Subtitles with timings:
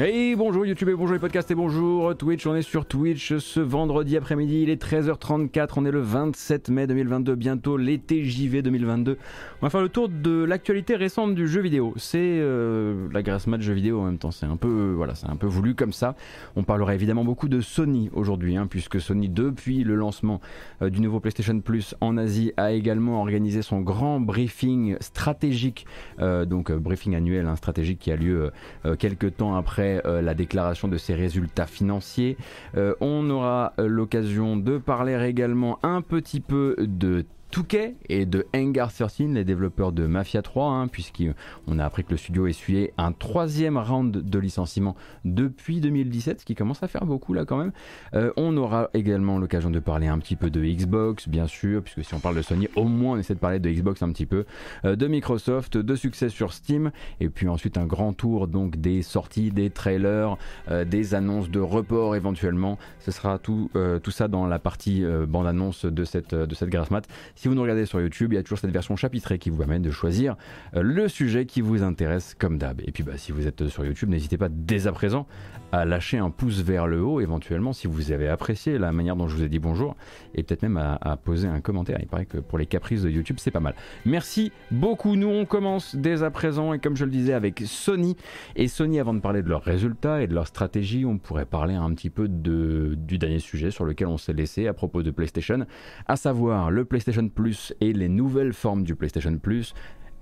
[0.00, 2.46] Hey, bonjour YouTube et bonjour les podcasts et bonjour Twitch.
[2.46, 4.62] On est sur Twitch ce vendredi après-midi.
[4.62, 5.70] Il est 13h34.
[5.74, 7.34] On est le 27 mai 2022.
[7.34, 9.18] Bientôt l'été JV 2022.
[9.60, 11.94] On va faire le tour de l'actualité récente du jeu vidéo.
[11.96, 14.30] C'est euh, la grasse mat jeu vidéo en même temps.
[14.30, 16.14] C'est un peu, voilà, c'est un peu voulu comme ça.
[16.54, 20.40] On parlera évidemment beaucoup de Sony aujourd'hui, hein, puisque Sony, depuis le lancement
[20.80, 25.86] euh, du nouveau PlayStation Plus en Asie, a également organisé son grand briefing stratégique,
[26.20, 28.52] euh, donc briefing annuel hein, stratégique qui a lieu
[28.96, 32.36] quelques temps après euh, la déclaration de ses résultats financiers.
[32.76, 38.46] Euh, on aura euh, l'occasion de parler également un petit peu de Touquet et de
[38.54, 42.92] Engar 13, les développeurs de Mafia 3, hein, puisqu'on a appris que le studio essuyait
[42.98, 47.56] un troisième round de licenciement depuis 2017, ce qui commence à faire beaucoup là quand
[47.56, 47.72] même.
[48.14, 52.04] Euh, on aura également l'occasion de parler un petit peu de Xbox, bien sûr, puisque
[52.04, 54.26] si on parle de Sony, au moins on essaie de parler de Xbox un petit
[54.26, 54.44] peu,
[54.84, 56.90] euh, de Microsoft, de succès sur Steam,
[57.20, 60.36] et puis ensuite un grand tour donc des sorties, des trailers,
[60.70, 62.78] euh, des annonces de report éventuellement.
[63.00, 63.70] Ce sera tout,
[64.02, 66.90] tout ça dans la partie bande-annonce de cette, de cette grasse.
[67.38, 69.58] Si vous nous regardez sur YouTube, il y a toujours cette version chapitrée qui vous
[69.58, 70.34] permet de choisir
[70.74, 72.80] euh, le sujet qui vous intéresse comme d'hab.
[72.84, 75.24] Et puis bah, si vous êtes sur YouTube, n'hésitez pas dès à présent
[75.72, 79.28] à lâcher un pouce vers le haut éventuellement si vous avez apprécié la manière dont
[79.28, 79.96] je vous ai dit bonjour
[80.34, 81.98] et peut-être même à, poser un commentaire.
[82.00, 83.74] Il paraît que pour les caprices de YouTube, c'est pas mal.
[84.06, 85.16] Merci beaucoup.
[85.16, 88.16] Nous, on commence dès à présent et comme je le disais avec Sony.
[88.56, 91.74] Et Sony, avant de parler de leurs résultats et de leur stratégie, on pourrait parler
[91.74, 95.10] un petit peu de, du dernier sujet sur lequel on s'est laissé à propos de
[95.10, 95.66] PlayStation,
[96.06, 99.74] à savoir le PlayStation plus et les nouvelles formes du PlayStation Plus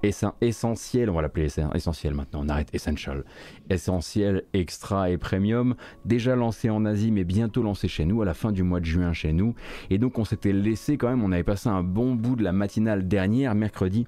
[0.03, 3.25] essentiel, on va l'appeler essentiel maintenant, on arrête essential,
[3.71, 8.35] essentiel, extra et premium, déjà lancé en Asie mais bientôt lancé chez nous à la
[8.35, 9.55] fin du mois de juin chez nous.
[9.91, 12.53] Et donc on s'était laissé quand même, on avait passé un bon bout de la
[12.53, 14.07] matinale dernière, mercredi,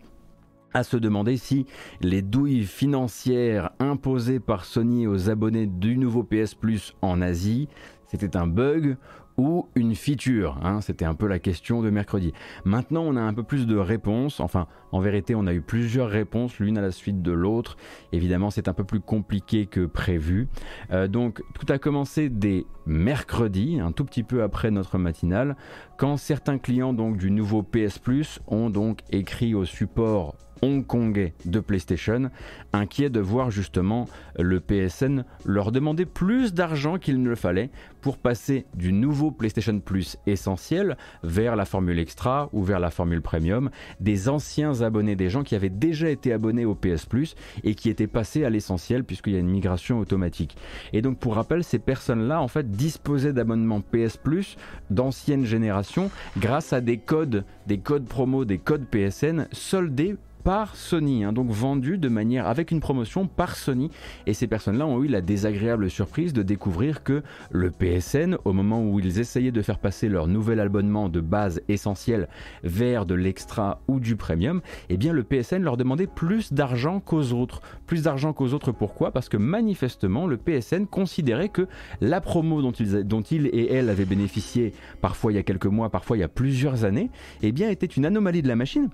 [0.75, 1.66] à se demander si
[2.00, 7.69] les douilles financières imposées par Sony aux abonnés du nouveau PS Plus en Asie,
[8.06, 8.97] c'était un bug
[9.38, 12.32] ou une feature hein, C'était un peu la question de mercredi.
[12.65, 14.41] Maintenant, on a un peu plus de réponses.
[14.41, 17.76] Enfin, en vérité, on a eu plusieurs réponses, l'une à la suite de l'autre.
[18.12, 20.49] Évidemment, c'est un peu plus compliqué que prévu.
[20.91, 25.56] Euh, donc, tout a commencé dès mercredi, un tout petit peu après notre matinale,
[25.97, 31.60] quand certains clients donc du nouveau PS Plus ont donc écrit au support hongkongais de
[31.60, 32.30] PlayStation,
[32.72, 34.08] inquiets de voir justement
[34.38, 37.70] le PSN leur demander plus d'argent qu'il ne le fallait
[38.00, 43.22] pour passer du nouveau PlayStation Plus essentiel vers la formule extra ou vers la formule
[43.22, 43.70] premium,
[44.00, 47.90] des anciens abonnés, des gens qui avaient déjà été abonnés au PS Plus et qui
[47.90, 50.56] étaient passés à l'essentiel puisqu'il y a une migration automatique.
[50.92, 54.56] Et donc pour rappel, ces personnes-là en fait disposaient d'abonnements PS Plus
[54.90, 61.25] d'ancienne génération grâce à des codes, des codes promo, des codes PSN soldés par Sony,
[61.25, 63.91] hein, donc vendu de manière avec une promotion par Sony.
[64.26, 68.82] Et ces personnes-là ont eu la désagréable surprise de découvrir que le PSN, au moment
[68.82, 72.28] où ils essayaient de faire passer leur nouvel abonnement de base essentiel
[72.62, 77.32] vers de l'extra ou du premium, eh bien le PSN leur demandait plus d'argent qu'aux
[77.32, 77.60] autres.
[77.87, 79.12] Plus d'argent qu'aux autres, pourquoi?
[79.12, 81.66] Parce que manifestement, le PSN considérait que
[82.00, 85.66] la promo dont ils, dont ils et elles avaient bénéficié, parfois il y a quelques
[85.66, 87.10] mois, parfois il y a plusieurs années,
[87.43, 88.88] eh bien était une anomalie de la machine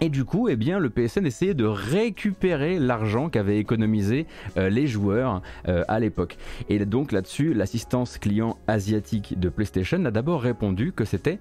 [0.00, 4.86] et du coup, eh bien, le PSN essayait de récupérer l'argent qu'avaient économisé euh, les
[4.86, 6.38] joueurs euh, à l'époque.
[6.68, 11.38] Et donc là-dessus, l'assistance client asiatique de PlayStation a d'abord répondu que c'était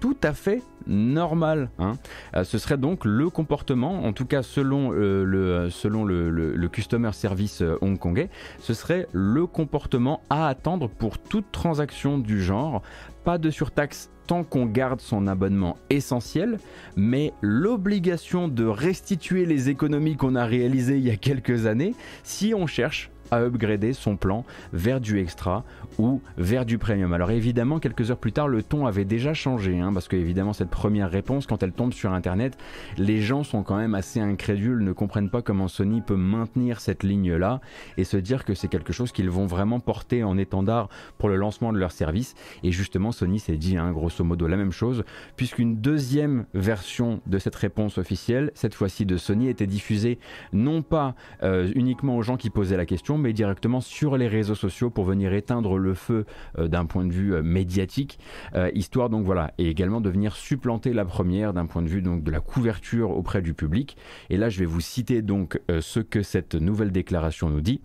[0.00, 1.70] tout à fait normal.
[1.78, 1.92] Hein.
[2.34, 7.12] Euh, ce serait donc le comportement, en tout cas selon, le, selon le, le, customer
[7.12, 12.82] service hongkongais, ce serait le comportement à attendre pour toute transaction du genre.
[13.24, 16.60] Pas de surtaxe tant qu'on garde son abonnement essentiel,
[16.96, 22.54] mais l'obligation de restituer les économies qu'on a réalisées il y a quelques années si
[22.54, 25.64] on cherche à upgrader son plan vers du extra
[26.00, 27.12] ou vers du premium.
[27.12, 30.52] Alors évidemment, quelques heures plus tard, le ton avait déjà changé, hein, parce que évidemment,
[30.52, 32.56] cette première réponse, quand elle tombe sur Internet,
[32.96, 37.02] les gens sont quand même assez incrédules, ne comprennent pas comment Sony peut maintenir cette
[37.02, 37.60] ligne-là
[37.96, 40.88] et se dire que c'est quelque chose qu'ils vont vraiment porter en étendard
[41.18, 42.34] pour le lancement de leur service.
[42.62, 45.04] Et justement, Sony s'est dit, hein, grosso modo, la même chose,
[45.36, 50.18] puisqu'une deuxième version de cette réponse officielle, cette fois-ci de Sony, était diffusée
[50.52, 54.54] non pas euh, uniquement aux gens qui posaient la question, mais directement sur les réseaux
[54.54, 56.26] sociaux pour venir éteindre le feu
[56.58, 58.18] euh, d'un point de vue euh, médiatique,
[58.54, 62.02] euh, histoire donc voilà, et également de venir supplanter la première d'un point de vue
[62.02, 63.96] donc de la couverture auprès du public.
[64.30, 67.82] Et là, je vais vous citer donc ce que cette nouvelle déclaration nous dit.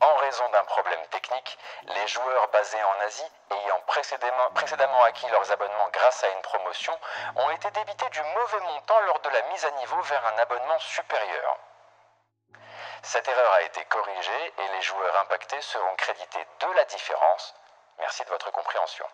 [0.00, 5.50] En raison d'un problème technique, les joueurs basés en Asie ayant précédemment, précédemment, acquis leurs
[5.50, 6.92] abonnements grâce à une promotion
[7.36, 10.78] ont été débités du mauvais montant lors de la mise à niveau vers un abonnement
[10.80, 11.71] supérieur.
[13.04, 17.54] Cette erreur a été corrigée et les joueurs impactés seront crédités de la différence.
[17.98, 19.04] Merci de votre compréhension.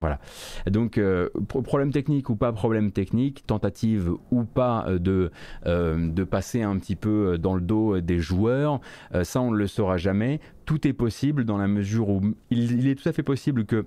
[0.00, 0.18] Voilà.
[0.66, 5.30] Donc, euh, problème technique ou pas problème technique, tentative ou pas euh, de,
[5.66, 8.80] euh, de passer un petit peu dans le dos des joueurs,
[9.22, 10.40] ça on ne le saura jamais.
[10.66, 12.20] Tout est possible dans la mesure où
[12.50, 13.86] il est tout à fait possible que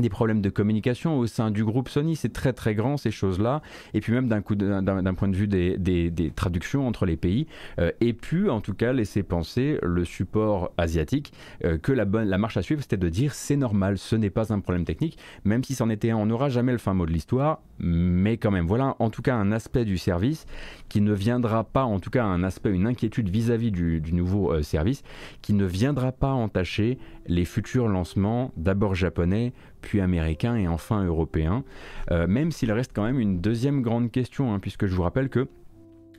[0.00, 3.62] des problèmes de communication au sein du groupe Sony, c'est très très grand ces choses-là,
[3.94, 7.46] et puis même d'un coup d'un point de vue des, des, traductions entre les pays,
[7.78, 11.32] euh, et puis en tout cas laisser penser le support asiatique
[11.64, 14.30] euh, que la bonne la marche à suivre c'était de dire c'est normal, ce n'est
[14.30, 17.06] pas un problème technique, même si c'en était un, on n'aura jamais le fin mot
[17.06, 20.46] de l'histoire, mais quand même voilà en tout cas un aspect du service
[20.88, 24.52] qui ne viendra pas, en tout cas un aspect, une inquiétude vis-à-vis du, du, nouveau
[24.52, 25.02] euh, service
[25.42, 31.64] qui ne viendra pas entacher les futurs lancements d'abord japonais puis américain et enfin européen,
[32.10, 35.28] euh, même s'il reste quand même une deuxième grande question, hein, puisque je vous rappelle
[35.28, 35.48] que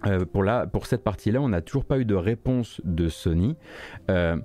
[0.05, 3.55] euh, pour, pour cette partie-là, on n'a toujours pas eu de réponse de Sony.
[4.09, 4.37] Euh,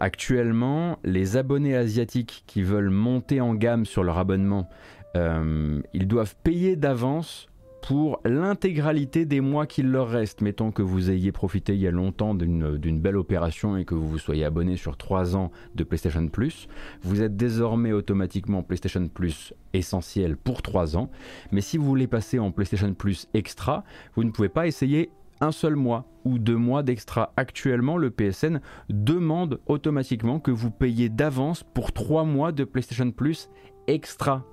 [0.00, 4.68] actuellement, les abonnés asiatiques qui veulent monter en gamme sur leur abonnement,
[5.14, 7.48] ils doivent payer d'avance
[7.88, 10.42] pour l'intégralité des mois qu'il leur reste.
[10.42, 14.06] Mettons que vous ayez profité il y a longtemps d'une belle opération et que vous
[14.06, 16.68] vous soyez abonné sur 3 ans de PlayStation Plus.
[17.00, 21.10] Vous êtes désormais automatiquement PlayStation Plus essentiel pour 3 ans.
[21.50, 25.50] Mais si vous voulez passer en PlayStation Plus extra, vous ne pouvez pas essayer un
[25.50, 27.32] seul mois ou deux mois d'extra.
[27.38, 33.48] Actuellement, le PSN demande automatiquement que vous payiez d'avance pour 3 mois de PlayStation Plus
[33.86, 34.44] extra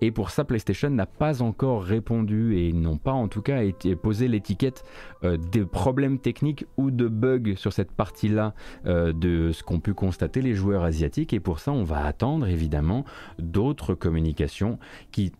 [0.00, 3.96] et pour ça, PlayStation n'a pas encore répondu et n'ont pas en tout cas été,
[3.96, 4.84] posé l'étiquette
[5.24, 8.54] euh, des problèmes techniques ou de bugs sur cette partie-là
[8.86, 11.32] euh, de ce qu'ont pu constater les joueurs asiatiques.
[11.32, 13.04] Et pour ça, on va attendre évidemment
[13.38, 14.78] d'autres communications
[15.10, 15.32] qui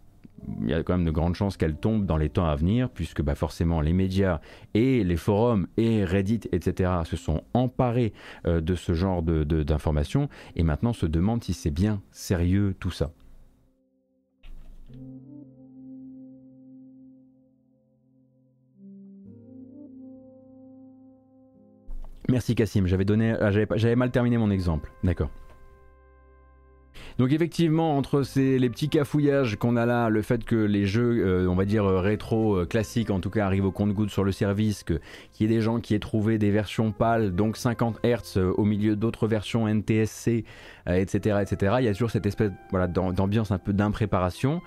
[0.61, 2.91] il y a quand même de grandes chances qu'elles tombent dans les temps à venir,
[2.91, 4.41] puisque bah, forcément les médias
[4.75, 8.13] et les forums et Reddit, etc., se sont emparés
[8.47, 13.11] euh, de ce genre d'informations et maintenant se demandent si c'est bien sérieux tout ça.
[22.29, 24.91] Merci Cassim, ah, j'avais mal terminé mon exemple.
[25.03, 25.31] D'accord.
[27.19, 31.49] Donc effectivement, entre les petits cafouillages qu'on a là, le fait que les jeux, euh,
[31.49, 34.31] on va dire euh, rétro euh, classiques, en tout cas arrivent au compte-goutte sur le
[34.31, 35.01] service, qu'il
[35.41, 38.95] y ait des gens qui aient trouvé des versions pâles, donc 50 Hz au milieu
[38.95, 40.45] d'autres versions NTSC,
[40.89, 41.77] etc., etc.
[41.81, 44.61] Il y a toujours cette espèce voilà, d'ambiance un peu d'impréparation,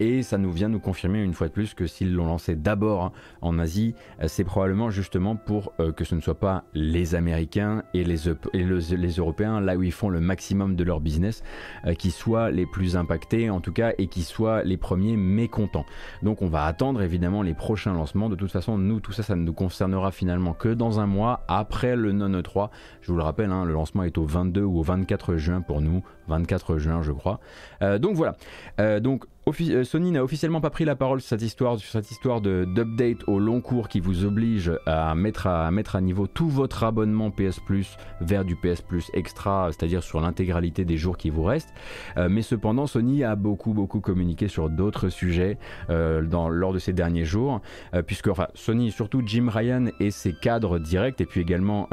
[0.00, 3.12] et ça nous vient nous confirmer une fois de plus que s'ils l'ont lancé d'abord
[3.40, 3.94] en Asie,
[4.26, 9.76] c'est probablement justement pour que ce ne soit pas les Américains et les, Européens là
[9.76, 11.42] où ils font le maximum de leur business
[11.86, 15.84] euh, qui soient les plus impactés en tout cas et qui soient les premiers mécontents.
[16.22, 18.28] Donc on va attendre évidemment les prochains lancements.
[18.28, 21.44] De toute façon, nous, tout ça, ça ne nous concernera finalement que dans un mois
[21.48, 22.70] après le non E3.
[23.00, 25.80] Je vous le rappelle, hein, le lancement est au 22 ou au 24 juin pour
[25.80, 27.40] nous, 24 juin je crois.
[27.82, 28.36] Euh, donc voilà.
[28.80, 29.24] Euh, donc
[29.60, 33.24] euh, Sony n'a officiellement pas pris la parole sur cette histoire, sur cette histoire d'update
[33.26, 37.30] au long cours qui vous oblige à mettre à, mettre à niveau tout votre abonnement
[37.32, 41.74] PS Plus vers du PS Plus extra, c'est-à-dire sur l'intégralité des jours qui vous restent.
[42.16, 45.58] Mais cependant, Sony a beaucoup beaucoup communiqué sur d'autres sujets
[45.88, 47.60] dans, lors de ces derniers jours,
[48.06, 51.88] puisque enfin Sony, surtout Jim Ryan et ses cadres directs, et puis également,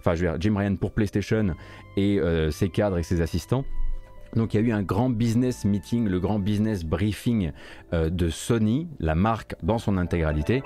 [0.00, 1.54] enfin je veux dire Jim Ryan pour PlayStation
[1.96, 2.20] et
[2.50, 3.64] ses cadres et ses assistants
[4.36, 7.52] donc il y a eu un grand business meeting, le grand business briefing
[7.92, 10.62] euh, de Sony, la marque dans son intégralité.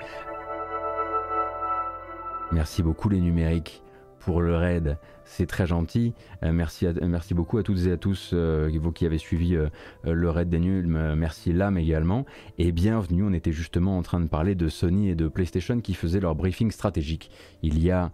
[2.51, 3.81] Merci beaucoup les numériques
[4.19, 6.13] pour le raid c'est très gentil.
[6.43, 9.67] Euh, merci, merci beaucoup à toutes et à tous, euh, vous qui avez suivi euh,
[10.03, 10.87] le raid des nuls.
[10.87, 12.25] merci l'âme également.
[12.57, 15.93] Et bienvenue, on était justement en train de parler de Sony et de PlayStation qui
[15.93, 17.31] faisaient leur briefing stratégique
[17.63, 18.11] il y a,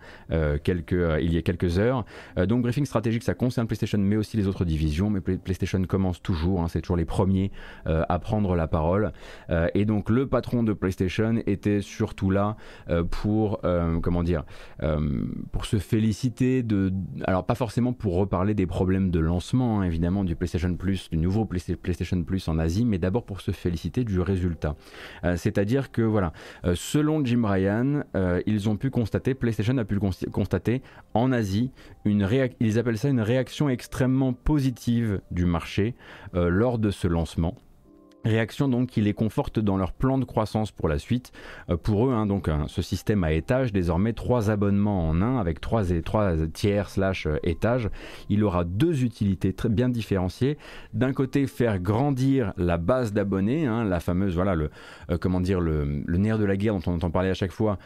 [0.63, 2.05] quelques, il y a quelques heures.
[2.47, 5.09] donc briefing stratégique, ça concerne PlayStation mais aussi les autres divisions.
[5.09, 7.51] Mais PlayStation commence toujours, hein, c'est toujours les premiers
[7.85, 9.11] à prendre la parole.
[9.73, 12.55] et donc le patron de PlayStation était surtout là
[13.09, 13.61] pour,
[14.01, 14.45] comment dire,
[15.51, 16.93] pour se féliciter de
[17.25, 21.17] alors pas forcément pour reparler des problèmes de lancement, hein, évidemment, du PlayStation Plus, du
[21.17, 24.75] nouveau PlayStation Plus en Asie, mais d'abord pour se féliciter du résultat.
[25.23, 26.33] Euh, c'est-à-dire que voilà,
[26.65, 29.99] euh, selon Jim Ryan, euh, ils ont pu constater, PlayStation a pu
[30.31, 30.81] constater
[31.13, 31.71] en Asie,
[32.05, 35.95] ils appellent ça une réaction extrêmement positive du marché
[36.33, 37.55] lors de ce lancement.
[38.23, 41.31] Réaction donc qui les conforte dans leur plan de croissance pour la suite.
[41.71, 45.59] Euh, pour eux, hein, donc ce système à étage, désormais trois abonnements en un avec
[45.59, 45.83] trois,
[46.53, 47.89] tiers slash euh, étages,
[48.29, 50.59] il aura deux utilités très bien différenciées.
[50.93, 54.69] D'un côté, faire grandir la base d'abonnés, hein, la fameuse voilà le
[55.09, 57.79] euh, comment dire le, nerf de la guerre dont on entend parler à chaque fois.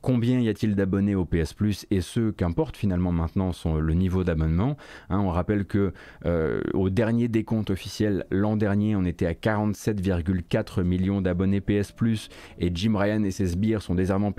[0.00, 1.54] combien y a-t-il d'abonnés au PS
[1.90, 4.76] et ce qu'importe finalement maintenant sont le niveau d'abonnement.
[5.10, 5.18] Hein.
[5.18, 5.92] on rappelle que
[6.74, 11.94] au dernier décompte officiel l'an dernier, on était à 40 47,4 millions d'abonnés PS
[12.58, 14.32] et Jim Ryan et ses sbires sont désormais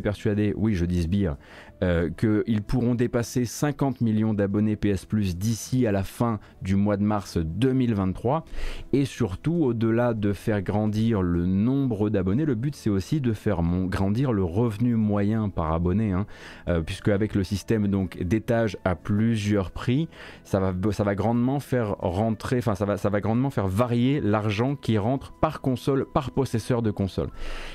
[0.00, 1.36] persuadés, oui je dis sbires,
[1.82, 6.96] euh, qu'ils pourront dépasser 50 millions d'abonnés PS Plus d'ici à la fin du mois
[6.96, 8.44] de mars 2023
[8.92, 13.60] et surtout au-delà de faire grandir le nombre d'abonnés, le but c'est aussi de faire
[13.62, 16.26] grandir le revenu moyen par abonné, hein,
[16.68, 20.08] euh, puisque avec le système donc d'étage à plusieurs prix,
[20.44, 24.20] ça va, ça va grandement faire rentrer, enfin ça va, ça va grandement faire varier
[24.20, 27.28] l'argent qui rentre par console, par possesseur de console.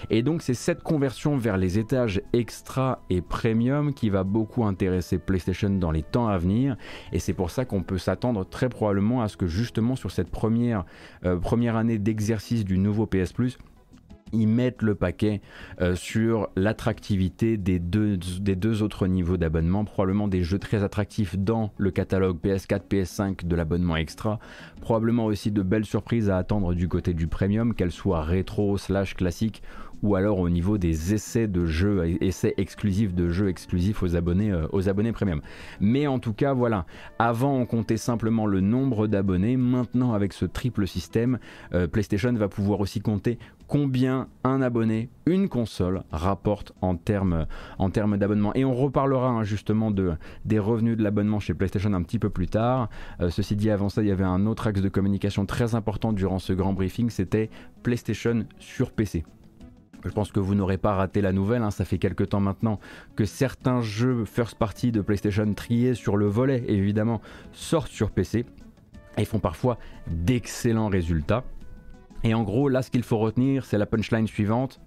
[0.10, 5.18] Et donc c'est cette conversion vers les étages extra et premium qui va beaucoup intéresser
[5.18, 6.76] PlayStation dans les temps à venir.
[7.12, 10.30] Et c'est pour ça qu'on peut s'attendre très probablement à ce que justement sur cette
[10.30, 10.86] première,
[11.26, 11.40] euh,
[11.74, 13.58] année d'exercice du nouveau PS Plus,
[14.34, 15.42] ils mettent le paquet
[15.82, 21.38] euh, sur l'attractivité des deux, des deux autres niveaux d'abonnement, probablement des jeux très attractifs
[21.38, 24.40] dans le catalogue PS4, PS5 de l'abonnement extra,
[24.80, 29.16] probablement aussi de belles surprises à attendre du côté du premium, qu'elles soient rétro slash
[29.16, 29.62] classique
[30.04, 34.52] ou alors au niveau des essais de jeux, essais exclusifs de jeux exclusifs aux abonnés,
[34.52, 35.42] euh, aux abonnés premium.
[35.80, 36.86] Mais en tout cas, voilà,
[37.20, 41.40] avant on comptait simplement le nombre d'abonnés, maintenant avec ce triple système,
[41.74, 47.46] euh, PlayStation va pouvoir aussi compter combien un abonné, une console rapporte en termes
[47.78, 48.54] en d'abonnement.
[48.54, 52.30] Et on reparlera hein, justement de, des revenus de l'abonnement chez PlayStation un petit peu
[52.30, 52.90] plus tard.
[53.22, 56.12] Euh, ceci dit, avant ça, il y avait un autre axe de communication très important
[56.12, 57.50] durant ce grand briefing, c'était
[57.82, 59.24] PlayStation sur PC.
[60.06, 61.72] Je pense que vous n'aurez pas raté la nouvelle, hein.
[61.72, 62.80] ça fait quelques temps maintenant
[63.16, 68.46] que certains jeux first party de PlayStation triés sur le volet, évidemment, sortent sur PC
[69.18, 69.78] et font parfois
[70.08, 71.44] d'excellents résultats.
[72.24, 74.80] Et en gros, là, ce qu'il faut retenir, c'est la punchline suivante.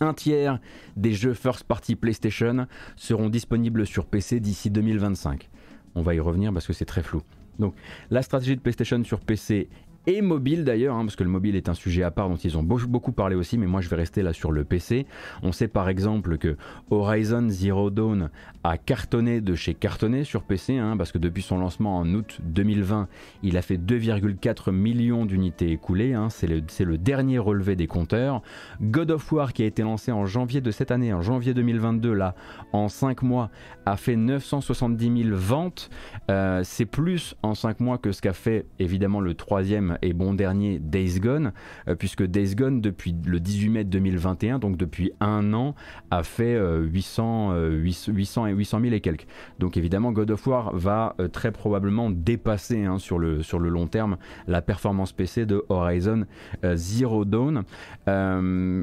[0.00, 0.60] Un tiers
[0.96, 2.66] des jeux first party PlayStation
[2.96, 5.48] seront disponibles sur PC d'ici 2025.
[5.94, 7.22] On va y revenir parce que c'est très flou.
[7.58, 7.74] Donc
[8.10, 9.68] la stratégie de PlayStation sur PC
[10.08, 12.56] et mobile d'ailleurs, hein, parce que le mobile est un sujet à part dont ils
[12.56, 15.04] ont beaucoup parlé aussi, mais moi je vais rester là sur le PC.
[15.42, 16.56] On sait par exemple que
[16.90, 18.30] Horizon Zero Dawn
[18.64, 22.38] a cartonné de chez cartonné sur PC, hein, parce que depuis son lancement en août
[22.42, 23.06] 2020,
[23.42, 26.28] il a fait 2,4 millions d'unités écoulées, hein.
[26.30, 28.40] c'est le, dernier relevé des compteurs.
[28.80, 32.14] God of War qui a été lancé en janvier de cette année, en janvier 2022,
[32.14, 32.34] là,
[32.72, 33.50] en 5 mois,
[33.84, 35.90] a fait 970 000 ventes.
[36.30, 40.34] Euh, c'est plus en 5 mois que ce qu'a fait évidemment le troisième et bon
[40.34, 41.52] dernier Days Gone,
[41.88, 45.74] euh, puisque Days Gone, depuis le 18 mai 2021, donc depuis un an,
[46.10, 49.26] a fait 800, 800, et 800 000 et quelques.
[49.58, 53.68] Donc évidemment, God of War va euh, très probablement dépasser hein, sur, le, sur le
[53.68, 56.24] long terme la performance PC de Horizon
[56.64, 57.64] euh, Zero Dawn.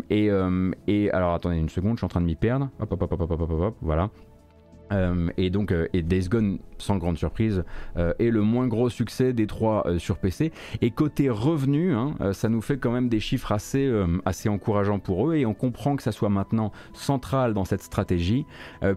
[0.10, 0.30] et,
[0.88, 2.70] et alors attendez une seconde, je suis en train de m'y perdre.
[2.80, 4.10] Hop, hop, hop, hop, hop, hop, hop, voilà.
[4.92, 7.64] Euh, et donc, euh, et Days Gone, sans grande surprise,
[7.98, 10.52] euh, est le moins gros succès des trois sur PC.
[10.82, 13.92] Et côté revenu, hein, ça nous fait quand même des chiffres assez,
[14.26, 15.36] assez encourageants pour eux.
[15.36, 18.46] Et on comprend que ça soit maintenant central dans cette stratégie,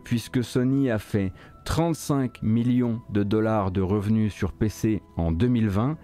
[0.05, 1.33] puisque Sony a fait
[1.65, 5.97] 35 millions de dollars de revenus sur PC en 2020,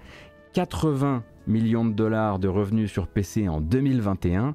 [0.53, 4.55] 80 millions de dollars de revenus sur PC en 2021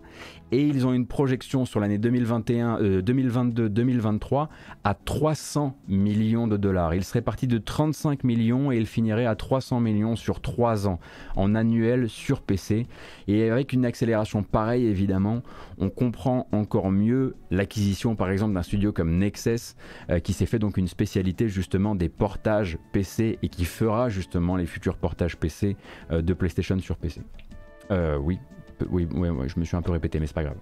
[0.52, 4.46] et ils ont une projection sur l'année 2021, 2022-2023 euh,
[4.84, 6.94] à 300 millions de dollars.
[6.96, 11.00] Il serait parti de 35 millions et il finirait à 300 millions sur 3 ans
[11.36, 12.88] en annuel sur PC.
[13.28, 15.44] Et avec une accélération pareille, évidemment,
[15.78, 19.76] on comprend encore mieux l'acquisition par exemple d'un studio comme Nexus
[20.10, 24.56] euh, qui s'est fait donc une spécialité justement des portages PC et qui fera justement
[24.56, 25.78] les futurs portages PC
[26.12, 27.22] euh, de PlayStation sur PC.
[28.22, 28.40] oui,
[28.90, 30.58] oui, je me suis un peu répété, mais c'est pas grave.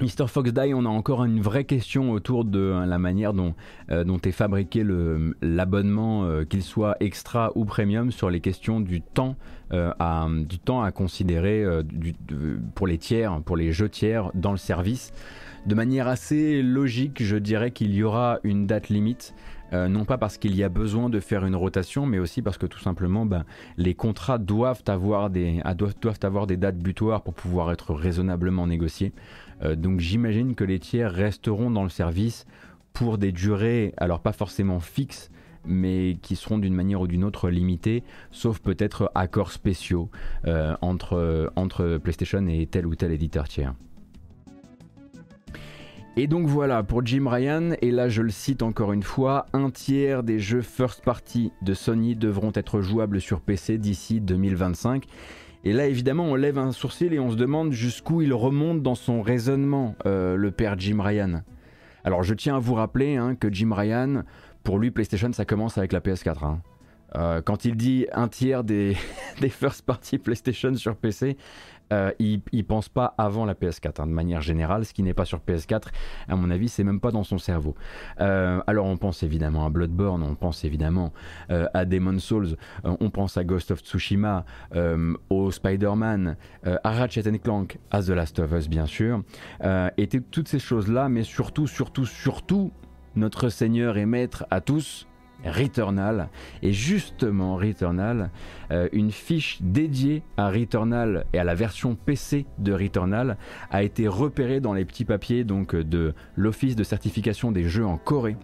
[0.00, 0.28] Mr.
[0.28, 3.54] Fox Die, on a encore une vraie question autour de hein, la manière dont,
[3.90, 4.84] euh, est fabriqué
[5.42, 9.34] l'abonnement, euh, qu'il soit extra ou premium, sur les questions du temps,
[9.72, 11.64] euh, à, du temps à considérer
[12.74, 15.12] pour les tiers, pour les jeux tiers dans le service.
[15.66, 19.34] De manière assez logique, je dirais qu'il y aura une date limite.
[19.72, 22.56] Euh, non pas parce qu'il y a besoin de faire une rotation, mais aussi parce
[22.56, 23.44] que tout simplement, ben,
[23.76, 28.66] les contrats doivent avoir, des, doivent, doivent avoir des dates butoirs pour pouvoir être raisonnablement
[28.66, 29.12] négociés.
[29.62, 32.46] Euh, donc j'imagine que les tiers resteront dans le service
[32.94, 35.30] pour des durées, alors pas forcément fixes,
[35.66, 40.08] mais qui seront d'une manière ou d'une autre limitées, sauf peut-être accords spéciaux
[40.46, 43.74] euh, entre, entre PlayStation et tel ou tel éditeur tiers.
[46.20, 49.70] Et donc voilà, pour Jim Ryan, et là je le cite encore une fois, un
[49.70, 55.04] tiers des jeux first party de Sony devront être jouables sur PC d'ici 2025.
[55.62, 58.96] Et là évidemment on lève un sourcil et on se demande jusqu'où il remonte dans
[58.96, 61.44] son raisonnement, euh, le père Jim Ryan.
[62.02, 64.24] Alors je tiens à vous rappeler hein, que Jim Ryan,
[64.64, 66.44] pour lui PlayStation ça commence avec la PS4.
[66.44, 66.58] Hein.
[67.14, 68.96] Euh, quand il dit un tiers des,
[69.40, 71.36] des first party PlayStation sur PC,
[71.92, 75.24] euh, il, pense pas avant la PS4 hein, de manière générale, ce qui n'est pas
[75.24, 75.84] sur PS4,
[76.28, 77.74] à mon avis, c'est même pas dans son cerveau.
[78.20, 81.12] Euh, alors on pense évidemment à Bloodborne, on pense évidemment
[81.50, 84.44] euh, à Demon Souls, on pense à Ghost of Tsushima,
[85.30, 89.22] au Spider-Man, à Ratchet Clank, à The Last of Us bien sûr,
[89.96, 92.72] et toutes ces choses-là, mais surtout, surtout, surtout,
[93.16, 95.06] notre Seigneur et Maître à tous,
[95.44, 96.28] Returnal.
[96.62, 98.30] Et justement, Returnal,
[98.70, 103.36] euh, une fiche dédiée à Returnal et à la version PC de Returnal
[103.70, 107.98] a été repérée dans les petits papiers donc, de l'Office de certification des jeux en
[107.98, 108.36] Corée.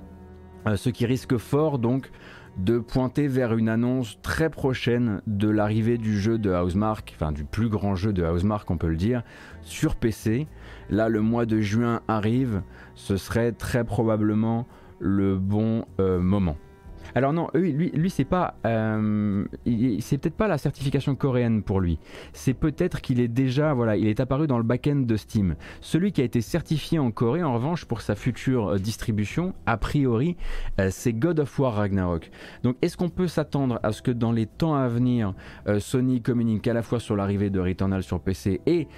[0.66, 2.10] Euh, ce qui risque fort donc
[2.56, 7.44] de pointer vers une annonce très prochaine de l'arrivée du jeu de Housemark, enfin du
[7.44, 9.22] plus grand jeu de Housemark on peut le dire,
[9.62, 10.46] sur PC.
[10.88, 12.62] Là le mois de juin arrive,
[12.94, 14.66] ce serait très probablement
[15.00, 16.56] le bon euh, moment.
[17.14, 19.44] Alors non, lui, lui c'est pas, euh,
[20.00, 21.98] c'est peut-être pas la certification coréenne pour lui.
[22.32, 25.54] C'est peut-être qu'il est déjà, voilà, il est apparu dans le back-end de Steam.
[25.80, 29.76] Celui qui a été certifié en Corée, en revanche, pour sa future euh, distribution, a
[29.76, 30.36] priori,
[30.80, 32.30] euh, c'est God of War Ragnarok.
[32.62, 35.34] Donc, est-ce qu'on peut s'attendre à ce que dans les temps à venir,
[35.78, 38.88] Sony communique à la fois sur l'arrivée de Returnal sur PC et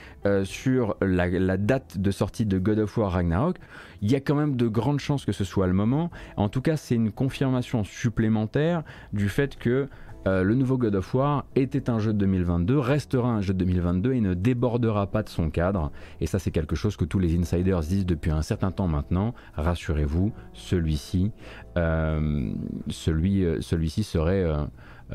[0.45, 3.57] sur la date de sortie de God of War Ragnarok?
[4.03, 6.11] Il y a quand même de grandes chances que ce soit le moment.
[6.37, 9.89] En tout cas, c'est une confirmation supplémentaire du fait que
[10.27, 13.59] euh, le nouveau God of War était un jeu de 2022, restera un jeu de
[13.61, 15.93] 2022 et ne débordera pas de son cadre.
[16.21, 19.35] Et ça, c'est quelque chose que tous les insiders disent depuis un certain temps maintenant.
[19.55, 21.31] Rassurez-vous, celui-ci,
[21.77, 22.53] euh,
[22.89, 24.45] euh, serait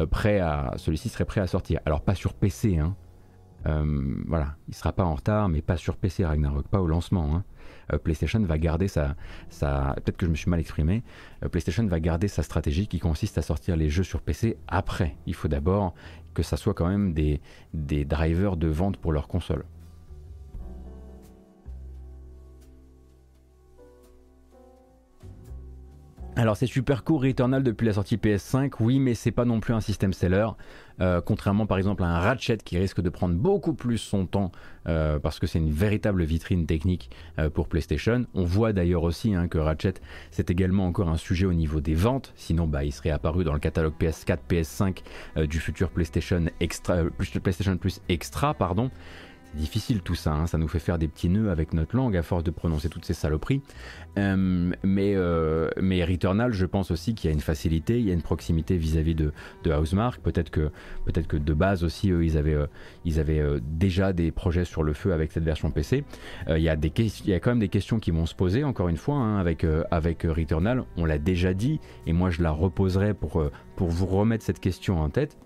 [0.10, 1.82] prêt à, celui-ci serait prêt à sortir.
[1.86, 2.96] Alors pas sur PC, hein.
[3.66, 7.36] voilà, il sera pas en retard, mais pas sur PC Ragnarok, pas au lancement.
[7.36, 7.44] Hein.
[7.92, 9.16] Euh, PlayStation va garder sa,
[9.50, 11.04] peut-être que je me suis mal exprimé,
[11.44, 15.16] euh, PlayStation va garder sa stratégie qui consiste à sortir les jeux sur PC après.
[15.26, 15.94] Il faut d'abord
[16.34, 17.42] que ça soit quand même des,
[17.74, 19.66] des drivers de vente pour leur console.
[26.38, 29.74] Alors c'est super court Returnal depuis la sortie PS5, oui, mais c'est pas non plus
[29.74, 30.48] un système seller.
[31.02, 34.52] Euh, contrairement par exemple à un Ratchet qui risque de prendre beaucoup plus son temps
[34.88, 38.26] euh, parce que c'est une véritable vitrine technique euh, pour PlayStation.
[38.34, 39.96] On voit d'ailleurs aussi hein, que Ratchet
[40.32, 43.54] c'est également encore un sujet au niveau des ventes, sinon bah, il serait apparu dans
[43.54, 46.46] le catalogue PS4, PS5 du futur PlayStation
[47.44, 48.90] PlayStation Plus Extra, pardon
[49.56, 50.48] difficile tout ça, hein.
[50.48, 53.06] ça nous fait faire des petits nœuds avec notre langue à force de prononcer toutes
[53.06, 53.62] ces saloperies.
[54.18, 58.12] Euh, mais, euh, mais Returnal, je pense aussi qu'il y a une facilité, il y
[58.12, 59.34] a une proximité vis-à-vis de,
[59.64, 60.22] de Housemark.
[60.22, 60.72] Peut-être que,
[61.06, 62.68] peut que de base aussi, eux, ils avaient, euh,
[63.06, 66.04] ils avaient déjà des projets sur le feu avec cette version PC.
[66.50, 68.64] il, y a des, il y a quand même des questions qui vont se poser,
[68.64, 70.84] encore une fois, hein, avec, avec Returnal.
[70.98, 73.44] On l'a déjà dit, et moi je la reposerai pour,
[73.76, 75.38] pour vous remettre cette question en tête.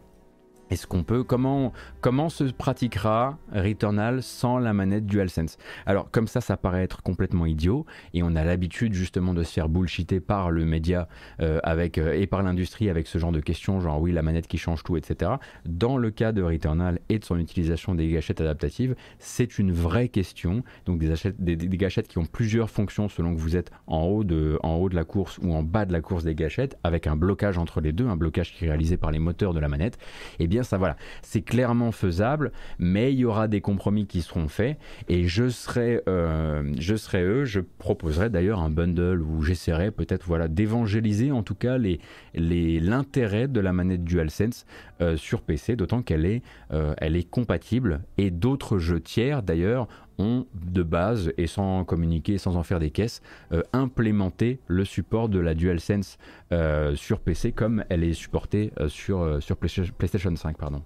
[0.72, 5.58] Est-ce qu'on peut comment comment se pratiquera Returnal sans la manette DualSense?
[5.86, 9.54] Alors comme ça, ça paraît être complètement idiot et on a l'habitude justement de se
[9.54, 11.08] faire bullshiter par le média
[11.40, 14.48] euh, avec euh, et par l'industrie avec ce genre de questions, genre oui la manette
[14.48, 15.34] qui change tout, etc.
[15.66, 20.10] Dans le cas de Returnal et de son utilisation des gâchettes adaptatives, c'est une vraie
[20.10, 20.64] question.
[20.86, 24.58] Donc des, des, gâchettes qui ont plusieurs fonctions selon que vous êtes en haut de
[24.64, 27.16] en haut de la course ou en bas de la course des gâchettes, avec un
[27.16, 29.98] blocage entre les deux, un blocage qui est réalisé par les moteurs de la manette.
[30.40, 34.48] Et eh ça voilà, c'est clairement faisable, mais il y aura des compromis qui seront
[34.48, 34.78] faits
[35.10, 40.26] et je serai, euh, je serai eux, je proposerai d'ailleurs un bundle où j'essaierai peut-être
[40.26, 42.00] voilà d'évangéliser en tout cas les
[42.36, 44.66] l'intérêt de la manette DualSense
[45.02, 46.42] euh, sur PC, d'autant qu'elle est,
[46.72, 52.38] euh, elle est compatible et d'autres jeux tiers d'ailleurs ont de base et sans communiquer,
[52.38, 56.18] sans en faire des caisses, euh, implémenté le support de la DualSense
[56.52, 60.58] euh, sur PC comme elle est supportée euh, sur, sur PlayStation 5.
[60.58, 60.82] Pardon.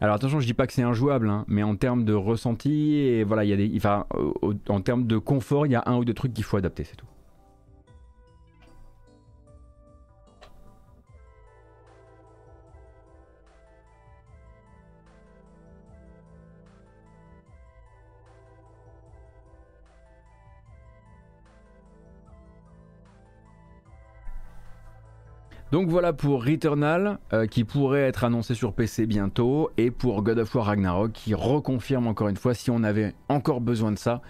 [0.00, 3.24] Alors attention, je dis pas que c'est injouable, hein, mais en termes de ressenti, et
[3.24, 3.80] voilà, il y a des,
[4.68, 6.96] en termes de confort, il y a un ou deux trucs qu'il faut adapter, c'est
[6.96, 7.06] tout.
[25.72, 30.38] Donc voilà pour Returnal euh, qui pourrait être annoncé sur PC bientôt et pour God
[30.38, 34.20] of War Ragnarok qui reconfirme encore une fois si on avait encore besoin de ça.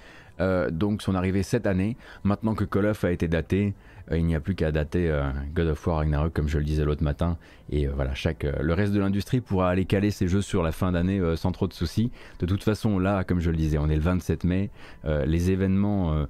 [0.40, 1.96] Euh, donc son arrivée cette année.
[2.22, 3.74] Maintenant que Call of a été daté,
[4.10, 5.12] euh, il n'y a plus qu'à dater
[5.54, 7.36] God of War Ragnarok comme je le disais l'autre matin.
[7.68, 10.92] Et voilà, chaque, le reste de l'industrie pourra aller caler ses jeux sur la fin
[10.92, 12.10] d'année sans trop de soucis.
[12.38, 14.70] De toute façon, là, comme je le disais, on est le 27 mai.
[15.04, 16.26] les événements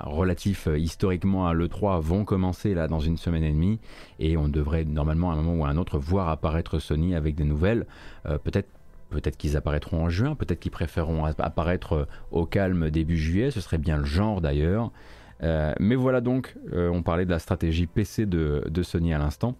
[0.00, 3.80] relatifs euh, historiquement à l'E3 vont commencer là dans une semaine et demie
[4.18, 7.34] et on devrait normalement à un moment ou à un autre voir apparaître Sony avec
[7.34, 7.86] des nouvelles.
[8.26, 13.50] Euh, peut-être qu'ils apparaîtront en juin, peut-être qu'ils préféreront apparaître euh, au calme début juillet,
[13.50, 14.90] ce serait bien le genre d'ailleurs.
[15.80, 19.56] mais voilà donc, on parlait de la stratégie PC de, Sony à l'instant.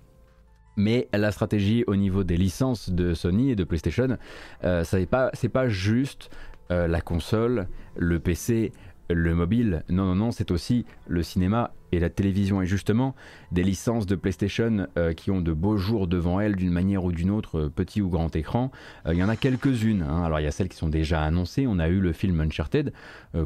[0.77, 4.17] Mais la stratégie au niveau des licences de Sony et de PlayStation,
[4.65, 6.31] euh, c'est pas, pas juste
[6.71, 8.73] la console, le PC,
[9.15, 9.85] le mobile.
[9.89, 12.63] Non, non, non, c'est aussi le cinéma et la télévision.
[12.63, 13.15] Et justement,
[13.53, 17.13] des licences de PlayStation euh, qui ont de beaux jours devant elles d'une manière ou
[17.13, 18.73] d'une autre, euh, petit ou grand écran,
[19.07, 20.03] euh, il y en a quelques-unes.
[20.03, 20.25] Hein.
[20.25, 21.67] Alors il y a celles qui sont déjà annoncées.
[21.69, 22.93] On a eu le film Uncharted,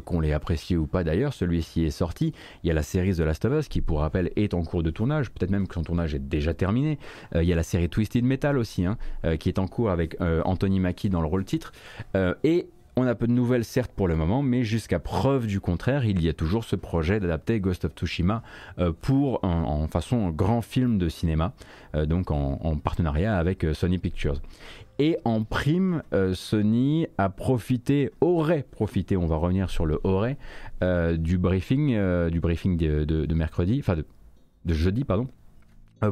[0.05, 2.33] qu'on l'ait apprécié ou pas d'ailleurs, celui-ci est sorti.
[2.63, 4.83] Il y a la série The Last of Us qui, pour rappel, est en cours
[4.83, 5.29] de tournage.
[5.31, 6.97] Peut-être même que son tournage est déjà terminé.
[7.35, 8.97] il y a la série Twisted Metal aussi, hein,
[9.39, 11.71] qui est en cours avec Anthony Mackie dans le rôle titre.
[12.43, 16.03] et on a peu de nouvelles certes pour le moment, mais jusqu'à preuve du contraire,
[16.03, 18.41] il y a toujours ce projet d'adapter Ghost of Tsushima
[18.79, 21.53] euh, pour en, façon grand film de cinéma,
[21.95, 24.41] euh, donc en, partenariat avec euh, Sony Pictures.
[24.97, 26.01] Et en prime,
[26.33, 30.37] Sony a profité, aurait profité, on va revenir sur le aurait,
[30.81, 35.27] du briefing, de, mercredi, enfin de, jeudi, pardon,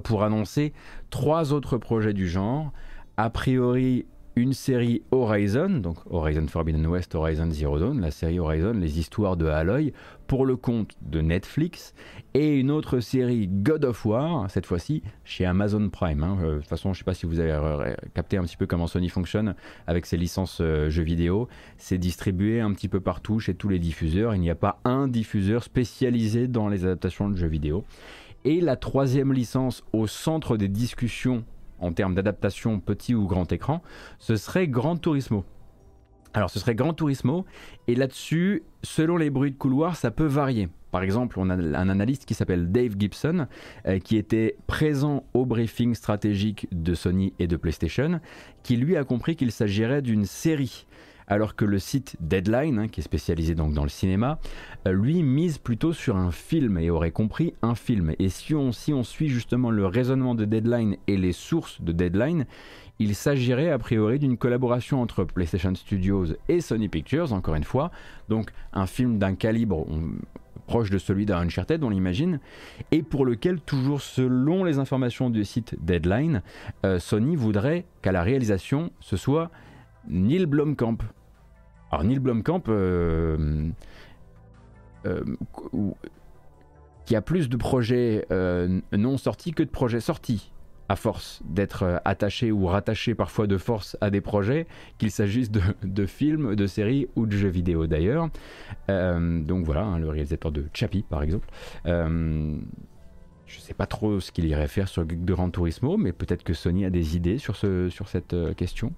[0.04, 0.72] pour annoncer
[1.10, 2.72] trois autres projets du genre.
[3.18, 8.74] A priori, une série Horizon, donc Horizon Forbidden West, Horizon Zero Dawn, la série Horizon,
[8.74, 9.94] les histoires de Aloy,
[10.28, 11.94] pour le compte de Netflix,
[12.34, 16.24] et une autre série God of War, cette fois-ci chez Amazon Prime.
[16.24, 16.38] Hein.
[16.42, 18.58] Euh, de toute façon, je ne sais pas si vous avez euh, capté un petit
[18.58, 19.56] peu comment Sony fonctionne
[19.88, 21.48] avec ses licences euh, jeux vidéo.
[21.78, 24.36] C'est distribué un petit peu partout chez tous les diffuseurs.
[24.36, 27.86] Il n'y a pas un diffuseur spécialisé dans les adaptations de jeux vidéo.
[28.44, 31.46] Et la troisième licence au centre des discussions
[31.80, 33.82] en termes d'adaptation petit ou grand écran,
[34.20, 35.44] ce serait Gran Turismo.
[36.34, 37.46] Alors ce serait Gran Turismo,
[37.88, 40.68] et là-dessus, selon les bruits de couloir, ça peut varier.
[40.92, 43.48] Par exemple, on a un analyste qui s'appelle Dave Gibson,
[43.86, 48.22] euh, qui était présent au briefing stratégique de Sony et de PlayStation,
[48.64, 50.86] qui lui a compris qu'il s'agirait d'une série
[51.28, 54.40] alors que le site Deadline, hein, qui est spécialisé donc dans le cinéma,
[54.88, 58.14] euh, lui mise plutôt sur un film et aurait compris un film.
[58.20, 61.92] Et si on, si on suit justement le raisonnement de Deadline et les sources de
[61.92, 62.46] Deadline,
[63.00, 67.92] il s'agirait a priori d'une collaboration entre PlayStation Studios et Sony Pictures, encore une fois,
[68.30, 69.86] donc un film d'un calibre
[70.66, 72.40] proche de celui d'un Uncharted, on l'imagine,
[72.92, 76.42] et pour lequel, toujours selon les informations du site Deadline,
[76.86, 79.52] euh, Sony voudrait qu'à la réalisation, ce soit
[80.08, 80.98] Neil Blomkamp.
[81.92, 83.70] Alors Neil Blomkamp, euh,
[85.06, 85.24] euh,
[87.06, 90.52] qui a plus de projets euh, non sortis que de projets sortis,
[90.90, 94.68] à force d'être attaché ou rattaché parfois de force à des projets,
[94.98, 98.30] qu'il s'agisse de, films, de séries ou de jeux vidéo d'ailleurs.
[98.88, 101.48] donc voilà, hein, le réalisateur de Chappie par exemple.
[101.86, 102.62] je ne
[103.48, 106.90] sais pas trop ce qu'il irait faire sur Grand Turismo, mais peut-être que Sony a
[106.90, 108.94] des idées sur, ce, sur cette question.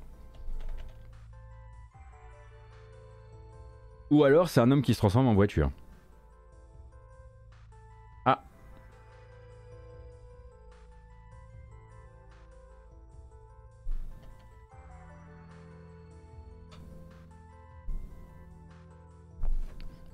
[4.10, 5.70] Ou alors c'est un homme qui se transforme en voiture.
[8.26, 8.42] Ah.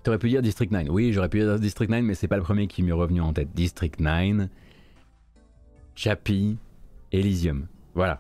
[0.02, 0.88] T'aurais pu dire District 9.
[0.90, 3.32] Oui, j'aurais pu dire District 9, mais c'est pas le premier qui m'est revenu en
[3.32, 3.54] tête.
[3.54, 4.50] District 9,
[5.96, 6.58] Chappie,
[7.12, 7.68] Elysium.
[7.94, 8.20] Voilà.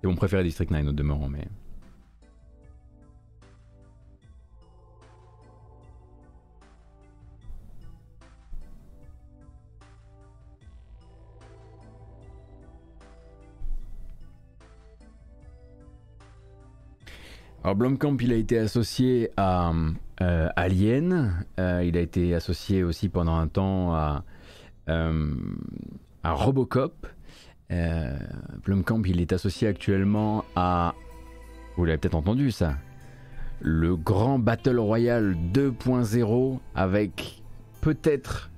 [0.00, 1.46] C'est mon préféré District 9 au demeurant, mais.
[17.62, 19.70] Alors Blomkamp, il a été associé à
[20.22, 24.24] euh, Alien, euh, il a été associé aussi pendant un temps à,
[24.88, 25.34] euh,
[26.22, 27.06] à Robocop,
[28.64, 30.94] Blumkamp, il est associé actuellement à.
[31.76, 32.76] Vous l'avez peut-être entendu ça.
[33.60, 37.42] Le grand Battle Royale 2.0 avec
[37.82, 38.50] peut-être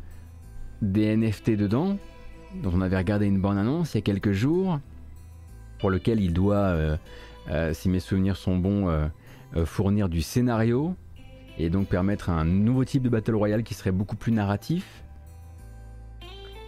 [0.80, 1.98] des NFT dedans,
[2.62, 4.78] dont on avait regardé une bonne annonce il y a quelques jours,
[5.80, 6.98] pour lequel il doit,
[7.72, 8.88] si mes souvenirs sont bons,
[9.56, 10.94] euh, fournir du scénario
[11.58, 15.04] et donc permettre un nouveau type de Battle Royale qui serait beaucoup plus narratif.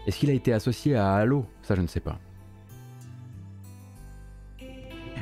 [0.07, 1.47] Est-ce qu'il a été associé à Halo?
[1.63, 2.19] Ça, je ne sais pas.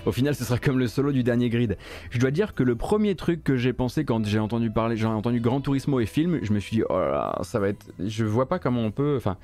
[0.04, 1.78] Au final, ce sera comme le solo du dernier grid.
[2.10, 5.06] Je dois dire que le premier truc que j'ai pensé quand j'ai entendu parler, j'ai
[5.06, 7.92] entendu Grand Turismo et film, je me suis dit, oh là, ça va être.
[8.00, 9.14] Je vois pas comment on peut.
[9.16, 9.36] Enfin.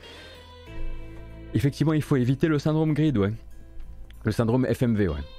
[1.54, 3.32] Effectivement, il faut éviter le syndrome grid, ouais.
[4.24, 5.37] Le syndrome FMV, ouais.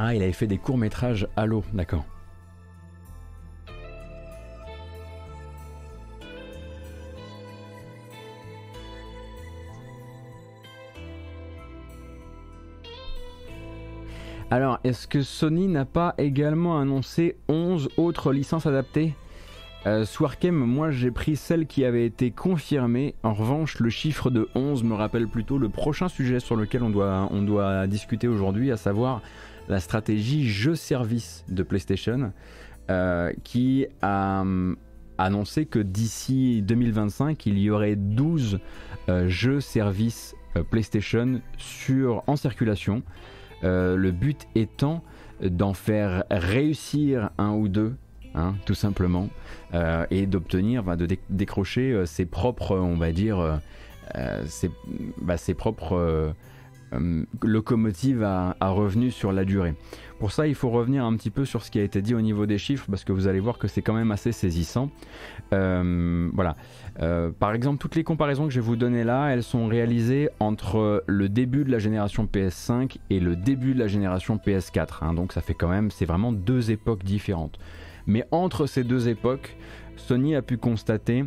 [0.00, 2.04] Ah, il avait fait des courts-métrages Halo, d'accord.
[14.50, 19.14] Alors, est-ce que Sony n'a pas également annoncé 11 autres licences adaptées?
[19.86, 20.04] Euh,
[20.50, 23.14] moi j'ai pris celle qui avait été confirmée.
[23.24, 26.90] En revanche, le chiffre de 11 me rappelle plutôt le prochain sujet sur lequel on
[26.90, 29.22] doit discuter aujourd'hui, à savoir
[29.68, 32.32] la stratégie jeu-service de PlayStation,
[32.90, 34.76] euh, qui a hum,
[35.18, 38.60] annoncé que d'ici 2025, il y aurait 12
[39.08, 40.34] euh, jeux-services
[40.70, 43.02] PlayStation sur, en circulation.
[43.64, 45.02] Euh, le but étant
[45.42, 47.96] d'en faire réussir un ou deux,
[48.34, 49.28] hein, tout simplement,
[49.74, 53.60] euh, et d'obtenir, de décrocher euh, ses propres, on va dire,
[55.20, 56.34] bah, ses, propres
[57.42, 59.74] locomotives à, à, revenus sur la durée.
[60.18, 62.20] Pour ça, il faut revenir un petit peu sur ce qui a été dit au
[62.20, 64.90] niveau des chiffres, parce que vous allez voir que c'est quand même assez saisissant.
[65.50, 66.56] voilà.
[67.00, 70.28] Euh, par exemple, toutes les comparaisons que je vais vous donner là, elles sont réalisées
[70.40, 74.98] entre le début de la génération PS5 et le début de la génération PS4.
[75.02, 75.14] Hein.
[75.14, 77.58] donc ça fait quand même, c'est vraiment deux époques différentes.
[78.06, 79.56] Mais entre ces deux époques,
[79.96, 81.24] Sony a pu constater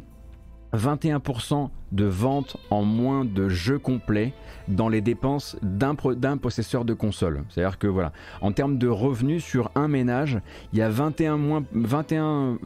[0.73, 4.33] 21% de ventes en moins de jeux complets
[4.67, 5.95] dans les dépenses d'un
[6.37, 7.43] possesseur de console.
[7.49, 10.39] C'est-à-dire que voilà, en termes de revenus sur un ménage,
[10.73, 12.57] il y a 21%, moins, 21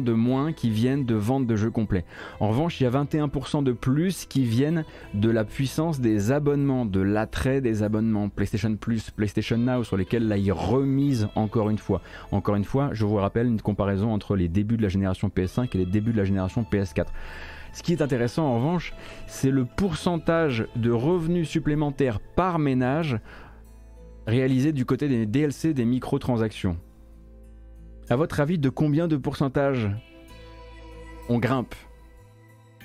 [0.00, 2.04] de moins qui viennent de ventes de jeux complets.
[2.40, 6.84] En revanche, il y a 21% de plus qui viennent de la puissance des abonnements,
[6.84, 11.78] de l'attrait des abonnements PlayStation Plus, PlayStation Now, sur lesquels là ils remisent encore une
[11.78, 12.02] fois.
[12.30, 15.68] Encore une fois, je vous rappelle une comparaison entre les débuts de la génération PS5
[15.74, 17.06] et les débuts de la génération PS4.
[17.72, 18.92] Ce qui est intéressant en revanche,
[19.26, 23.18] c'est le pourcentage de revenus supplémentaires par ménage
[24.26, 26.78] réalisé du côté des DLC des microtransactions.
[28.08, 29.90] À votre avis, de combien de pourcentage
[31.28, 31.74] on grimpe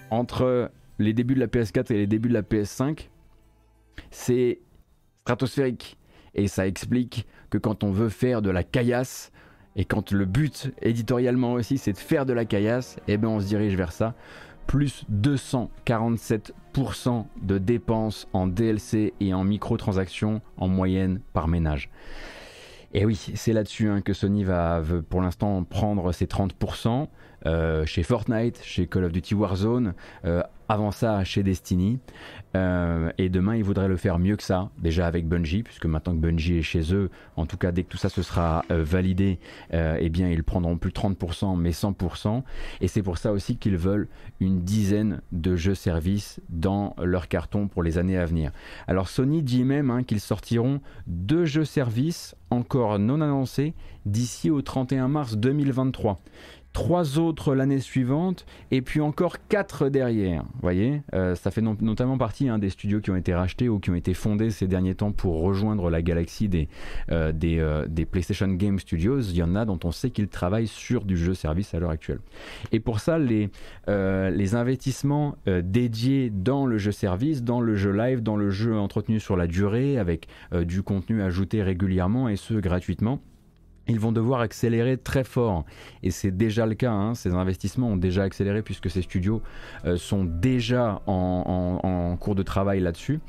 [0.09, 3.09] entre les débuts de la PS4 et les débuts de la PS5
[4.09, 4.61] C'est
[5.21, 5.97] stratosphérique.
[6.33, 9.31] Et ça explique que quand on veut faire de la caillasse,
[9.75, 13.39] et quand le but éditorialement aussi c'est de faire de la caillasse, eh bien on
[13.39, 14.15] se dirige vers ça
[14.67, 21.89] plus 247% de dépenses en DLC et en microtransactions en moyenne par ménage.
[22.93, 27.07] Et oui, c'est là-dessus hein, que Sony va pour l'instant prendre ses 30%.
[27.45, 29.93] Euh, chez Fortnite, chez Call of Duty Warzone,
[30.25, 31.99] euh, avant ça chez Destiny.
[32.55, 36.13] Euh, et demain, ils voudraient le faire mieux que ça, déjà avec Bungie, puisque maintenant
[36.13, 39.39] que Bungie est chez eux, en tout cas dès que tout ça se sera validé,
[39.71, 42.43] eh bien ils prendront plus 30%, mais 100%.
[42.81, 44.07] Et c'est pour ça aussi qu'ils veulent
[44.39, 48.51] une dizaine de jeux-services dans leur carton pour les années à venir.
[48.87, 53.73] Alors Sony dit même hein, qu'ils sortiront deux jeux-services encore non annoncés
[54.05, 56.17] d'ici au 31 mars 2023
[56.77, 60.43] trois autres l'année suivante, et puis encore quatre derrière.
[60.43, 63.79] Vous voyez, euh, ça fait notamment partie hein, des studios qui ont été rachetés ou
[63.79, 66.69] qui ont été fondés ces derniers temps pour rejoindre la galaxie des,
[67.09, 69.21] euh, euh, des, PlayStation Game Studios.
[69.21, 71.89] Il y en a dont on sait qu'ils travaillent sur du jeu service à l'heure
[71.89, 72.19] actuelle.
[72.71, 73.49] Et pour ça, les,
[73.87, 79.19] les investissements dédiés dans le jeu service, dans le jeu live, dans le jeu entretenu
[79.19, 83.19] sur la durée, avec du contenu ajouté régulièrement et ce gratuitement,
[83.87, 85.65] ils vont devoir accélérer très fort.
[86.03, 87.15] Et c'est déjà le cas, hein.
[87.15, 89.41] ces investissements ont déjà accéléré puisque ces studios
[89.85, 93.19] euh, sont déjà en, cours de travail là-dessus.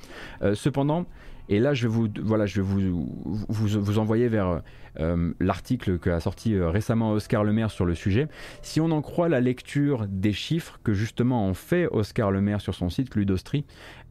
[0.43, 1.07] Euh, cependant,
[1.49, 3.09] Et là, je vais vous, voilà, je vais vous,
[3.49, 4.63] vous, vous envoyer vers
[5.01, 8.29] euh, l'article qu'a sorti récemment Oscar Lemaire sur le sujet.
[8.63, 12.75] Si on en croit la lecture des chiffres que justement en fait Oscar Lemaire sur
[12.75, 13.65] son site Ludostri,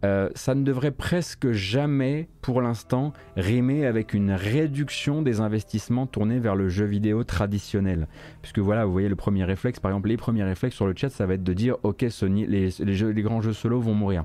[0.04, 6.40] euh, ça ne devrait presque jamais, pour l'instant, rimer avec une réduction des investissements tournés
[6.40, 8.08] vers le jeu vidéo traditionnel.
[8.42, 11.10] Puisque voilà, vous voyez le premier réflexe, par exemple, les premiers réflexes sur le chat,
[11.10, 14.24] ça va être de dire, ok, Sony, les, grands jeux solo vont mourir.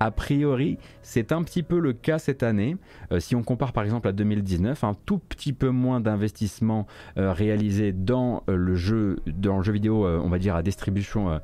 [0.00, 2.76] A priori, c'est un petit peu le cas cette année.
[3.12, 7.32] Euh, si on compare par exemple à 2019, un tout petit peu moins d'investissements euh,
[7.32, 11.40] réalisés dans le jeu, dans le jeu vidéo, on va dire à distribution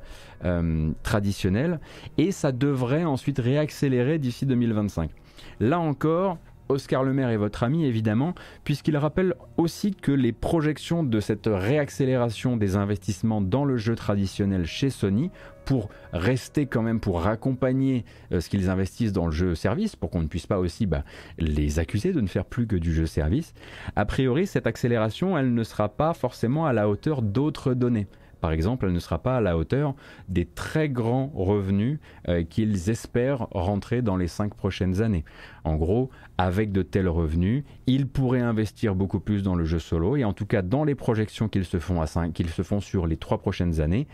[1.03, 1.79] traditionnelle,
[2.17, 5.11] et ça devrait ensuite réactiver accélérer d'ici 2025.
[5.59, 6.37] Là encore,
[6.69, 12.57] Oscar Lemaire est votre ami évidemment, puisqu'il rappelle aussi que les projections de cette réaccélération
[12.57, 15.29] des investissements dans le jeu traditionnel chez Sony,
[15.65, 20.09] pour rester quand même, pour accompagner euh, ce qu'ils investissent dans le jeu service, pour
[20.09, 21.03] qu'on ne puisse pas aussi bah,
[21.37, 23.53] les accuser de ne faire plus que du jeu service,
[23.95, 28.07] a priori cette accélération, elle ne sera pas forcément à la hauteur d'autres données.
[28.41, 29.95] Par exemple, elle ne sera pas à la hauteur
[30.27, 35.25] des très grands revenus euh, qu'ils espèrent rentrer dans les cinq prochaines années.
[35.63, 40.15] En gros, avec de tels revenus, ils pourraient investir beaucoup plus dans le jeu solo
[40.15, 43.07] et en tout cas dans les projections qu'ils se font, à qu'ils se font sur
[43.07, 44.07] les trois prochaines années,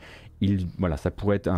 [0.77, 1.49] voilà, ça pourrait être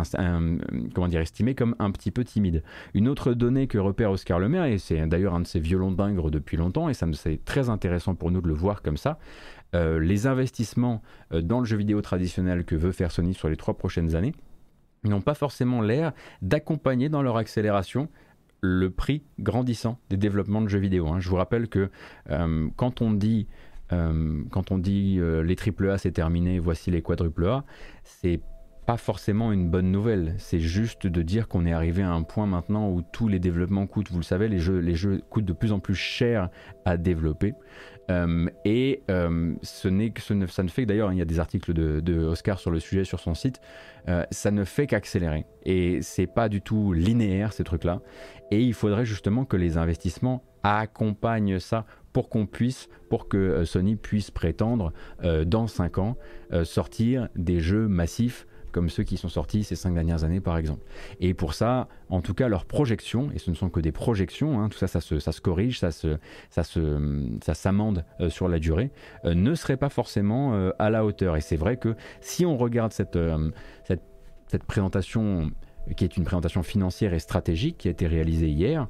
[1.14, 2.62] estimé comme un petit peu timide.
[2.94, 6.30] Une autre donnée que repère Oscar Lemaire, et c'est d'ailleurs un de ses violons d'ingres
[6.30, 9.18] depuis longtemps, et ça c'est très intéressant pour nous de le voir comme ça,
[9.74, 11.02] euh, les investissements
[11.32, 14.32] euh, dans le jeu vidéo traditionnel que veut faire Sony sur les trois prochaines années
[15.04, 18.08] n'ont pas forcément l'air d'accompagner dans leur accélération
[18.60, 21.08] le prix grandissant des développements de jeux vidéo.
[21.08, 21.20] Hein.
[21.20, 21.90] Je vous rappelle que
[22.30, 23.46] euh, quand on dit
[23.90, 25.18] quand on dit
[25.96, 27.64] c'est terminé, voici les quadruple A,
[28.04, 28.38] c'est
[28.88, 30.34] pas forcément une bonne nouvelle.
[30.38, 33.86] C'est juste de dire qu'on est arrivé à un point maintenant où tous les développements
[33.86, 36.48] coûtent, vous le savez, les jeux, les jeux coûtent de plus en plus cher
[36.86, 37.52] à développer.
[38.10, 41.72] Euh, et euh, ce n'est ça ne fait que d'ailleurs, il y a des articles
[41.72, 43.60] de, Oscar sur le sujet sur son site.
[44.08, 45.44] Euh, ça ne fait qu'accélérer.
[45.64, 48.00] Et c'est pas du tout linéaire ces trucs-là.
[48.50, 53.96] Et il faudrait justement que les investissements accompagnent ça pour qu'on puisse, pour que Sony
[53.96, 54.92] puisse prétendre
[55.46, 56.16] dans 5 ans
[56.64, 60.84] sortir des jeux massifs comme ceux qui sont sortis ces cinq dernières années par exemple.
[61.20, 64.60] Et pour ça, en tout cas, leurs projections, et ce ne sont que des projections,
[64.60, 66.18] hein, tout ça, ça se, ça se, corrige, ça se,
[66.50, 68.90] ça se, ça s'amende euh, sur la durée,
[69.24, 71.36] euh, ne serait pas forcément euh, à la hauteur.
[71.36, 73.18] Et c'est vrai que si on regarde cette,
[73.84, 74.02] cette,
[74.46, 75.50] cette présentation,
[75.96, 78.88] qui est une présentation financière et stratégique qui a été réalisée hier,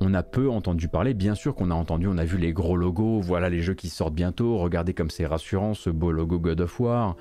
[0.00, 1.14] on a peu entendu parler.
[1.14, 3.88] Bien sûr qu'on a entendu, on a vu les gros logos, voilà les jeux qui
[3.88, 7.16] sortent bientôt, regardez comme c'est rassurant ce beau logo God of War.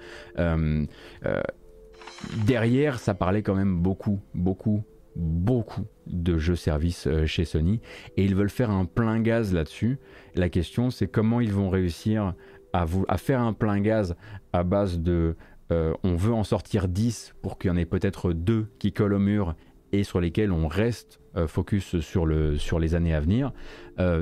[2.45, 4.83] Derrière, ça parlait quand même beaucoup, beaucoup,
[5.15, 7.81] beaucoup de jeux services euh, chez Sony
[8.17, 9.99] et ils veulent faire un plein gaz là-dessus.
[10.35, 12.33] La question, c'est comment ils vont réussir
[12.73, 14.15] à, faire un plein gaz
[14.51, 15.35] à base de
[15.71, 19.13] euh, on veut en sortir 10 pour qu'il y en ait peut-être deux qui collent
[19.13, 19.55] au mur
[19.91, 23.53] et sur lesquels on reste euh, focus sur les années à venir,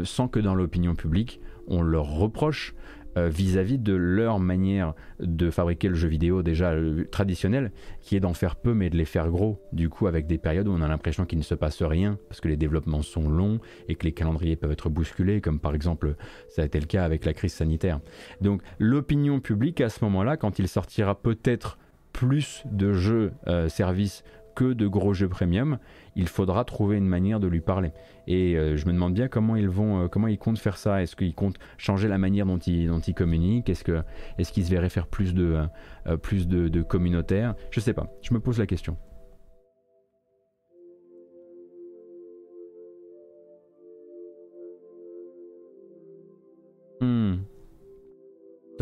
[0.04, 2.76] sans que dans l'opinion publique on leur reproche
[3.17, 7.71] euh, vis-à-vis de leur manière de fabriquer le jeu vidéo déjà euh, traditionnel,
[8.02, 10.67] qui est d'en faire peu mais de les faire gros, du coup avec des périodes
[10.67, 13.60] où on a l'impression qu'il ne se passe rien, parce que les développements sont longs
[13.88, 16.15] et que les calendriers peuvent être bousculés, comme par exemple
[16.47, 18.00] ça a été le cas avec la crise sanitaire.
[18.39, 21.78] Donc l'opinion publique à ce moment-là, quand il sortira peut-être
[22.13, 25.78] plus de jeux euh, services que de gros jeux premium,
[26.16, 27.92] il faudra trouver une manière de lui parler.
[28.28, 31.02] Et euh, je me demande bien comment ils vont, euh, comment ils comptent faire ça.
[31.02, 33.70] Est-ce qu'ils comptent changer la manière dont ils, communiquent?
[33.70, 35.66] Est-ce qu'ils se verraient faire plus de,
[36.08, 37.56] euh, plus de, de communautaires?
[37.72, 38.08] Je sais pas.
[38.22, 38.98] Je me pose la question.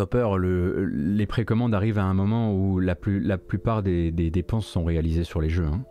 [0.08, 5.50] Les précommandes arrivent à un moment où la, plupart des, dépenses sont réalisées sur les
[5.50, 5.66] jeux.
[5.66, 5.84] Hein.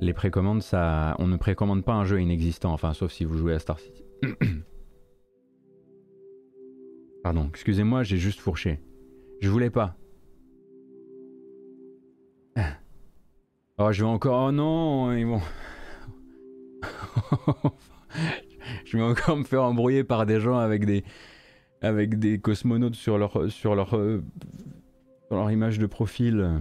[0.00, 3.58] Les précommandes, on ne précommande pas un jeu inexistant, enfin sauf si vous jouez à
[3.58, 4.04] Star City.
[7.22, 8.80] Pardon, excusez-moi, j'ai juste fourché.
[9.40, 9.96] Je voulais pas.
[13.76, 14.46] Oh, je vais encore.
[14.46, 15.40] Oh non, ils vont.
[18.84, 21.02] je vais encore me faire embrouiller par des gens avec des
[21.84, 26.60] avec des cosmonautes sur leur sur leur image de profil.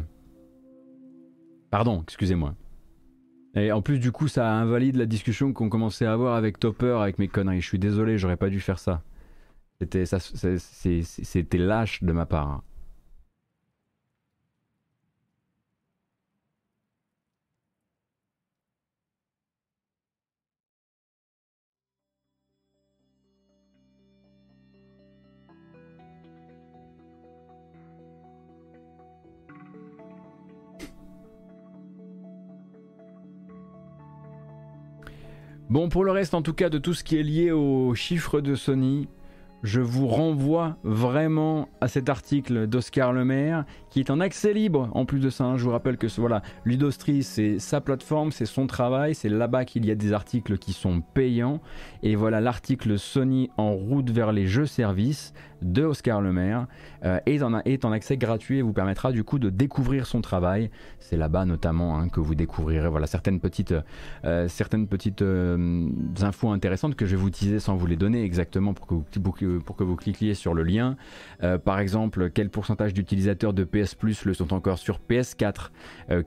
[1.72, 2.54] Pardon, excusez-moi.
[3.56, 6.98] Et en plus, du coup, ça invalide la discussion qu'on commençait à avoir avec Topper,
[7.00, 7.62] avec mes conneries.
[7.62, 9.04] Je suis désolé, j'aurais pas dû faire ça.
[9.80, 12.64] C'était, ça, c'était lâche de ma part.
[35.74, 38.41] Bon, pour le reste, en tout cas, de tout ce qui est lié aux chiffres
[38.41, 39.07] de Sony,
[39.63, 44.89] je vous renvoie vraiment à cet article d'Oscar Lemaire qui est en accès libre.
[44.96, 48.48] En plus de ça, hein, je vous rappelle que voilà, Ludostri c'est sa plateforme, c'est
[48.48, 51.62] son travail, c'est là-bas qu'il y a des articles qui sont payants.
[52.02, 55.32] Et voilà l'article Sony en route vers les jeux services
[55.64, 56.68] de Oscar Lemaire
[57.06, 60.22] euh, est, en, est, en, accès gratuit et vous permettra du coup de découvrir son
[60.22, 60.70] travail.
[61.00, 63.74] C'est là-bas notamment hein, que vous découvrirez voilà, certaines petites,
[64.26, 65.88] euh, certaines petites euh,
[66.22, 69.04] infos intéressantes que je vais vous teaser sans vous les donner exactement pour que vous,
[69.62, 70.96] pour que, vous cliquiez sur le lien.
[71.66, 75.72] par exemple, quel pourcentage d'utilisateurs de PS Plus le sont encore sur PS4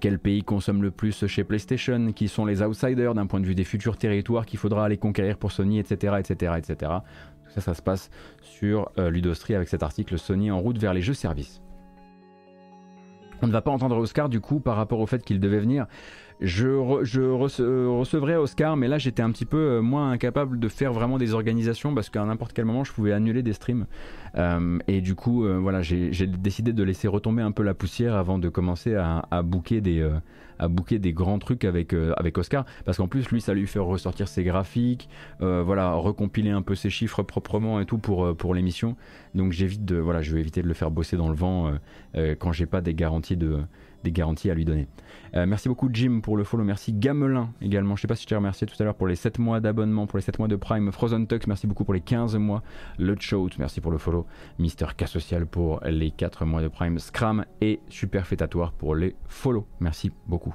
[0.00, 3.54] Quel pays consomme le plus chez PlayStation Qui sont les outsiders d'un point de vue
[3.54, 6.16] des futurs territoires qu'il faudra aller conquérir pour Sony, etc.
[6.18, 6.92] etc., etc.
[7.48, 8.10] Ça, ça se passe
[8.42, 9.10] sur euh,
[9.50, 11.62] avec cet article Sony en route vers les jeux services.
[13.42, 15.86] On ne va pas entendre Oscar du coup par rapport au fait qu'il devait venir.
[16.40, 21.16] Je, recevrai Oscar, mais là j'étais un petit peu euh, moins incapable de faire vraiment
[21.16, 23.86] des organisations parce qu'à n'importe quel moment je pouvais annuler des streams.
[24.36, 28.38] Euh, et du coup, voilà, j'ai décidé de laisser retomber un peu la poussière avant
[28.38, 33.40] de commencer à, à booker des, grands trucs avec, euh, Oscar, parce qu'en plus lui
[33.40, 35.08] ça lui fait ressortir ses graphiques,
[35.40, 38.96] euh, voilà, recompiler un peu ses chiffres proprement et tout pour, euh, pour l'émission.
[39.34, 41.72] Donc j'évite de, voilà, je vais éviter de le faire bosser dans le vent
[42.38, 43.58] quand j'ai pas des garanties de
[44.06, 44.86] des garanties à lui donner.
[45.34, 47.96] merci beaucoup Jim pour le follow, merci Gamelin également.
[47.96, 50.06] Je sais pas si je t'ai remercié tout à l'heure pour les 7 mois d'abonnement,
[50.06, 50.92] pour les 7 mois de Prime.
[50.92, 52.62] Frozen Tux, merci beaucoup pour les 15 mois.
[52.98, 54.26] Le Chout, merci pour le follow.
[54.58, 56.98] Mister K Social pour les 4 mois de Prime.
[56.98, 59.66] Scram et Super Fétatoire pour les follow.
[59.80, 60.54] Merci beaucoup.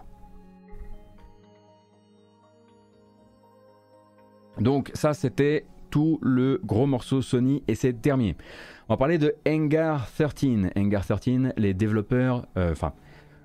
[4.59, 8.35] Donc ça c'était tout le gros morceau Sony et c'est terminé.
[8.87, 10.71] On va parler de Hangar 13.
[10.75, 12.93] Hangar 13, les développeurs, euh, enfin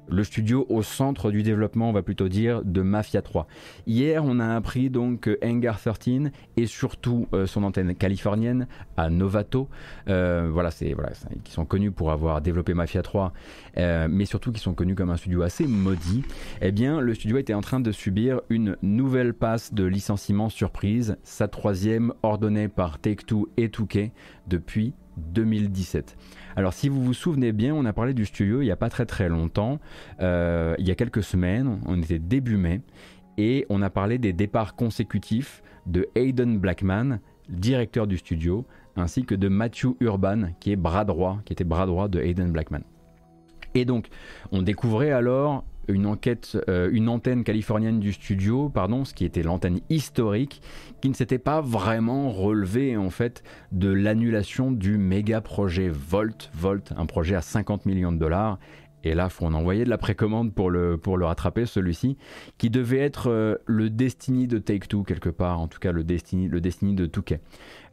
[0.09, 3.47] le studio au centre du développement, on va plutôt dire, de Mafia 3.
[3.87, 9.11] Hier, on a appris donc que Hangar 13 et surtout euh, son antenne californienne à
[9.11, 9.69] Novato,
[10.09, 11.11] euh, voilà, c'est voilà,
[11.45, 13.33] qui sont connus pour avoir développé Mafia 3,
[13.79, 16.23] euh, mais surtout qui sont connus comme un studio assez maudit.
[16.61, 21.17] Eh bien, le studio était en train de subir une nouvelle passe de licenciement surprise,
[21.23, 24.13] sa troisième ordonnée par Take-Two et Touquet
[24.47, 26.17] depuis 2017.
[26.57, 28.89] Alors si vous vous souvenez bien, on a parlé du studio il n'y a pas
[28.89, 29.79] très très longtemps,
[30.21, 32.81] euh, il y a quelques semaines, on était début mai,
[33.37, 37.19] et on a parlé des départs consécutifs de Hayden Blackman,
[37.51, 38.65] directeur du studio,
[38.97, 42.51] ainsi que de Matthew Urban, qui est bras droit, qui était bras droit de Hayden
[42.51, 42.81] Blackman.
[43.75, 44.09] Et donc,
[44.51, 49.43] on découvrait alors une enquête, euh, une antenne californienne du studio, pardon, ce qui était
[49.43, 50.62] l'antenne historique,
[51.01, 56.93] qui ne s'était pas vraiment relevée en fait de l'annulation du méga projet Volt, Volt,
[56.97, 58.59] un projet à 50 millions de dollars.
[59.05, 62.16] Et là, faut en envoyer de la précommande pour le, pour le rattraper, celui-ci,
[62.59, 66.49] qui devait être euh, le Destiny de Take-Two quelque part, en tout cas le Destiny,
[66.49, 67.41] le Destiny de Touquet.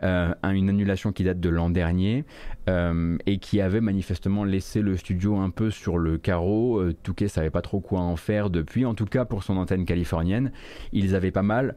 [0.03, 2.25] Euh, une annulation qui date de l'an dernier
[2.69, 6.79] euh, et qui avait manifestement laissé le studio un peu sur le carreau.
[6.79, 9.85] Euh, Touquet savait pas trop quoi en faire depuis, en tout cas pour son antenne
[9.85, 10.51] californienne.
[10.91, 11.75] Ils avaient pas mal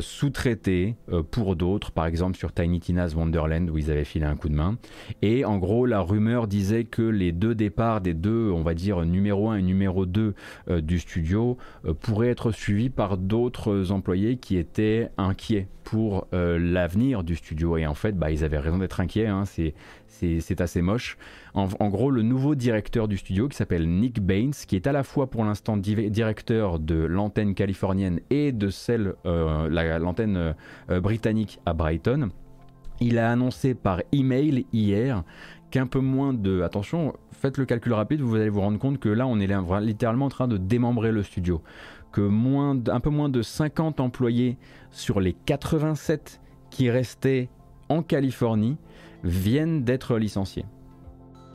[0.00, 0.94] sous-traité
[1.32, 4.54] pour d'autres, par exemple sur Tiny Tina's Wonderland où ils avaient filé un coup de
[4.54, 4.78] main.
[5.22, 9.04] Et en gros, la rumeur disait que les deux départs des deux, on va dire
[9.04, 10.34] numéro 1 et numéro 2
[10.82, 11.58] du studio,
[12.00, 17.94] pourraient être suivis par d'autres employés qui étaient inquiets pour l'avenir du studio et en
[17.94, 19.26] fait, bah, ils avaient raison d'être inquiets.
[19.26, 19.44] Hein.
[19.46, 21.16] c'est assez moche.
[21.54, 25.02] En, gros, le nouveau directeur du studio, qui s'appelle Nick Baines, qui est à la
[25.02, 30.54] fois pour l'instant directeur de l'antenne californienne et de celle, euh, l'antenne
[30.90, 32.30] euh, britannique à Brighton,
[33.00, 35.24] il a annoncé par email hier
[35.70, 36.62] qu'un peu moins de.
[36.62, 39.48] Attention, faites le calcul rapide, vous allez vous rendre compte que là, on est
[39.80, 41.62] littéralement en train de démembrer le studio.
[42.12, 44.58] Que moins, un peu moins de 50 employés
[44.90, 46.41] sur les 87
[46.72, 47.48] qui restaient
[47.88, 48.78] en Californie
[49.22, 50.64] viennent d'être licenciés.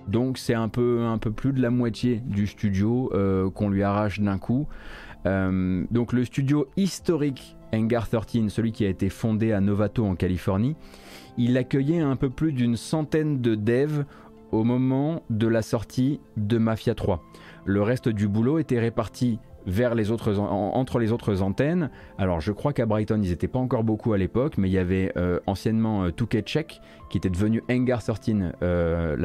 [0.08, 3.84] Donc c'est un peu, un peu plus de la moitié du studio euh, qu'on lui
[3.84, 4.68] arrache d'un coup.
[5.26, 10.16] Euh, donc le studio historique Hangar 13, celui qui a été fondé à Novato en
[10.16, 10.78] Californie,
[11.38, 14.06] il accueillait un peu plus d'une centaine de devs
[14.54, 17.22] au moment de la sortie de Mafia 3.
[17.66, 21.92] Le reste du boulot était réparti vers les autres, entre les autres antennes.
[22.18, 24.78] Alors je crois qu'à Brighton ils n'étaient pas encore beaucoup à l'époque, mais il y
[24.80, 29.16] avait euh, anciennement euh, Check qui était devenu Hangar 13, euh,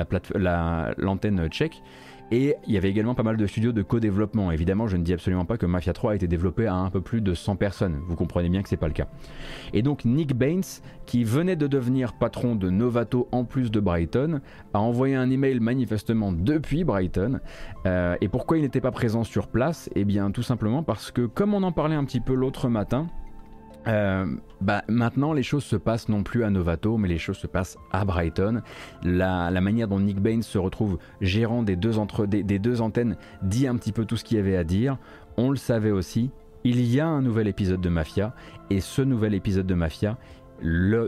[0.99, 1.82] l'antenne tchèque.
[2.33, 4.51] Et il y avait également pas mal de studios de co-développement.
[4.53, 7.03] Évidemment, je ne dis absolument pas que Mafia 3 a été développé à un peu
[7.03, 8.01] plus de 100 personnes.
[8.09, 9.07] Vous comprenez bien que c'est pas le cas.
[9.74, 10.62] Et donc Nick Baines,
[11.05, 14.41] qui venait de devenir patron de Novato en plus de Brighton,
[14.72, 17.39] a envoyé un email manifestement depuis Brighton.
[17.85, 19.91] Euh, et pourquoi il n'était pas présent sur place?
[19.95, 23.09] Eh bien, tout simplement parce que, comme on en parlait un petit peu l'autre matin,
[23.87, 24.26] Euh,
[24.61, 27.76] bah, maintenant, les choses se passent non plus à Novato, mais les choses se passent
[27.91, 28.62] à Brighton.
[29.03, 31.93] La, manière dont Nick Baines se retrouve gérant des deux,
[32.26, 34.99] des, deux antennes dit un petit peu tout ce qu'il y avait à dire.
[35.37, 36.30] On le savait aussi.
[36.64, 38.35] Il y a un nouvel épisode de Mafia,
[38.70, 40.16] et ce nouvel épisode de Mafia,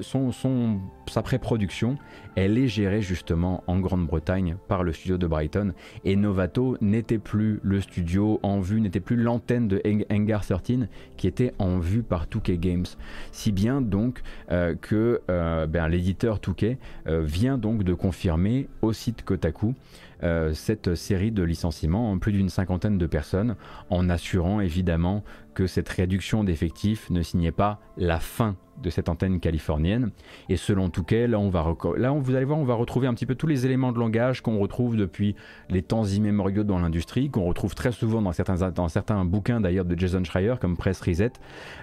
[0.02, 1.96] son, sa pré-production,
[2.36, 5.72] elle est gérée justement en Grande-Bretagne par le studio de Brighton.
[6.04, 9.80] Et Novato n'était plus le studio en vue, n'était plus l'antenne de
[10.10, 12.86] Hangar 13 qui était en vue par 2K Games.
[13.32, 16.76] Si bien donc euh, que euh, ben, l'éditeur 2K
[17.06, 19.74] euh, vient donc de confirmer au site Kotaku
[20.52, 23.56] cette série de licenciements en plus d'une cinquantaine de personnes,
[23.90, 25.22] en assurant évidemment
[25.54, 30.10] que cette réduction d'effectifs ne signait pas la fin de cette antenne californienne.
[30.48, 31.64] Et selon Touquet, là, on va
[31.96, 34.40] là vous allez voir, on va retrouver un petit peu tous les éléments de langage
[34.40, 35.36] qu'on retrouve depuis
[35.70, 39.84] les temps immémoriaux dans l'industrie, qu'on retrouve très souvent dans certains, dans certains bouquins d'ailleurs
[39.84, 41.32] de Jason Schreier, comme Press Reset.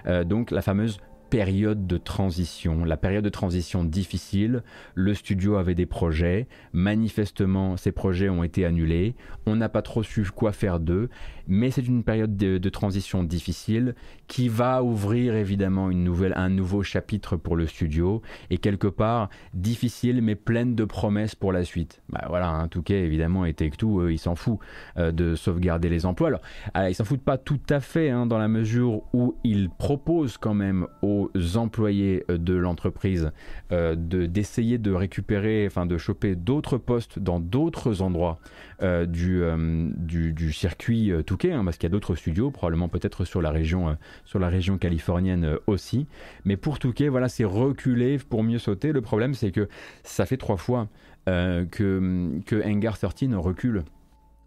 [0.06, 0.98] Euh, donc la fameuse
[1.32, 4.62] période de transition, la période de transition difficile.
[4.94, 9.14] Le studio avait des projets, manifestement ces projets ont été annulés,
[9.46, 11.08] on n'a pas trop su quoi faire d'eux,
[11.46, 13.94] mais c'est une période de, transition difficile
[14.28, 19.28] qui va ouvrir évidemment une nouvelle, un nouveau chapitre pour le studio et quelque part
[19.52, 22.00] difficile mais pleine de promesses pour la suite.
[22.08, 24.58] Bah voilà, tout cas évidemment et Take Two, il s'en fout
[24.96, 26.28] euh, de sauvegarder les emplois.
[26.28, 26.40] Alors,
[26.74, 30.38] alors ils s'en foutent pas tout à fait hein, dans la mesure où ils proposent
[30.38, 33.30] quand même aux employés euh, de l'entreprise
[33.70, 38.38] euh, d'essayer de, récupérer, enfin de choper d'autres postes dans d'autres endroits
[38.82, 43.42] euh, du, du, circuit Touquet, hein, parce qu'il y a d'autres studios, probablement peut-être sur
[43.42, 46.06] la région, sur la région californienne aussi.
[46.44, 48.92] Mais pour Touquet, voilà, c'est reculer pour mieux sauter.
[48.92, 49.68] Le problème, c'est que
[50.02, 50.88] ça fait trois fois
[51.26, 53.84] que, que Hangar 13 recule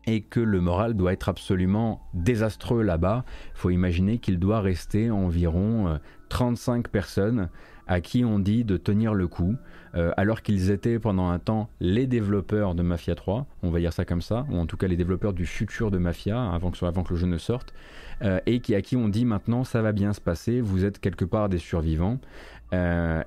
[0.07, 3.25] et que le moral doit être absolument désastreux là-bas.
[3.55, 7.49] Il faut imaginer qu'il doit rester environ 35 personnes
[7.87, 9.55] à qui on dit de tenir le coup,
[9.95, 13.93] euh, alors qu'ils étaient pendant un temps les développeurs de Mafia 3, on va dire
[13.93, 17.13] ça comme ça, ou en tout cas les développeurs du futur de Mafia, avant que,
[17.13, 17.73] le jeu ne sorte,
[18.21, 20.99] euh, et qui, à qui on dit maintenant ça va bien se passer, vous êtes
[20.99, 22.19] quelque part des survivants,
[22.73, 23.23] euh,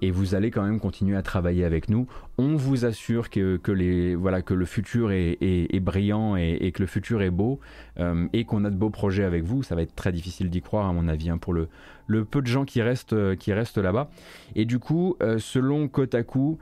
[0.00, 2.06] et, vous allez quand même continuer à travailler avec nous.
[2.38, 7.58] On vous assure que, le futur est, brillant et, que le futur est beau
[8.32, 9.62] et qu'on a de beaux projets avec vous.
[9.62, 11.68] Ça va être très difficile d'y croire à mon avis hein, pour le,
[12.06, 14.10] le, peu de gens qui restent, qui restent là-bas.
[14.54, 16.58] Et du coup, selon Kotaku,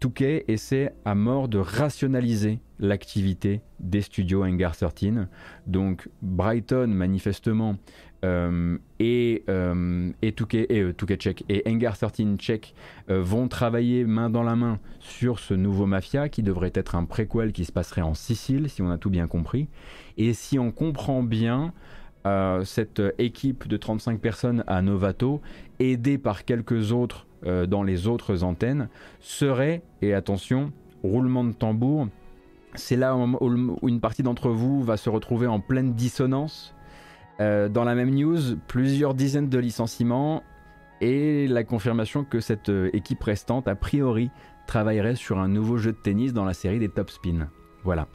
[0.00, 5.28] Touquet essaie à mort de rationaliser l'activité des studios Hangar 13.
[5.66, 7.76] Donc Brighton, manifestement,
[8.24, 10.94] euh, et, euh, et, Touquet, et, euh,
[11.50, 12.74] et Engar 13 Check
[13.08, 17.52] vont travailler main dans la main sur ce nouveau Mafia qui devrait être un préquel
[17.52, 19.68] qui se passerait en Sicile, si on a tout bien compris.
[20.16, 21.74] Et si on comprend bien,
[22.64, 25.40] cette équipe de 35 personnes à Novato,
[25.78, 28.88] aidée par quelques autres dans les autres antennes,
[29.20, 30.72] serait, et attention,
[31.02, 32.08] roulement de tambour,
[32.74, 36.74] c'est là où une partie d'entre vous va se retrouver en pleine dissonance
[37.40, 40.42] euh, dans la même news, plusieurs dizaines de licenciements
[41.00, 44.30] et la confirmation que cette euh, équipe restante, a priori,
[44.66, 47.48] travaillerait sur un nouveau jeu de tennis dans la série des Top Spin.
[47.82, 48.06] Voilà.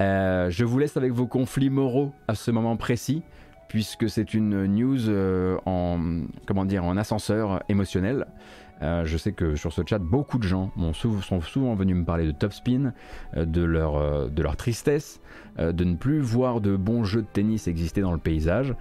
[0.00, 3.22] Euh, je vous laisse avec vos conflits moraux à ce moment précis,
[3.68, 5.10] puisque c'est une news
[5.66, 8.26] en, comment dire, en ascenseur émotionnel.
[8.82, 12.26] Euh, je sais que sur ce chat, beaucoup de gens sont souvent venus me parler
[12.26, 12.92] de Top Spin,
[13.36, 15.20] euh, de, leur, euh, de leur tristesse,
[15.58, 18.74] de ne plus voir de bons jeux de tennis exister dans le paysage.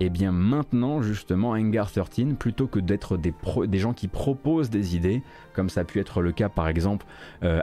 [0.00, 4.94] Et eh bien maintenant, justement, Hangar 13, plutôt que d'être des, gens qui proposent des
[4.94, 5.22] idées,
[5.54, 7.04] comme ça a pu être le cas par exemple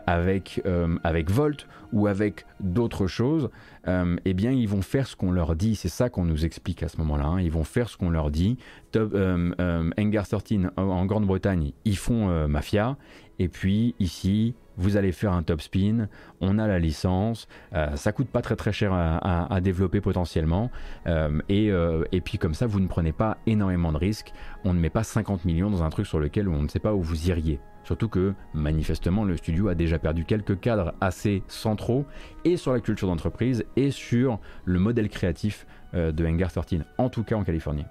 [0.05, 0.61] avec,
[1.03, 3.49] avec Volt ou avec d'autres choses,
[3.87, 5.75] eh bien ils vont faire ce qu'on leur dit.
[5.75, 7.25] C'est ça qu'on nous explique à ce moment-là.
[7.25, 7.41] Hein.
[7.41, 8.57] Ils vont faire ce qu'on leur dit.
[8.95, 12.97] Hangar 13 en Grande-Bretagne, ils font euh, Mafia.
[13.39, 16.07] Et puis ici, vous allez faire un top spin,
[16.41, 20.69] on a la licence, euh, ça coûte pas très très cher à, développer potentiellement,
[21.07, 21.71] euh, et,
[22.11, 25.03] et, puis comme ça vous ne prenez pas énormément de risques, on ne met pas
[25.03, 27.59] 50 millions dans un truc sur lequel on ne sait pas où vous iriez.
[27.83, 32.05] Surtout que manifestement le studio a déjà perdu quelques cadres assez centraux
[32.43, 37.23] et sur la culture d'entreprise et sur le modèle créatif de Hangar 13, en tout
[37.23, 37.85] cas en Californie.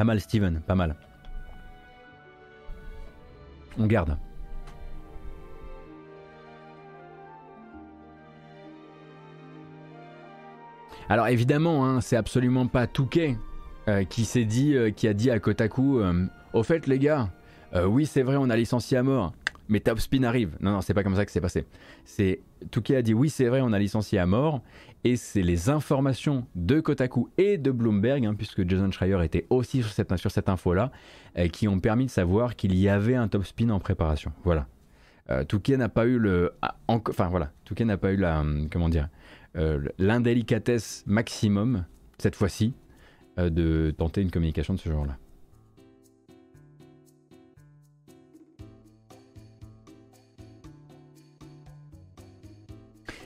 [0.00, 0.96] Pas mal, Steven, pas mal.
[3.78, 4.16] On garde.
[11.10, 13.36] Alors évidemment, hein, c'est absolument pas Touquet
[13.88, 16.24] euh, qui s'est dit, euh, qui a dit à Kotaku, euh,
[16.54, 17.28] au fait les gars,
[17.84, 19.34] oui c'est vrai on a licencié à mort,
[19.68, 20.56] mais Topspin arrive.
[20.60, 21.66] Non, non, c'est pas comme ça que c'est passé.
[22.06, 22.40] C'est
[22.70, 24.62] Touquet a dit oui, c'est vrai, on a licencié à mort,
[25.04, 29.82] et c'est les informations de Kotaku et de Bloomberg, hein, puisque Jason Schreier était aussi
[29.82, 30.90] sur cette, sur info-là,
[31.38, 34.32] euh, qui ont permis de savoir qu'il y avait un Topspin en préparation.
[34.44, 34.66] Voilà.
[35.30, 38.68] Euh, Touquet n'a pas eu le, ah, enfin voilà, Touquet n'a pas eu la, hum,
[38.70, 39.08] comment dire,
[39.56, 41.84] euh, l'indélicatesse maximum
[42.18, 42.74] cette fois-ci
[43.38, 45.16] de tenter une communication de ce genre-là.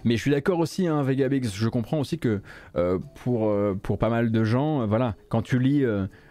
[0.04, 2.42] Mais je suis d'accord aussi, hein, Vegabix, je comprends aussi que
[2.76, 5.84] euh, pour, euh, pour pas mal de gens, euh, voilà, quand tu lis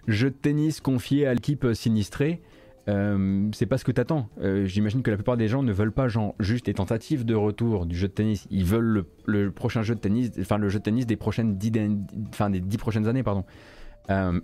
[0.07, 2.41] jeu de tennis confié à l'équipe sinistrée,
[2.85, 4.29] c'est pas ce que t'attends.
[4.65, 6.07] J'imagine que la plupart des gens ne veulent pas
[6.39, 8.45] juste des tentatives de retour du jeu de tennis.
[8.51, 11.71] Ils veulent le, prochain jeu de tennis, enfin le jeu de tennis des prochaines dix
[12.77, 13.45] prochaines années, pardon.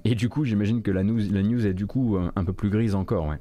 [0.05, 2.69] et du coup, j'imagine que la news, la news est du coup un peu plus
[2.69, 3.39] grise encore, ouais.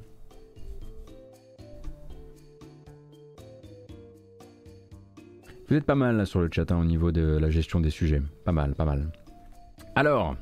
[5.69, 8.23] Vous êtes pas mal sur le chat hein, au niveau de la gestion des sujets.
[8.43, 9.11] Pas mal, pas mal.
[9.95, 10.35] Alors,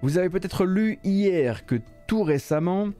[0.00, 1.74] vous avez peut-être lu hier que
[2.06, 2.90] tout récemment,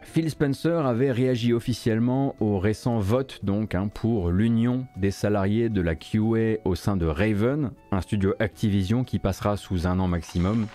[0.00, 5.82] Phil Spencer avait réagi officiellement au récent vote donc hein, pour l'union des salariés de
[5.82, 10.66] la QA au sein de Raven, un studio Activision qui passera sous un an maximum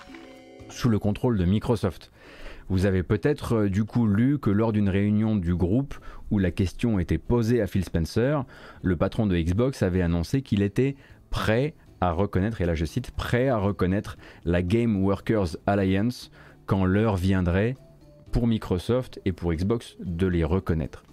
[0.69, 2.11] sous le contrôle de Microsoft.
[2.69, 5.95] Vous avez peut-être euh, du coup lu que lors d'une réunion du groupe
[6.29, 8.45] où la question était posée à Phil Spencer,
[8.83, 10.95] le patron de Xbox avait annoncé qu'il était
[11.31, 16.31] prêt à reconnaître, et là je cite, prêt à reconnaître la Game Workers Alliance
[16.65, 17.75] quand l'heure viendrait
[18.31, 21.03] pour Microsoft et pour Xbox de les reconnaître.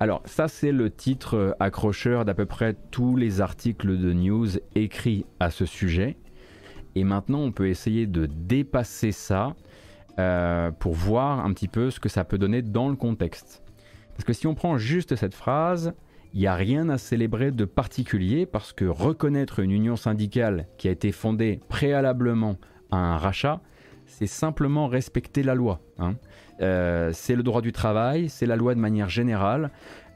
[0.00, 4.48] Alors ça c'est le titre euh, accrocheur d'à peu près tous les articles de news
[4.74, 6.16] écrits à ce sujet.
[6.94, 9.54] Et maintenant on peut essayer de dépasser ça
[10.18, 13.62] euh, pour voir un petit peu ce que ça peut donner dans le contexte.
[14.14, 15.92] Parce que si on prend juste cette phrase,
[16.34, 20.88] il n'y a rien à célébrer de particulier parce que reconnaître une union syndicale qui
[20.88, 22.58] a été fondée préalablement
[22.90, 23.60] à un rachat,
[24.06, 25.80] c'est simplement respecter la loi.
[25.98, 26.14] Hein.
[26.60, 29.70] Euh, c'est le droit du travail, c'est la loi de manière générale.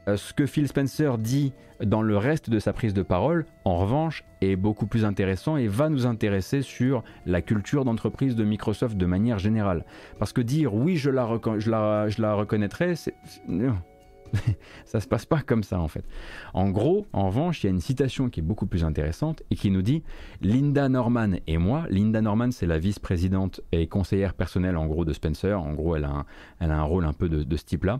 [0.09, 1.53] Euh, ce que Phil Spencer dit
[1.83, 5.67] dans le reste de sa prise de parole, en revanche, est beaucoup plus intéressant et
[5.67, 9.85] va nous intéresser sur la culture d'entreprise de Microsoft de manière générale.
[10.17, 11.69] Parce que dire oui, je la, je
[12.09, 13.13] je la reconnaîtrai, c'est
[14.85, 16.03] ça se passe pas comme ça en fait.
[16.53, 19.55] En gros, en revanche, il y a une citation qui est beaucoup plus intéressante et
[19.55, 20.03] qui nous dit
[20.41, 25.13] Linda Norman et moi, Linda Norman c'est la vice-présidente et conseillère personnelle en gros de
[25.13, 26.25] Spencer, en gros elle a un,
[26.59, 27.99] elle a un rôle un peu de, ce type-là.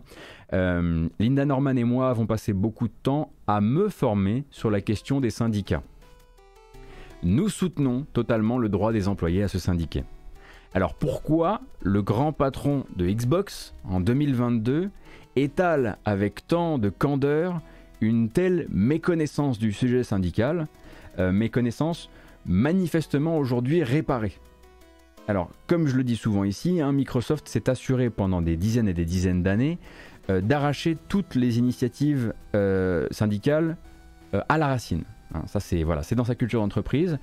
[0.52, 4.80] Euh, Linda Norman et moi avons passé beaucoup de temps à me former sur la
[4.80, 5.82] question des syndicats.
[7.22, 10.04] Nous soutenons totalement le droit des employés à se syndiquer.
[10.72, 14.90] Alors pourquoi le grand patron de Xbox en 2022
[15.42, 17.60] étale avec tant de candeur
[18.00, 20.66] une telle méconnaissance du sujet syndical,
[21.18, 22.08] euh, méconnaissance
[22.46, 24.32] manifestement aujourd'hui réparée.
[25.28, 28.94] Alors, comme je le dis souvent ici, hein, Microsoft s'est assuré pendant des dizaines et
[28.94, 29.78] des dizaines d'années
[30.30, 33.76] euh, d'arracher toutes les initiatives euh, syndicales
[34.48, 35.02] à la racine.
[35.34, 37.18] Hein, ça, c'est voilà, dans sa culture d'entreprise.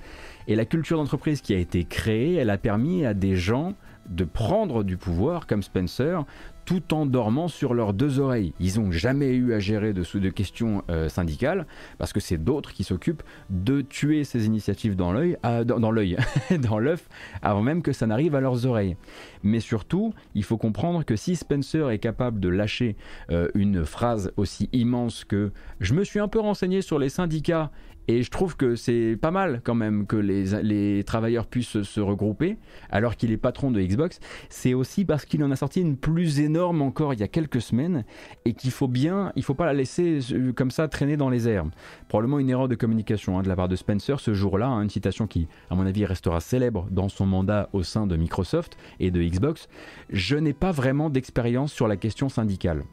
[0.46, 3.74] Et la culture d'entreprise qui a été créée, elle a permis à des gens
[4.08, 6.24] de prendre du pouvoir, comme Spencer,
[6.68, 8.52] tout en dormant sur leurs deux oreilles.
[8.60, 11.66] Ils n'ont jamais eu à gérer de, de questions euh, syndicales
[11.96, 16.18] parce que c'est d'autres qui s'occupent de tuer ces initiatives dans l'œil, dans, l'œil,
[16.58, 17.08] dans l'œuf,
[17.40, 18.98] avant même que ça n'arrive à leurs oreilles.
[19.42, 22.96] Mais surtout, il faut comprendre que si Spencer est capable de lâcher
[23.30, 27.70] euh, une phrase aussi immense que je me suis un peu renseigné sur les syndicats
[28.08, 32.00] et je trouve que c'est pas mal quand même que les, les travailleurs puissent se
[32.00, 32.56] regrouper
[32.90, 34.18] alors qu'il est patron de Xbox.
[34.48, 37.60] C'est aussi parce qu'il en a sorti une plus énorme encore il y a quelques
[37.60, 38.04] semaines
[38.44, 41.48] et qu'il faut bien, il faut pas la laisser euh, comme ça traîner dans les
[41.48, 41.66] airs.
[42.08, 44.90] Probablement une erreur de communication hein, de la part de Spencer ce jour-là, hein, une
[44.90, 49.10] citation qui, à mon avis, restera célèbre dans son mandat au sein de Microsoft et
[49.10, 49.68] de Xbox.
[50.10, 52.84] Je n'ai pas vraiment d'expérience sur la question syndicale.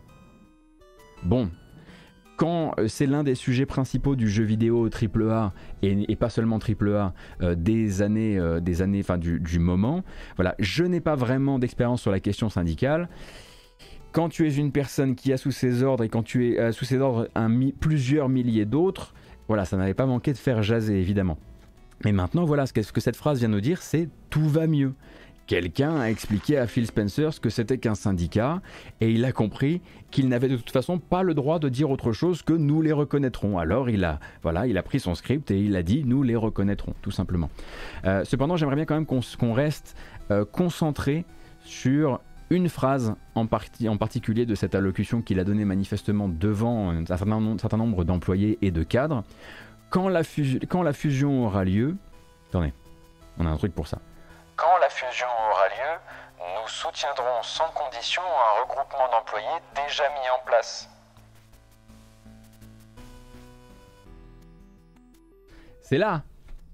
[1.23, 1.49] Bon,
[2.35, 6.59] quand euh, c'est l'un des sujets principaux du jeu vidéo AAA et, et pas seulement
[6.59, 10.03] AAA euh, des années, euh, des années, enfin du, moment,
[10.35, 13.09] voilà, je n'ai pas vraiment d'expérience sur la question syndicale.
[14.11, 16.85] Quand tu es une personne qui a sous ses ordres et quand tu es sous
[16.85, 17.27] ses ordres
[17.81, 19.13] plusieurs milliers d'autres,
[19.47, 21.37] voilà, ça n'avait pas manqué de faire jaser évidemment.
[22.05, 24.93] Mais maintenant, voilà, ce que cette phrase vient nous dire, c'est tout va mieux.
[25.47, 28.61] Quelqu'un a expliqué à Phil Spencer ce que c'était qu'un syndicat
[28.99, 32.13] et il a compris qu'il n'avait de toute façon pas le droit de dire autre
[32.13, 33.59] chose que nous les reconnaîtrons.
[33.59, 36.35] Alors il a, voilà, il a pris son script et il a dit nous les
[36.35, 37.51] reconnaîtrons, tout simplement.
[38.05, 39.95] Euh, cependant, j'aimerais bien quand même qu'on reste
[40.31, 41.25] euh, concentré
[41.63, 42.19] sur
[42.49, 48.03] une phrase en, particulier de cette allocution qu'il a donnée manifestement devant un certain, nombre
[48.03, 49.23] d'employés et de cadres.
[49.91, 50.21] Quand la,
[50.67, 51.95] quand la fusion aura lieu,
[52.49, 52.73] attendez,
[53.37, 53.99] on a un truc pour ça.
[54.55, 55.99] Quand la fusion aura lieu,
[56.39, 60.89] nous soutiendrons sans condition un regroupement d'employés déjà mis en place.
[65.81, 66.23] C'est là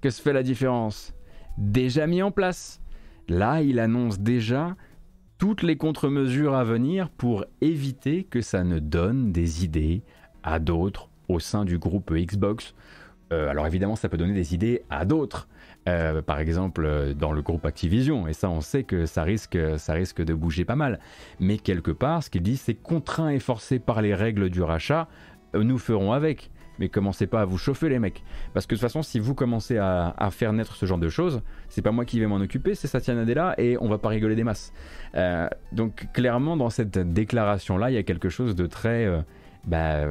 [0.00, 1.12] que se fait la différence.
[1.58, 2.80] Déjà mis en place.
[3.28, 4.76] Là, il annonce déjà
[5.38, 10.02] toutes les contre-mesures à venir pour éviter que ça ne donne des idées
[10.44, 12.74] à d'autres au sein du groupe Xbox.
[13.32, 15.48] Euh, alors évidemment, ça peut donner des idées à d'autres.
[15.88, 19.58] Euh, par exemple, euh, dans le groupe Activision, et ça, on sait que ça risque,
[19.78, 21.00] ça risque de bouger pas mal.
[21.40, 25.08] Mais quelque part, ce qu'il dit, c'est contraint et forcé par les règles du rachat,
[25.54, 28.22] nous ferons avec mais commencez pas à vous chauffer les mecs.
[28.54, 31.42] Parce que de toute façon, si vous commencez à, faire naître ce genre de choses,
[31.68, 34.34] c'est pas moi qui vais m'en occuper, c'est Satya Nadella et on va pas rigoler
[34.34, 34.72] des masses.
[35.14, 39.04] Euh, donc clairement, dans cette déclaration-là, il y a quelque chose de très...
[39.04, 39.20] Euh,
[39.64, 40.06] bah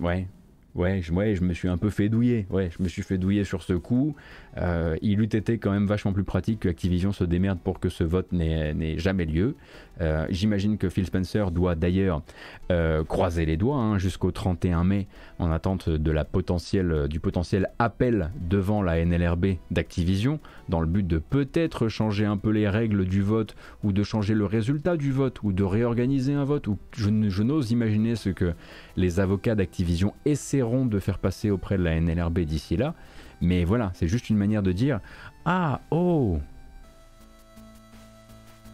[0.00, 0.28] ouais,
[0.74, 2.46] Ouais je, je me suis un peu fait douiller.
[2.50, 4.14] Ouais, je me suis fait douiller sur ce coup.
[4.56, 7.88] Euh, il eût été quand même vachement plus pratique que Activision se démerde pour que
[7.88, 9.54] ce vote n'ait jamais lieu.
[10.00, 12.22] Euh, j'imagine que Phil Spencer doit d'ailleurs
[12.70, 19.04] euh, croiser les doigts hein, jusqu'au 31 mai en attente du potentiel appel devant la
[19.04, 20.38] NLRB d'Activision
[20.68, 24.34] dans le but de peut-être changer un peu les règles du vote ou de changer
[24.34, 26.68] le résultat du vote ou de réorganiser un vote.
[26.92, 28.54] Je n'ose imaginer ce que
[28.96, 32.94] les avocats d'Activision essaieront de faire passer auprès de la NLRB d'ici là.
[33.40, 35.00] Mais voilà, c'est juste une manière de dire
[35.44, 36.38] Ah, oh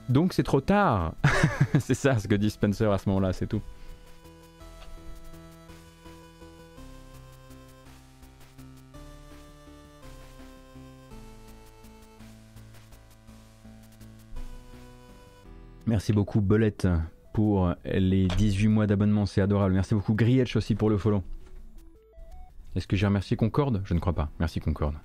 [0.08, 1.14] Donc c'est trop tard
[1.78, 3.62] C'est ça ce que dit Spencer à ce moment-là, c'est tout.
[15.86, 16.88] Merci beaucoup Bolette
[17.34, 19.74] pour les 18 mois d'abonnement, c'est adorable.
[19.74, 21.22] Merci beaucoup Grietch aussi pour le follow.
[22.76, 23.82] Est-ce que j'ai remercié Concorde?
[23.84, 24.30] Je ne crois pas.
[24.40, 24.96] Merci Concorde.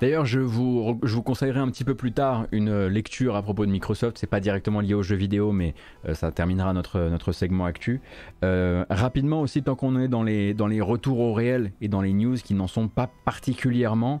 [0.00, 3.64] D'ailleurs, je vous, je vous conseillerai un petit peu plus tard une lecture à propos
[3.64, 4.18] de Microsoft.
[4.18, 5.74] C'est pas directement lié aux jeux vidéo, mais
[6.06, 8.02] euh, ça terminera notre, notre segment actu.
[8.42, 12.02] Euh, rapidement aussi, tant qu'on est dans les, dans les retours au réel et dans
[12.02, 14.20] les news qui n'en sont pas particulièrement,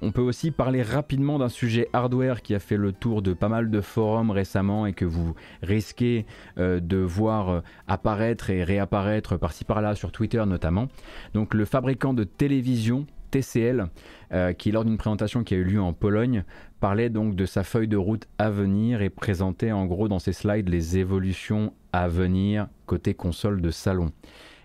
[0.00, 3.48] on peut aussi parler rapidement d'un sujet hardware qui a fait le tour de pas
[3.48, 6.26] mal de forums récemment et que vous risquez
[6.58, 10.88] euh, de voir euh, apparaître et réapparaître par-ci par-là sur Twitter notamment.
[11.34, 13.86] Donc le fabricant de télévision TCL,
[14.32, 16.44] euh, qui lors d'une présentation qui a eu lieu en Pologne,
[16.80, 20.32] parlait donc de sa feuille de route à venir et présentait en gros dans ses
[20.32, 24.12] slides les évolutions à venir côté console de salon.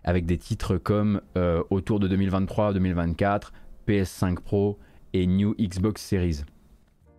[0.06, 1.22] Avec des titres comme
[1.70, 3.52] autour de 2023-2024,
[3.88, 4.78] PS5 Pro,
[5.14, 6.42] et New Xbox Series.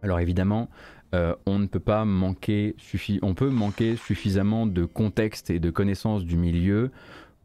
[0.03, 0.69] Alors évidemment,
[1.15, 2.75] euh, on ne peut pas manquer,
[3.23, 6.91] on peut manquer suffisamment de contexte et de connaissance du milieu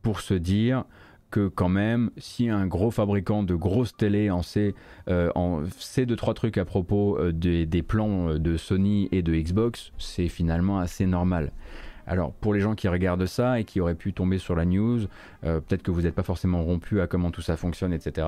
[0.02, 0.86] pour se dire
[1.30, 4.74] que quand même, si un gros fabricant de grosses télé en sait,
[5.08, 9.36] euh, en sait deux trois trucs à propos euh, des, plans de Sony et de
[9.36, 11.52] Xbox, c'est finalement assez normal.
[12.10, 15.01] Alors pour les gens qui regardent ça et qui auraient pu tomber sur la news,
[15.43, 18.28] euh, peut-être que vous n'êtes pas forcément rompu à comment tout ça fonctionne, etc.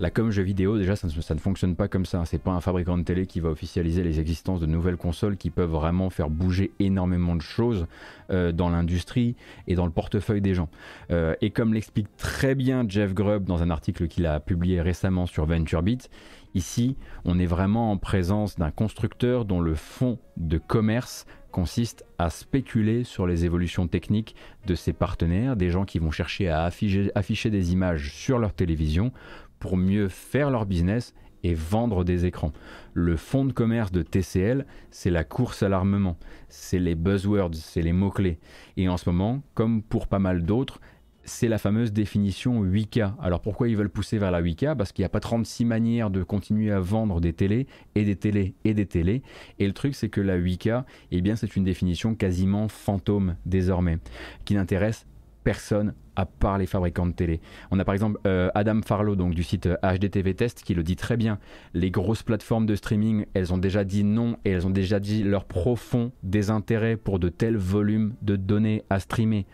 [0.00, 2.24] La com jeu vidéo, déjà, ça, ne fonctionne pas comme ça.
[2.24, 5.50] C'est pas un fabricant de télé qui va officialiser les existences de nouvelles consoles qui
[5.50, 7.86] peuvent vraiment faire bouger énormément de choses
[8.30, 9.36] euh, dans l'industrie
[9.68, 10.68] et dans le portefeuille des gens.
[11.12, 15.26] Euh, et comme l'explique très bien Jeff Grubb dans un article qu'il a publié récemment
[15.26, 16.10] sur VentureBeat,
[16.54, 22.30] Ici, on est vraiment en présence d'un constructeur dont le fond de commerce consiste à
[22.30, 24.34] spéculer sur les évolutions techniques
[24.66, 29.12] de ses partenaires, des gens qui vont chercher à afficher, des images sur leur télévision
[29.58, 32.52] pour mieux faire leur business et vendre des écrans.
[32.92, 36.16] Le fonds de commerce de TCL, c'est la course à l'armement,
[36.48, 38.38] c'est les buzzwords, c'est les mots-clés.
[38.76, 40.80] Et en ce moment, comme pour pas mal d'autres,
[41.24, 43.14] c'est la fameuse définition 8K.
[43.20, 46.10] Alors pourquoi ils veulent pousser vers la 8K Parce qu'il n'y a pas 36 manières
[46.10, 49.22] de continuer à vendre des télés et des télés et des télés.
[49.58, 53.98] Et le truc c'est que la 8K, eh bien c'est une définition quasiment fantôme désormais,
[54.44, 55.06] qui n'intéresse
[55.44, 57.40] personne à part les fabricants de télé.
[57.70, 60.82] On a par exemple euh, Adam Farlow donc du site HDTV euh, Test qui le
[60.82, 61.38] dit très bien.
[61.72, 65.22] Les grosses plateformes de streaming, elles ont déjà dit non et elles ont déjà dit
[65.22, 69.46] leur profond désintérêt pour de tels volumes de données à streamer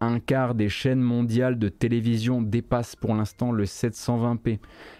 [0.00, 4.58] un quart des chaînes mondiales de télévision dépassent pour l'instant le 720p.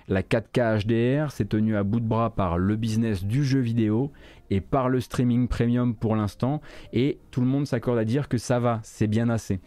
[0.08, 4.12] La 4K HDR s'est tenue à bout de bras par le business du jeu vidéo
[4.50, 6.60] et par le streaming premium pour l'instant.
[6.92, 9.60] Et tout le monde s'accorde à dire que ça va, c'est bien assez.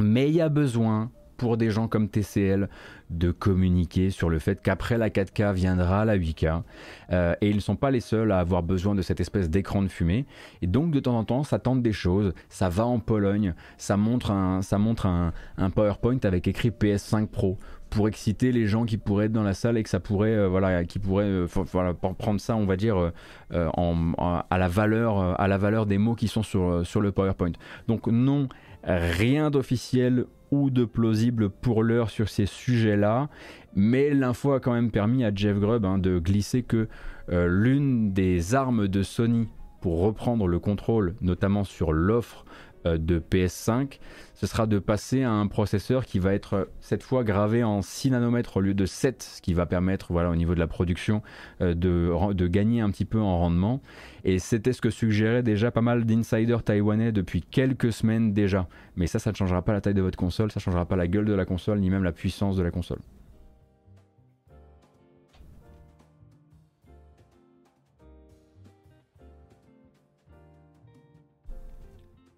[0.00, 2.68] Mais il y a besoin pour des gens comme TCL
[3.12, 6.62] de communiquer sur le fait qu'après la 4K viendra la 8K.
[7.12, 9.82] Euh, et ils ne sont pas les seuls à avoir besoin de cette espèce d'écran
[9.82, 10.26] de fumée.
[10.62, 13.96] Et donc de temps en temps, ça tente des choses, ça va en Pologne, ça
[13.96, 15.32] montre un, ça montre un,
[15.74, 17.58] PowerPoint avec écrit PS5 Pro
[17.90, 20.48] pour exciter les gens qui pourraient être dans la salle et que ça pourrait, euh,
[20.48, 23.12] voilà, qui pourraient euh, voilà, prendre ça, on va dire,
[23.50, 27.52] à, la valeur, à la valeur des mots qui sont sur, sur le PowerPoint.
[27.88, 28.48] Donc non,
[28.84, 33.28] rien d'officiel ou de plausible pour l'heure sur ces sujets-là,
[33.74, 36.88] mais l'info a quand même permis à Jeff Grubb hein, de glisser que
[37.30, 39.48] euh, l'une des armes de Sony
[39.80, 42.44] pour reprendre le contrôle, notamment sur l'offre
[42.86, 43.98] euh, de PS5,
[44.42, 47.80] ce sera de passer à un processeur qui va être euh, cette fois gravé en
[47.80, 50.66] 6 nanomètres au lieu de 7, ce qui va permettre voilà, au niveau de la
[50.66, 51.22] production
[51.60, 51.74] de,
[52.32, 53.80] de, gagner un petit peu en rendement.
[54.24, 58.66] Et c'était ce que suggérait déjà pas mal d'insiders taïwanais depuis quelques semaines déjà.
[58.96, 60.96] Mais ça, ça ne changera pas la taille de votre console, ça ne changera pas
[60.96, 62.98] la gueule de la console, ni même la puissance de la console.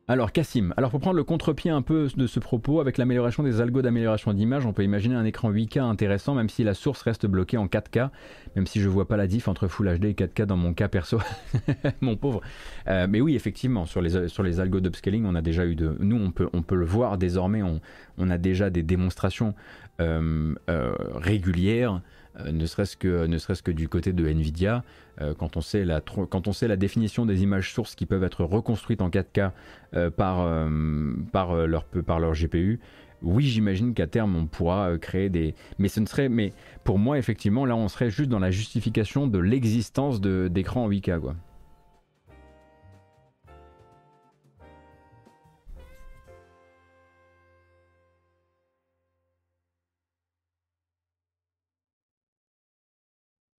[0.07, 3.63] Alors Cassim, alors pour prendre le contre-pied un peu de ce propos, avec l'amélioration des
[3.63, 7.25] algos d'amélioration d'image, on peut imaginer un écran 8K intéressant même si la source reste
[7.25, 8.11] bloquée en 4K,
[8.55, 10.89] même si je vois pas la diff entre Full HD et 4K dans mon cas
[10.89, 11.21] perso,
[12.03, 12.43] mon pauvre.
[12.87, 15.97] Euh, mais oui, effectivement, sur les, sur algos d'upscaling, on a déjà eu de...
[16.01, 19.55] Nous, on peut, le voir désormais, on a déjà des démonstrations
[20.01, 22.01] euh, euh, régulières
[22.41, 24.83] euh, ne serait-ce que, ne serait que du côté de Nvidia,
[25.39, 28.43] quand, on sait la, quand on sait la définition des images sources qui peuvent être
[28.43, 29.53] reconstruites en 4K
[29.95, 30.69] euh, par,
[31.31, 32.81] par, leur, par leur GPU,
[33.23, 35.55] oui, j'imagine qu'à terme on pourra créer des.
[35.79, 36.29] Mais ce ne serait.
[36.29, 40.91] Mais pour moi, effectivement, là, on serait juste dans la justification de l'existence d'écrans en
[40.91, 41.37] 8K, quoi.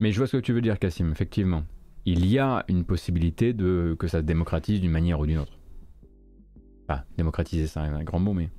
[0.06, 1.64] Mais je vois ce que tu veux dire, Cassim, effectivement.
[2.06, 5.58] Il y a une possibilité de que ça se démocratise d'une manière ou d'une autre.
[6.88, 8.52] Ah, démocratiser, c'est un grand mot, mais.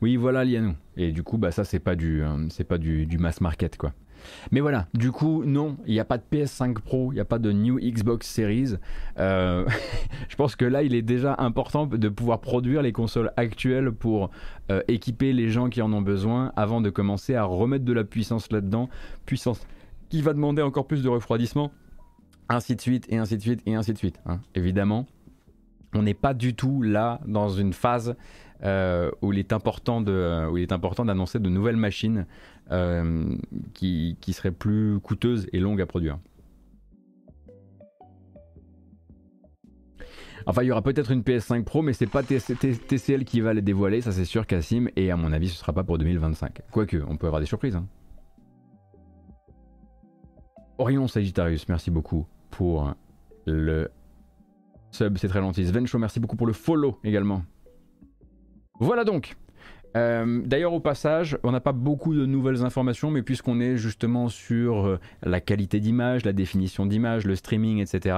[0.00, 0.76] Oui, voilà, Lianou.
[0.96, 3.76] Et du coup, bah ça, c'est pas du, euh, c'est pas du, du mass market,
[3.76, 3.92] quoi.
[4.50, 7.24] Mais voilà, du coup, non, il n'y a pas de PS5 Pro, il n'y a
[7.24, 8.74] pas de New Xbox Series.
[9.18, 9.66] Euh,
[10.28, 14.30] je pense que là, il est déjà important de pouvoir produire les consoles actuelles pour
[14.70, 18.04] euh, équiper les gens qui en ont besoin avant de commencer à remettre de la
[18.04, 18.88] puissance là-dedans.
[19.26, 19.66] Puissance
[20.08, 21.72] qui va demander encore plus de refroidissement,
[22.50, 24.20] ainsi de suite, et ainsi de suite, et ainsi de suite.
[24.26, 24.40] Hein.
[24.54, 25.06] Évidemment,
[25.94, 28.14] on n'est pas du tout là dans une phase
[28.64, 32.26] euh, où il est important d'annoncer de nouvelles machines
[32.70, 33.36] euh,
[33.74, 36.18] qui, seraient plus coûteuses et longues à produire.
[40.46, 43.62] Enfin, il y aura peut-être une PS5 Pro, mais c'est pas TCL qui va les
[43.62, 46.62] dévoiler, ça c'est sûr, Cassim, et à mon avis, ce sera pas pour 2025.
[46.70, 47.76] Quoique, on peut avoir des surprises.
[47.76, 47.86] Hein.
[50.78, 52.92] Orion Sagittarius, merci beaucoup pour
[53.46, 53.88] le
[54.90, 55.66] sub, c'est très gentil.
[55.66, 57.44] Svencho, merci beaucoup pour le follow également.
[58.82, 59.36] Voilà donc.
[59.96, 64.28] Euh, d'ailleurs, au passage, on n'a pas beaucoup de nouvelles informations, mais puisqu'on est justement
[64.28, 68.16] sur euh, la qualité d'image, la définition d'image, le streaming, etc.,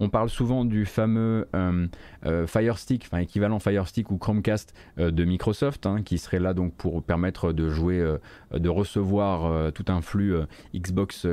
[0.00, 5.24] on parle souvent du fameux euh, Fire Stick, enfin équivalent Fire Stick ou Chromecast de
[5.24, 8.02] Microsoft, hein, qui serait là donc pour permettre de jouer,
[8.52, 10.34] de recevoir tout un flux
[10.74, 11.26] Xbox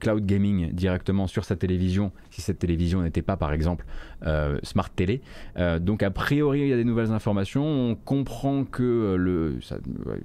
[0.00, 3.84] Cloud Gaming directement sur sa télévision, si cette télévision n'était pas par exemple
[4.62, 5.20] Smart Télé.
[5.80, 7.64] donc a priori, il y a des nouvelles informations.
[7.64, 9.58] On comprend que le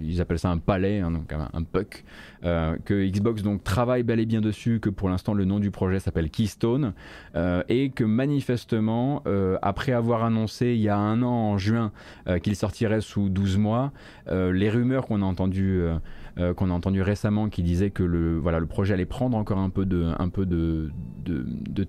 [0.02, 2.04] ils appellent ça un palais, hein, donc un, puck,
[2.44, 5.72] euh, que Xbox donc travaille bel et bien dessus, que pour l'instant le nom du
[5.72, 6.94] projet s'appelle Keystone,
[7.36, 11.92] euh, et que manifestement, euh, après avoir annoncé il y a un an en juin
[12.44, 13.92] qu'il sortirait sous 12 mois,
[14.30, 15.84] les rumeurs qu'on a entendues
[16.40, 19.86] euh, qu'on a entendu récemment qui disait que le, projet allait prendre encore un peu
[19.86, 20.14] de,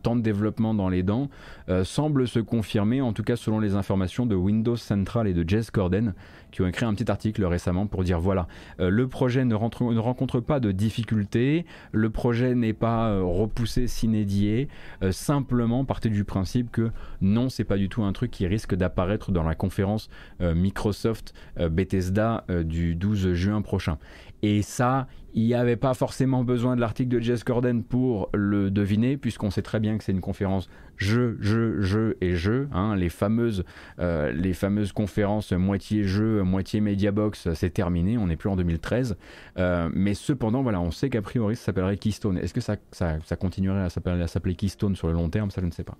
[0.03, 1.28] temps de développement dans les dents,
[1.68, 5.48] euh, semble se confirmer, en tout cas selon les informations de Windows Central et de
[5.48, 6.14] Jess Corden,
[6.51, 8.46] qui ont écrit un petit article récemment pour dire voilà,
[8.80, 14.68] euh, le projet ne, rencontre pas de difficultés, le projet n'est pas repoussé s'inédier,
[15.11, 16.90] simplement partez du principe que
[17.20, 20.09] non, c'est pas du tout un truc qui risque d'apparaître dans la conférence
[20.40, 23.98] Microsoft Bethesda du 12 juin prochain.
[24.42, 28.70] Et ça, il n'y avait pas forcément besoin de l'article de Jess Gordon pour le
[28.70, 30.68] deviner, puisqu'on sait très bien que c'est une conférence
[31.01, 32.68] jeu, jeu, jeu et jeu.
[32.72, 32.94] Hein.
[32.94, 33.64] les, fameuses,
[33.98, 38.57] euh, les fameuses conférences moitié jeu, moitié media box, c'est terminé, on n'est plus en
[38.57, 39.16] 2013.
[39.59, 42.38] Euh, mais cependant, voilà, on sait qu'a priori ça s'appellerait Keystone.
[42.38, 45.51] Est-ce que ça, ça, continuerait à s'appeler Keystone sur le long terme?
[45.51, 45.96] Ça, je ne sais pas.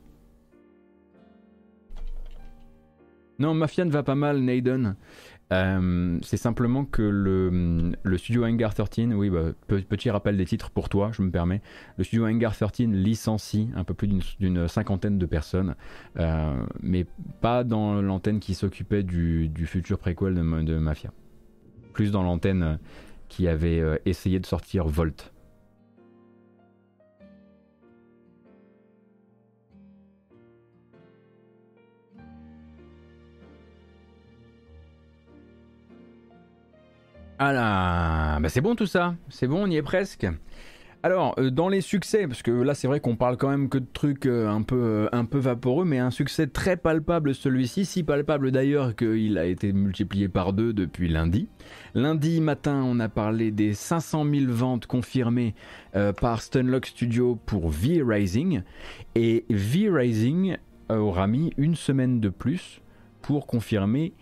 [3.39, 4.97] Non, Mafian va pas mal, Naden.
[5.53, 10.89] Euh, c'est simplement que le, studio Hangar 13, oui, bah, petit rappel des titres pour
[10.89, 11.61] toi, je me permets.
[11.99, 15.75] Le studio Hangar 13 licencie un peu plus d'une cinquantaine de personnes,
[16.19, 17.07] euh, mais
[17.41, 21.11] pas dans l'antenne qui s'occupait du, du, futur préquel de, de, Mafia.
[21.93, 22.79] Plus dans l'antenne
[23.29, 25.33] qui avait euh, essayé de sortir Volt.
[37.43, 40.27] Ah là, bah c'est bon tout ça, c'est bon, on y est presque.
[41.03, 43.79] Alors, euh, dans les succès, parce que là c'est vrai qu'on parle quand même que
[43.79, 47.87] de trucs euh, un, peu, euh, un peu vaporeux, mais un succès très palpable celui-ci,
[47.87, 51.49] si palpable d'ailleurs qu'il a été multiplié par deux depuis lundi.
[51.95, 55.55] Lundi matin, on a parlé des 500 000 ventes confirmées
[56.21, 58.61] par Stunlock Studio pour V-Rising,
[59.15, 60.59] et V-Rising
[60.91, 62.83] aura mis une semaine de plus
[63.23, 64.13] pour confirmer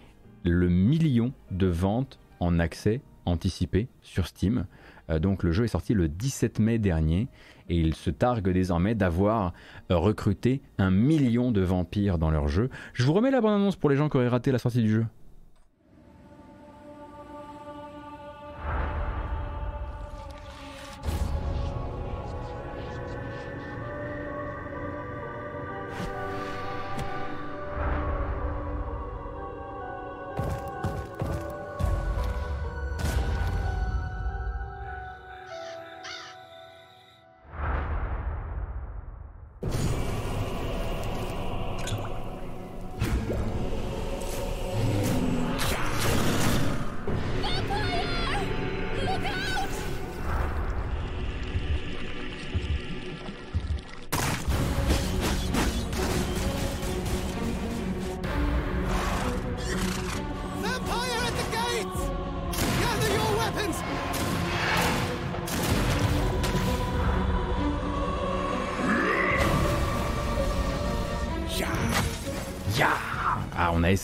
[0.44, 4.66] le million de ventes en accès anticipé sur Steam.
[5.10, 7.28] Euh, donc le jeu est sorti le 17 mai dernier
[7.68, 9.52] et il se targue désormais d'avoir
[9.90, 12.70] euh, recruté un million de vampires dans leur jeu.
[12.92, 15.06] Je vous remets la bande-annonce pour les gens qui auraient raté la sortie du jeu.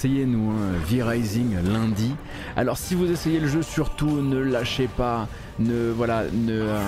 [0.04, 2.14] Essayé nous, hein, V-Rising lundi.
[2.56, 5.28] Alors si vous essayez le jeu, surtout ne lâchez pas,
[5.58, 6.78] ne, euh,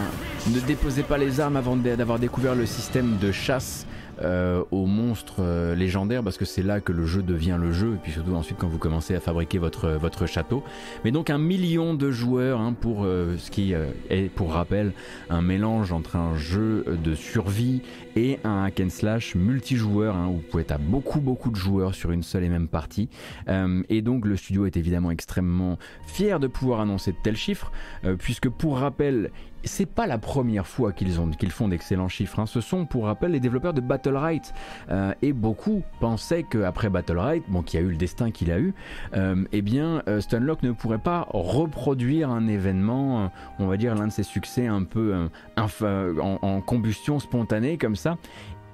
[0.53, 3.87] ne déposez pas les armes avant d'avoir découvert le système de chasse
[4.23, 7.95] euh, aux monstres euh, légendaires parce que c'est là que le jeu devient le jeu
[7.95, 10.63] et puis surtout ensuite quand vous commencez à fabriquer votre, votre château.
[11.05, 14.93] Mais donc un million de joueurs hein, pour ce qui est pour rappel
[15.31, 17.83] un mélange entre un jeu de survie
[18.17, 21.57] et un hack and slash multijoueur hein, où vous pouvez être à beaucoup beaucoup de
[21.57, 23.09] joueurs sur une seule et même partie.
[23.49, 27.73] Euh, et donc le studio est évidemment extrêmement fier de pouvoir annoncer de tels chiffres,
[28.05, 29.31] euh, puisque pour rappel,
[29.65, 32.39] c'est pas la première fois qu'ils ont qu'ils font d'excellents chiffres.
[32.41, 32.47] Hein.
[32.47, 34.55] Ce sont, pour rappel, les développeurs de Battlerite.
[34.91, 38.75] Euh, et beaucoup pensaient qu'après Battlerite, bon, qui a eu le destin qu'il a eu,
[39.15, 44.13] euh, eh bien, Stunlock ne pourrait pas reproduire un événement, on va dire l'un de
[44.13, 48.17] ses succès un peu en, combustion spontanée comme ça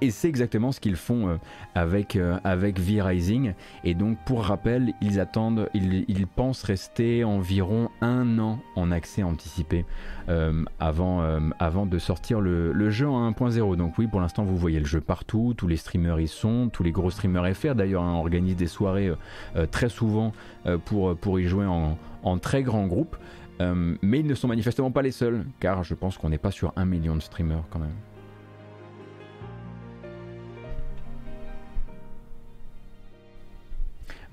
[0.01, 1.37] et c'est exactement ce qu'ils font euh,
[1.75, 3.53] avec, euh, avec V-Rising.
[3.83, 9.85] Et donc, pour rappel, ils attendent, ils, pensent rester environ un an en accès anticipé
[10.29, 11.23] euh, avant,
[11.59, 13.77] avant de sortir le, jeu en 1.0.
[13.77, 15.53] Donc, oui, pour l'instant, vous voyez le jeu partout.
[15.55, 16.69] Tous les streamers y sont.
[16.71, 19.11] Tous les gros streamers FR, d'ailleurs, hein, organisent des soirées
[19.71, 20.33] très souvent
[20.85, 23.15] pour, pour y jouer en, en très grand groupe.
[23.59, 26.73] mais ils ne sont manifestement pas les seuls, car je pense qu'on n'est pas sur
[26.75, 27.95] un million de streamers quand même.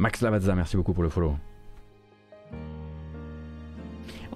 [0.00, 1.36] Max Lavazza, merci beaucoup pour le follow.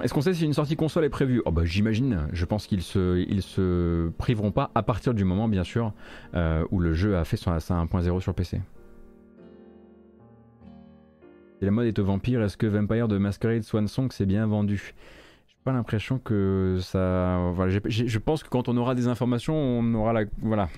[0.02, 1.40] Est-ce qu'on sait si une sortie console est prévue?
[1.46, 5.48] Oh bah, J'imagine, je pense qu'ils se, ils se priveront pas à partir du moment,
[5.48, 5.94] bien sûr,
[6.34, 8.60] euh, où le jeu a fait son 1.0 sur PC.
[11.62, 14.92] La mode est au vampire, est-ce que Vampire de Masquerade Swan Song s'est bien vendu?
[15.46, 17.40] J'ai pas l'impression que ça.
[17.86, 20.24] je pense que quand on aura des informations, on aura la.
[20.42, 20.68] Voilà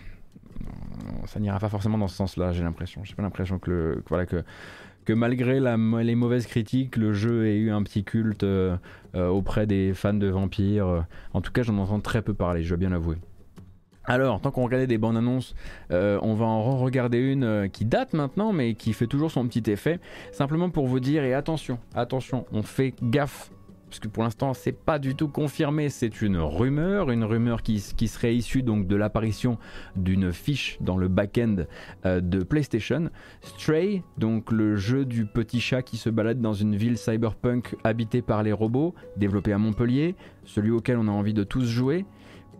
[1.26, 3.02] ça n'ira pas forcément dans ce sens-là, j'ai l'impression.
[3.04, 4.44] J'ai pas l'impression que, voilà, que,
[5.04, 8.76] que malgré les mauvaises critiques, le jeu ait eu un petit culte euh,
[9.14, 11.06] euh, auprès des fans de vampires.
[11.32, 13.16] En tout cas, j'en entends très peu parler, je dois bien l'avouer.
[14.08, 15.56] Alors, tant qu'on regardait des bandes annonces,
[15.90, 19.68] euh, on va en regarder une qui date maintenant, mais qui fait toujours son petit
[19.68, 19.98] effet.
[20.30, 23.50] Simplement pour vous dire, et attention, attention, on fait gaffe
[23.88, 27.78] parce que pour l'instant c'est pas du tout confirmé, c'est une rumeur, une rumeur qui,
[27.80, 29.58] serait issue donc de l'apparition
[29.96, 31.64] d'une fiche dans le back-end
[32.04, 33.10] euh, de PlayStation.
[33.40, 38.22] Stray, donc le jeu du petit chat qui se balade dans une ville cyberpunk habitée
[38.22, 40.14] par les robots, développé à Montpellier,
[40.44, 42.04] celui auquel on a envie de tous jouer,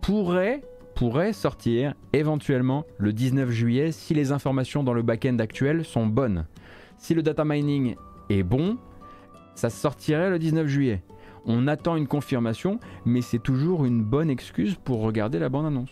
[0.01, 0.61] pourrait
[0.97, 6.47] pourrait sortir éventuellement le 19 juillet si les informations dans le back-end actuel sont bonnes.
[6.97, 7.95] Si le data mining
[8.31, 8.79] est bon,
[9.53, 11.03] ça sortirait le 19 juillet.
[11.49, 15.91] On attend une confirmation, mais c'est toujours une bonne excuse pour regarder la bande-annonce.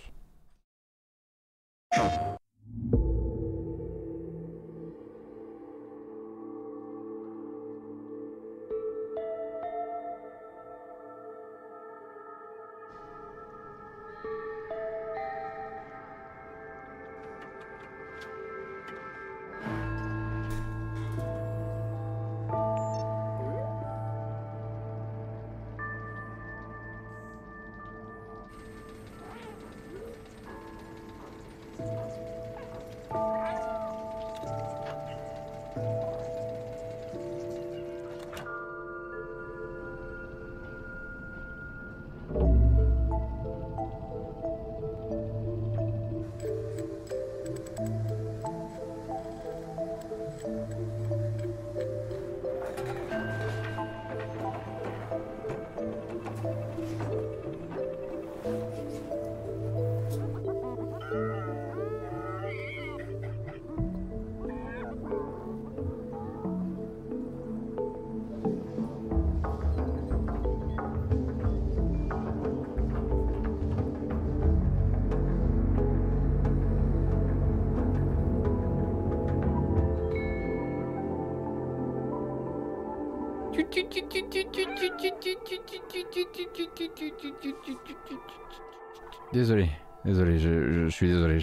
[89.36, 89.67] Désolé,
[90.05, 91.41] désolé, je, suis désolé,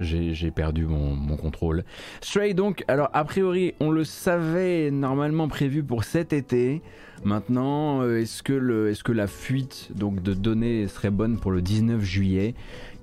[0.00, 1.84] j'ai perdu mon, contrôle.
[2.22, 6.80] Stray donc, alors a priori on le savait normalement prévu pour cet été.
[7.22, 11.60] Maintenant, euh, est-ce que, est que la fuite donc, de données serait bonne pour le
[11.60, 12.54] 19 juillet?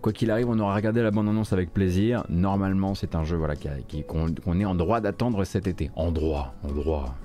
[0.02, 2.24] Quoi qu'il arrive, on aura regardé la bande-annonce avec plaisir.
[2.28, 3.54] Normalement, c'est un jeu voilà,
[4.08, 5.91] qu'on est en droit d'attendre cet été.
[5.95, 7.16] En droit, en droit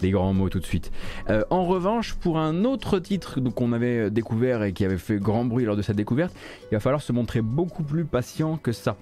[0.00, 0.90] des grands mots tout de suite.
[1.30, 5.44] Euh, en revanche, pour un autre titre qu'on avait découvert et qui avait fait grand
[5.44, 6.34] bruit lors de sa découverte,
[6.70, 8.96] il va falloir se montrer beaucoup plus patient que ça.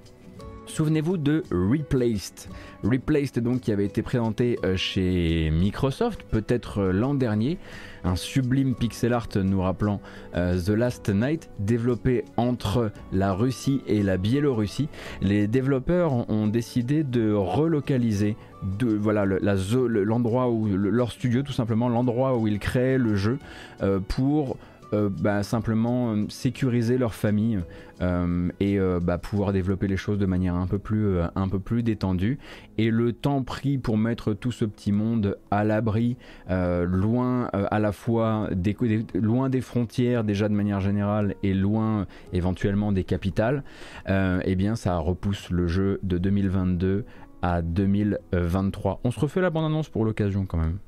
[0.67, 2.49] Souvenez-vous de Replaced.
[2.83, 7.59] Replaced donc qui avait été présenté euh, chez Microsoft peut-être euh, l'an dernier.
[8.03, 10.01] Un sublime pixel art nous rappelant
[10.35, 14.89] euh, The Last Night développé entre la Russie et la Biélorussie.
[15.21, 18.37] Les développeurs ont décidé de relocaliser
[18.79, 23.39] de, voilà, l'endroit où leur studio tout simplement l'endroit où ils créaient le jeu
[24.09, 24.57] pour
[25.09, 27.61] bah, simplement euh, sécuriser leur famille
[28.01, 31.83] euh, et bah, pouvoir développer les choses de manière un peu, plus, un peu plus
[31.83, 32.39] détendue.
[32.77, 36.17] Et le temps pris pour mettre tout ce petit monde à l'abri,
[36.49, 38.77] loin à la fois des,
[39.15, 43.63] loin des frontières déjà de manière générale et loin éventuellement des capitales,
[44.09, 47.05] eh bien ça repousse le jeu de 2022
[47.43, 49.01] à 2023.
[49.05, 50.79] On se refait la bande-annonce pour l'occasion quand même.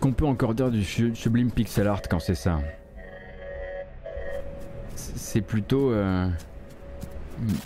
[0.00, 2.58] Est-ce qu'on peut encore dire du sublime pixel art quand c'est ça?
[4.94, 6.26] C'est plutôt euh,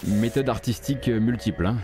[0.05, 1.64] méthode artistique multiple.
[1.64, 1.76] Hein.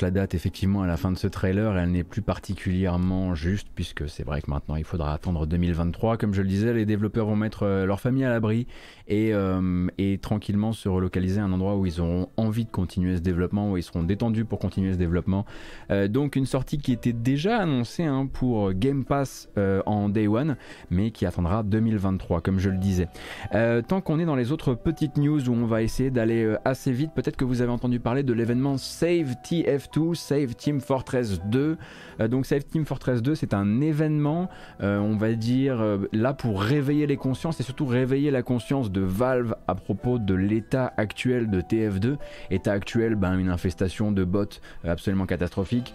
[0.00, 4.08] La date, effectivement, à la fin de ce trailer, elle n'est plus particulièrement juste, puisque
[4.08, 6.16] c'est vrai que maintenant, il faudra attendre 2023.
[6.18, 8.68] Comme je le disais, les développeurs vont mettre euh, leur famille à l'abri
[9.08, 13.16] et, euh, et, tranquillement se relocaliser à un endroit où ils auront envie de continuer
[13.16, 15.44] ce développement, où ils seront détendus pour continuer ce développement.
[15.90, 19.48] Euh, donc, une sortie qui était déjà annoncée hein, pour Game Pass
[19.86, 20.56] en Day One,
[20.90, 23.08] mais qui attendra 2023, comme je le disais.
[23.50, 27.10] tant qu'on est dans les autres petites news où on va essayer d'aller assez vite,
[27.14, 31.76] peut-être que vous avez entendu parler de l'événement Save TF2, Save Team Fortress 2.
[32.20, 34.48] Euh, donc Save Team Fortress 2, c'est un événement,
[34.82, 38.90] euh, on va dire, euh, là pour réveiller les consciences et surtout réveiller la conscience
[38.90, 42.16] de Valve à propos de l'état actuel de TF2.
[42.50, 45.94] État actuel, ben, une infestation de bots absolument catastrophique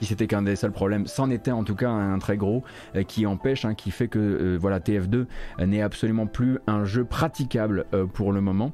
[0.00, 2.62] si c'était qu'un des seuls problèmes, c'en était en tout cas un très gros
[2.96, 5.26] euh, qui empêche, hein, qui fait que euh, voilà TF2
[5.66, 8.72] n'est absolument plus un jeu praticable euh, pour le moment.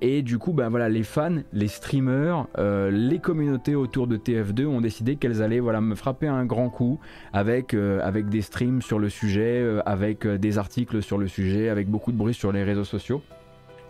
[0.00, 4.80] et du coup, ben voilà, les fans, les streamers, les communautés autour de TF2 ont
[4.80, 6.98] décidé qu'elles allaient voilà me frapper un grand coup
[7.32, 12.12] avec avec des streams sur le sujet, avec des articles sur le sujet, avec beaucoup
[12.12, 13.22] de bruit sur les réseaux sociaux.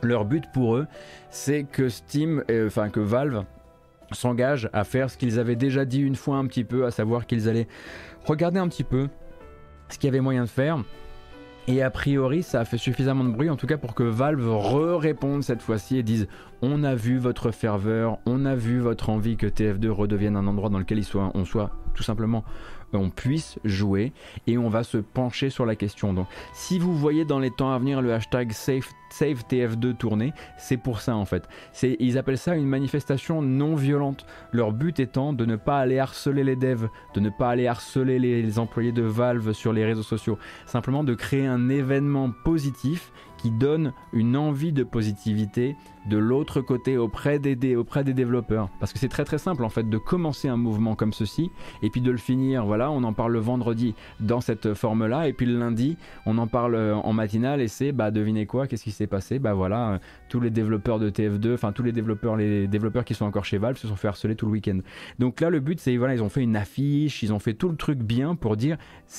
[0.02, 0.86] Leur but pour eux,
[1.30, 3.44] c'est que Steam, enfin que Valve
[4.12, 7.26] s'engagent à faire ce qu'ils avaient déjà dit une fois un petit peu, à savoir
[7.26, 7.68] qu'ils allaient
[8.24, 9.08] regarder un petit peu
[9.88, 10.78] ce qu'il y avait moyen de faire.
[11.68, 14.48] Et a priori, ça a fait suffisamment de bruit, en tout cas pour que Valve
[14.48, 16.26] re-réponde cette fois-ci et dise
[16.62, 20.70] on a vu votre ferveur, on a vu votre envie que TF2 redevienne un endroit
[20.70, 21.00] dans lequel
[21.34, 22.44] on soit tout simplement
[22.92, 24.12] on puisse jouer
[24.46, 26.12] et on va se pencher sur la question.
[26.12, 31.00] Donc si vous voyez dans les temps à venir le hashtag SaveTF2 tourner, c'est pour
[31.00, 31.48] ça en fait.
[31.82, 34.26] Ils appellent ça une manifestation non violente.
[34.52, 38.18] Leur but étant de ne pas aller harceler les devs, de ne pas aller harceler
[38.18, 40.38] les employés de Valve sur les réseaux sociaux.
[40.66, 46.96] Simplement de créer un événement positif qui donne une envie de positivité de l'autre côté
[46.96, 48.68] auprès des, auprès des développeurs.
[48.80, 51.50] Parce que c'est très très simple en fait de commencer un mouvement comme ceci
[51.82, 52.64] et puis de le finir.
[52.64, 55.96] Voilà, on en parle le vendredi dans cette forme-là et puis le lundi
[56.26, 59.38] on en parle euh, en matinale et c'est bah devinez quoi, qu'est-ce qui s'est passé?
[59.38, 59.98] Bah voilà, euh,
[60.28, 63.58] tous les développeurs de TF2, enfin tous les développeurs, les développeurs qui sont encore chez
[63.58, 64.78] Valve se sont fait harceler tout le week-end.
[65.18, 67.68] Donc là le but c'est voilà, ils ont fait une affiche, ils ont fait tout
[67.68, 68.78] le truc bien pour dire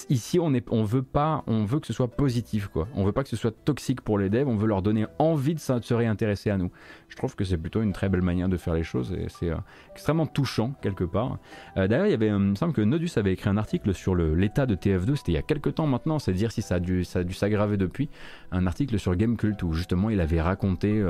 [0.09, 2.87] ici on est, on veut pas, on veut que ce soit positif quoi.
[2.95, 5.55] On veut pas que ce soit toxique pour les devs, on veut leur donner envie
[5.55, 6.70] de se réintéresser à nous.
[7.11, 9.49] Je trouve que c'est plutôt une très belle manière de faire les choses et c'est
[9.49, 9.57] euh,
[9.91, 11.39] extrêmement touchant quelque part.
[11.75, 14.65] Euh, d'ailleurs, il euh, il me semble que Nodus avait écrit un article sur l'état
[14.65, 17.03] de TF2, c'était il y a quelques temps maintenant, c'est dire si ça a dû,
[17.03, 18.09] s'aggraver depuis,
[18.51, 21.03] un article sur Gamecult où justement il avait raconté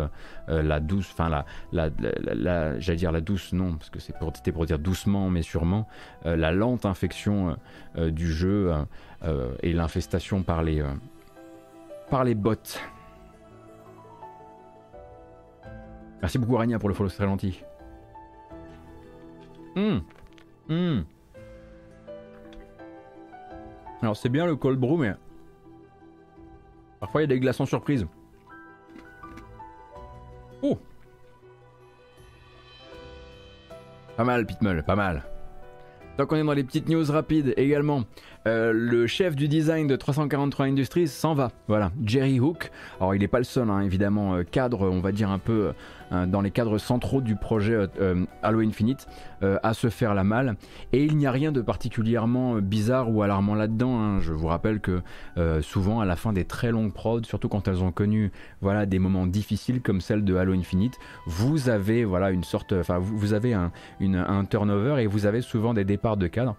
[0.47, 1.89] la douce, enfin la, la,
[2.33, 5.87] la, j'allais dire la douce, non, parce que c'était pour dire doucement mais sûrement,
[6.25, 7.57] la lente infection
[7.97, 8.73] du jeu
[9.61, 10.83] et l'infestation par les,
[12.09, 12.55] par les bots.
[16.21, 17.61] Merci beaucoup Rania pour le follow, très gentil.
[19.75, 20.01] Hum.
[24.01, 25.13] Alors c'est bien le cold brew mais
[26.99, 28.07] parfois il y a des glaçons surprises.
[30.61, 30.77] Oh
[34.15, 35.23] Pas mal Pitmull, pas mal.
[36.17, 38.03] Donc on est dans les petites news rapides également.
[38.47, 41.51] Euh, le chef du design de 343 Industries s'en va.
[41.67, 42.71] Voilà, Jerry Hook.
[42.99, 45.67] Alors il n'est pas le seul, hein, évidemment, euh, cadre, on va dire un peu
[45.67, 45.73] euh,
[46.11, 47.87] dans les cadres centraux du projet
[48.41, 49.07] Halo Infinite,
[49.41, 50.55] à se faire la malle.
[50.93, 53.99] Et il n'y a rien de particulièrement bizarre ou alarmant là-dedans.
[53.99, 54.19] Hein.
[54.19, 55.01] Je vous rappelle que
[55.61, 58.31] souvent à la fin des très longues prods, surtout quand elles ont connu
[58.61, 60.97] voilà des moments difficiles comme celle de Halo Infinite,
[61.27, 66.17] vous avez voilà une sorte, vous, avez un turnover et vous avez souvent des départs
[66.17, 66.55] de cadres.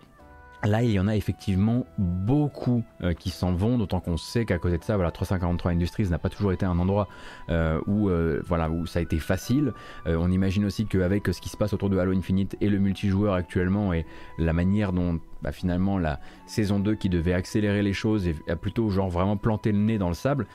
[0.64, 4.59] Là, il y en a effectivement beaucoup euh, qui s'en vont, d'autant qu'on sait qu'à
[4.59, 7.09] côté de ça, voilà, 343 Industries n'a pas toujours été un endroit
[7.51, 9.72] euh, où, euh, voilà, où ça a été facile.
[10.06, 13.34] on imagine aussi qu'avec ce qui se passe autour de Halo Infinite et le multijoueur
[13.34, 14.06] actuellement et
[14.39, 18.56] la manière dont bah, finalement la saison 2 qui devait accélérer les choses et a
[18.56, 20.47] plutôt genre vraiment planté le nez dans le sable,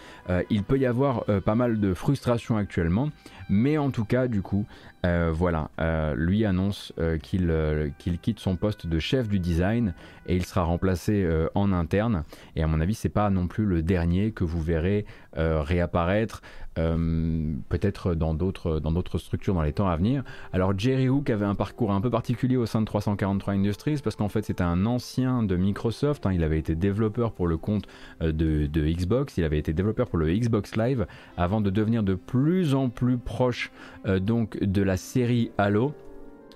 [0.49, 3.09] il peut y avoir pas mal de frustration actuellement.
[3.49, 4.65] Mais en tout cas, du coup,
[5.05, 9.93] euh, voilà, euh, lui annonce euh, qu'il quitte son poste de chef du design
[10.26, 12.23] et il sera remplacé en interne.
[12.55, 16.41] Et à mon avis, c'est pas non plus le dernier que vous verrez réapparaître
[16.77, 20.23] euh, peut-être dans d'autres dans d'autres structures dans les temps à venir.
[20.53, 24.15] Alors Jerry Hook avait un parcours un peu particulier au sein de 343 Industries parce
[24.15, 26.33] qu'en fait c'était un ancien de Microsoft, hein.
[26.33, 27.87] il avait été développeur pour le compte
[28.21, 32.15] euh, de, Xbox, il avait été développeur pour le Xbox Live avant de devenir de
[32.15, 33.71] plus en plus proche
[34.05, 35.93] euh, donc de la série Halo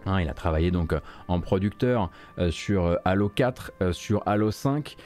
[0.07, 0.95] Hein, il a travaillé donc
[1.27, 2.09] en producteur
[2.49, 4.97] sur Halo 4, sur Halo 5,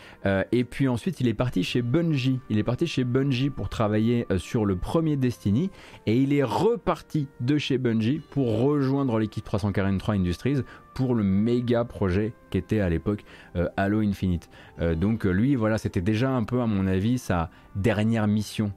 [0.51, 2.39] et puis ensuite il est parti chez Bungie.
[2.49, 5.69] Il est parti chez Bungie pour travailler sur le premier Destiny,
[6.05, 10.63] et il est reparti de chez Bungie pour rejoindre l'équipe 343 Industries
[10.95, 13.23] pour le méga projet qu'était à l'époque
[13.55, 14.49] euh, Halo Infinite.
[14.79, 18.71] Euh, donc euh, lui, voilà, c'était déjà un peu, à mon avis, sa dernière mission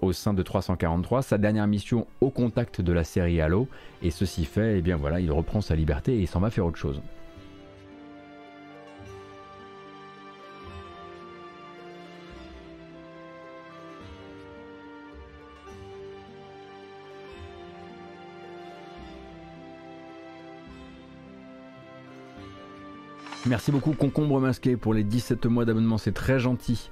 [0.00, 3.68] au sein de 343, sa dernière mission au contact de la série Halo.
[4.00, 6.64] Et ceci fait, eh bien voilà, il reprend sa liberté et il s'en va faire
[6.64, 7.02] autre chose.
[23.48, 26.90] Merci beaucoup Concombre Masqué pour les 17 mois d'abonnement, c'est très gentil.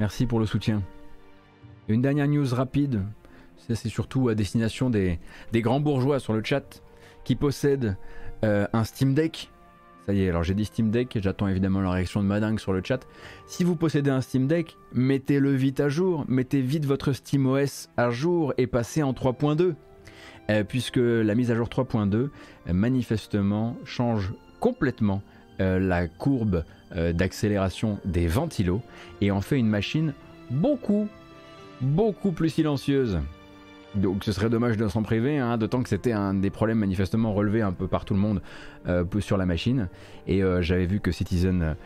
[0.00, 0.82] Merci pour le soutien.
[1.88, 3.02] une dernière news rapide,
[3.56, 5.18] c'est surtout à destination des,
[5.54, 6.82] grands bourgeois sur le chat
[7.24, 7.96] qui possèdent
[8.44, 9.50] euh, un Steam Deck.
[10.04, 12.74] Ça y est, alors j'ai dit Steam Deck j'attends évidemment la réaction de Madingue sur
[12.74, 13.00] le chat.
[13.46, 17.88] Si vous possédez un Steam Deck, mettez-le vite à jour, mettez vite votre Steam OS
[17.96, 19.74] à jour et passez en 3.2.
[20.50, 22.28] Euh, puisque la mise à jour 3.2 euh,
[22.74, 25.22] manifestement change complètement
[25.60, 26.64] euh, la courbe
[26.96, 28.82] euh, d'accélération des ventilos
[29.20, 30.12] et en fait une machine
[30.50, 31.08] beaucoup,
[31.80, 33.20] beaucoup plus silencieuse.
[33.94, 37.32] Donc ce serait dommage de s'en priver, hein, d'autant que c'était un des problèmes manifestement
[37.32, 38.42] relevés un peu par tout le monde
[38.88, 39.88] euh, sur la machine.
[40.26, 41.76] Et j'avais vu que Citizen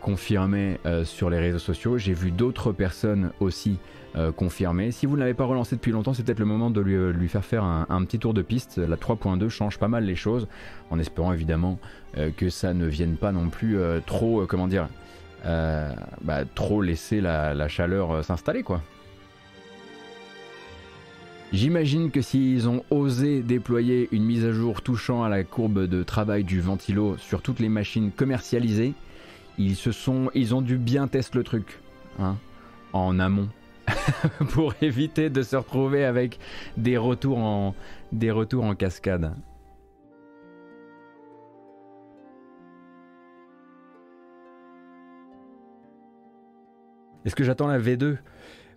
[0.00, 1.96] confirmait sur les réseaux sociaux.
[1.96, 3.78] J'ai vu d'autres personnes aussi
[4.14, 4.90] euh, confirmé.
[4.90, 7.28] Si vous ne l'avez pas relancé depuis longtemps, c'est peut-être le moment de lui, euh,
[7.28, 8.76] faire faire un, petit tour de piste.
[8.76, 10.48] La 3.2 change pas mal les choses,
[10.90, 11.78] en espérant évidemment
[12.18, 14.88] euh, que ça ne vienne pas non plus trop, comment dire,
[15.44, 18.82] bah, trop laisser la, la chaleur s'installer quoi.
[21.52, 26.02] J'imagine que s'ils ont osé déployer une mise à jour touchant à la courbe de
[26.02, 28.94] travail du ventilo sur toutes les machines commercialisées,
[29.58, 31.80] ils se sont, ils ont dû bien tester le truc,
[32.18, 32.36] hein,
[32.94, 33.48] en amont.
[34.52, 36.38] pour éviter de se retrouver avec
[36.78, 37.74] des retours en,
[38.12, 39.34] des retours en cascade.
[47.26, 48.16] Est-ce que j'attends la V2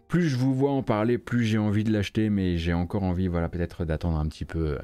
[0.08, 3.28] Plus je vous vois en parler, plus j'ai envie de l'acheter, mais j'ai encore envie,
[3.28, 4.74] voilà, peut-être d'attendre un petit peu.
[4.74, 4.80] Euh,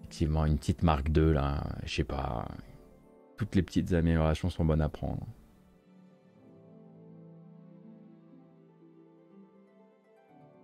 [0.00, 2.48] effectivement, une petite marque 2, là, je sais pas.
[3.36, 5.26] Toutes les petites améliorations sont bonnes à prendre.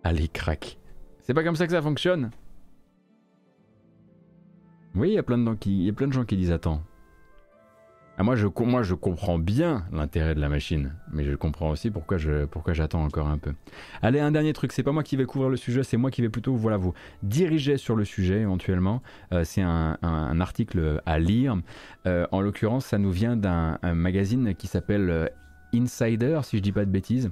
[0.05, 0.79] Allez, crac.
[1.21, 2.31] C'est pas comme ça que ça fonctionne?
[4.95, 6.51] Oui, il y a plein de gens qui, y a plein de gens qui disent
[6.51, 6.83] attends.
[8.19, 8.47] Ah, moi, je,
[8.95, 13.53] comprends bien l'intérêt de la machine, mais je comprends aussi pourquoi j'attends encore un peu.
[14.03, 16.21] Allez, un dernier truc, c'est pas moi qui vais couvrir le sujet, c'est moi qui
[16.21, 19.03] vais plutôt voilà, vous diriger sur le sujet éventuellement.
[19.33, 19.97] Euh, c'est un,
[20.41, 21.57] article à lire.
[22.07, 25.27] Euh, en l'occurrence, ça nous vient d'un magazine qui s'appelle euh,
[25.75, 27.31] Insider, si je dis pas de bêtises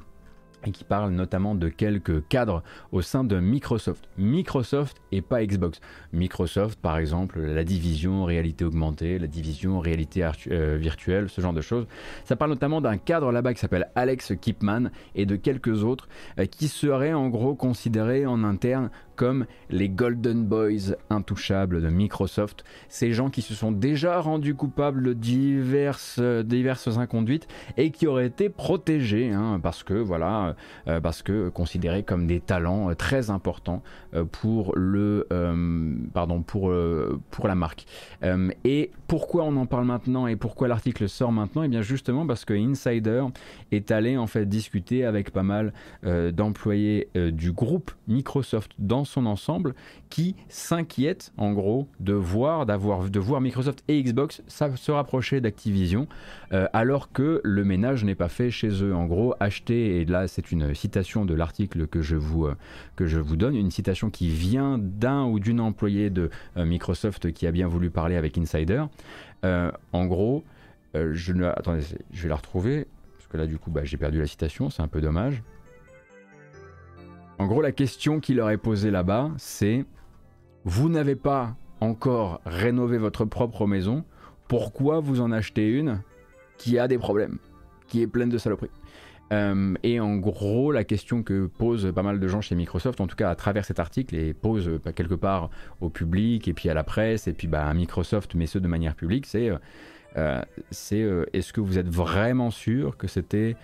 [0.66, 2.62] et qui parle notamment de quelques cadres
[2.93, 4.09] au sein de Microsoft.
[4.19, 5.81] Microsoft et pas Xbox.
[6.12, 11.61] Microsoft, par exemple, la division réalité augmentée, la division réalité euh, virtuelle, ce genre de
[11.61, 11.87] choses.
[12.24, 16.09] Ça parle notamment d'un cadre là-bas qui s'appelle Alex Kipman et de quelques autres
[16.39, 18.91] euh, qui seraient en gros considérés en interne
[19.21, 25.03] comme les Golden Boys intouchables de Microsoft, ces gens qui se sont déjà rendus coupables
[25.03, 30.57] de diverses, diverses inconduites et qui auraient été protégés hein, parce que voilà,
[30.89, 33.83] euh, parce que considérés comme des talents euh, très importants
[34.15, 35.27] euh, pour le,
[36.15, 36.73] pardon, pour
[37.31, 37.85] pour la marque.
[38.65, 41.63] et pourquoi on en parle maintenant et pourquoi l'article sort maintenant?
[41.63, 43.27] Et eh bien justement parce que Insider
[43.71, 49.74] est allé en fait discuter avec pas mal d'employés du groupe Microsoft dans son ensemble
[50.09, 56.07] qui s'inquiète en gros de voir, de voir Microsoft et Xbox se rapprocher d'Activision
[56.53, 58.95] euh, alors que le ménage n'est pas fait chez eux.
[58.95, 62.57] En gros, acheter, et là c'est une citation de l'article que, je vous, euh,
[62.97, 67.32] que je vous donne, une citation qui vient d'un ou d'une employée de euh, Microsoft
[67.32, 68.85] qui a bien voulu parler avec Insider.
[69.43, 70.45] en gros,
[70.95, 71.47] je ne...
[71.47, 71.82] Attendez,
[72.12, 74.82] je vais la retrouver, parce que là du coup bah, j'ai perdu la citation, c'est
[74.82, 75.43] un peu dommage.
[77.41, 79.87] En gros, la question qu'il leur est posée là-bas, c'est
[80.67, 84.05] vous n'avez pas encore rénové votre propre maison,
[84.47, 86.03] pourquoi vous en achetez une
[86.59, 87.39] qui a des problèmes,
[87.87, 88.69] qui est pleine de saloperies?
[89.33, 93.07] Euh, et en gros, la question que posent pas mal de gens chez Microsoft, en
[93.07, 95.49] tout cas à travers cet article, et posent bah, quelque part
[95.81, 98.69] au public, et puis à la presse, et puis bah, à Microsoft, mais ce de
[98.69, 100.43] manière publique, c'est euh,
[100.93, 103.57] euh, est-ce que vous êtes vraiment sûr que c'était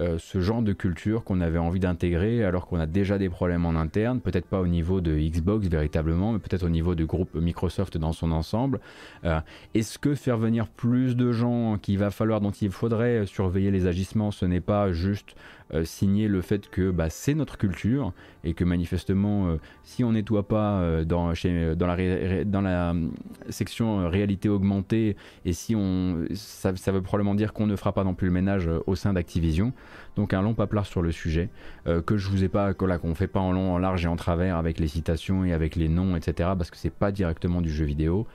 [0.00, 3.66] euh, ce genre de culture qu'on avait envie d'intégrer alors qu'on a déjà des problèmes
[3.66, 7.34] en interne, peut-être pas au niveau de Xbox véritablement, mais peut-être au niveau du groupe
[7.34, 8.80] Microsoft dans son ensemble.
[9.24, 9.40] Euh,
[9.74, 13.86] est-ce que faire venir plus de gens qu'il va falloir, dont il faudrait surveiller les
[13.86, 15.34] agissements, ce n'est pas juste
[15.74, 18.12] euh, signer le fait que bah, c'est notre culture
[18.44, 22.94] et que manifestement, euh, si on nettoie pas euh, dans, la,
[23.48, 25.16] section réalité augmentée
[25.46, 28.68] et si on, ça, veut probablement dire qu'on ne fera pas non plus le ménage
[28.86, 29.72] au sein d'Activision.
[30.14, 31.48] Donc un long paplard sur le sujet
[31.86, 34.56] que je vous ai pas, qu'on fait pas en long, en large et en travers
[34.56, 36.50] avec les citations et avec les noms, etc.
[36.56, 38.26] Parce que c'est pas directement du jeu vidéo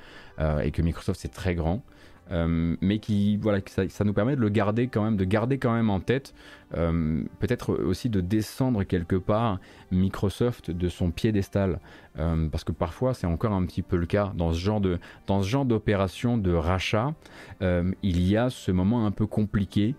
[0.63, 1.83] et que Microsoft c'est très grand.
[2.31, 5.73] Euh, mais qui voilà ça, nous permet de le garder quand même de garder quand
[5.73, 6.33] même en tête
[6.75, 9.59] euh, peut-être aussi de descendre quelque part
[9.91, 11.79] Microsoft de son piédestal.
[12.19, 14.99] Euh, parce que parfois c'est encore un petit peu le cas dans ce genre de
[15.27, 17.13] dans ce genre d'opération de rachat
[17.61, 19.95] il y a ce moment un peu compliqué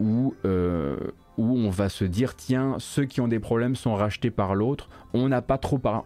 [0.00, 0.34] où
[1.36, 4.88] où on va se dire tiens ceux qui ont des problèmes sont rachetés par l'autre
[5.12, 6.04] on n'a pas trop, pas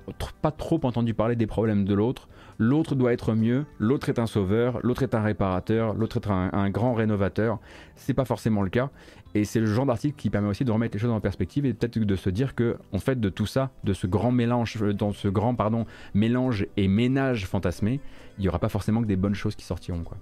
[0.57, 2.29] trop entendu parler des problèmes de l'autre
[2.59, 6.71] l'autre doit être mieux, l'autre est un sauveur, l'autre est un réparateur, l'autre est un,
[6.71, 7.59] grand rénovateur.
[7.97, 8.91] C'est pas forcément le cas.
[9.35, 11.75] Et c'est le genre d'article qui permet aussi de remettre les choses en perspective et
[11.75, 14.95] peut-être de se dire que, en fait, de tout ça, de ce grand mélange, euh,
[14.95, 18.01] dans ce grand pardon, mélange et ménage fantasmé,
[18.39, 20.03] il n'y aura pas forcément que des bonnes choses qui sortiront.
[20.03, 20.17] Quoi.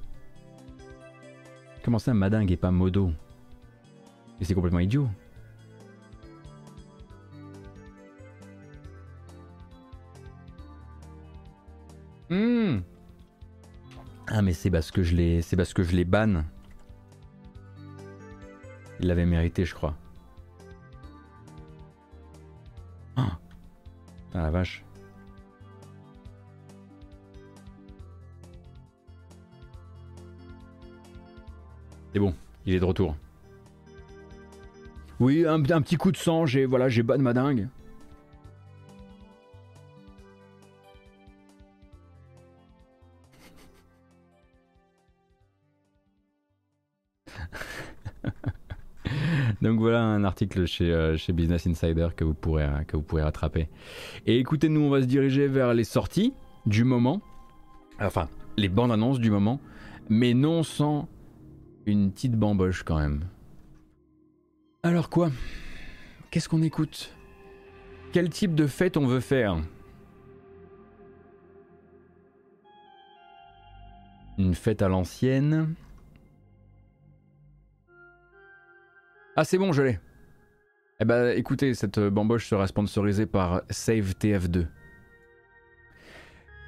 [1.85, 3.13] Comment ça, Madingue et pas Modo?
[4.41, 5.09] Et c'est complètement idiot.
[12.31, 12.79] Hmm.
[14.29, 16.45] Ah mais c'est parce que je l'ai, c'est parce que je les banne.
[19.01, 19.95] Il l'avait mérité, je crois.
[23.17, 23.39] Ah,
[24.35, 24.85] la vache.
[32.13, 32.35] C'est bon,
[32.65, 33.15] il est de retour.
[35.21, 37.69] Oui, un, petit coup de sang, j'ai voilà, j'ai bonne ma dingue.
[50.37, 53.71] Article chez, euh, chez Business Insider que vous, pourrez, euh, que vous pourrez rattraper.
[54.27, 56.35] Et écoutez, nous on va se diriger vers les sorties
[56.67, 57.23] du moment.
[57.99, 59.61] Enfin, les bandes annonces du moment.
[60.11, 61.09] Mais non sans
[61.87, 63.25] une petite bamboche quand même.
[64.83, 65.31] Alors quoi?
[66.31, 67.15] Qu'est-ce qu'on écoute?
[68.13, 69.57] Quel type de fête on veut faire?
[74.37, 75.75] Une fête à l'ancienne
[79.35, 79.99] Ah, c'est bon, je l'ai.
[80.99, 84.67] Eh ben, écoutez, cette bamboche sera sponsorisée par Save TF2.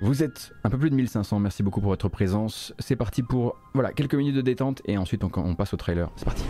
[0.03, 2.75] Vous êtes un peu plus de 1500, merci beaucoup pour votre présence.
[2.79, 6.11] C'est parti pour voilà, quelques minutes de détente et ensuite on passe au trailer.
[6.17, 6.45] C'est parti.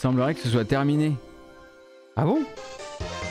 [0.00, 1.14] Semblerait que ce soit terminé.
[2.16, 2.40] Ah bon?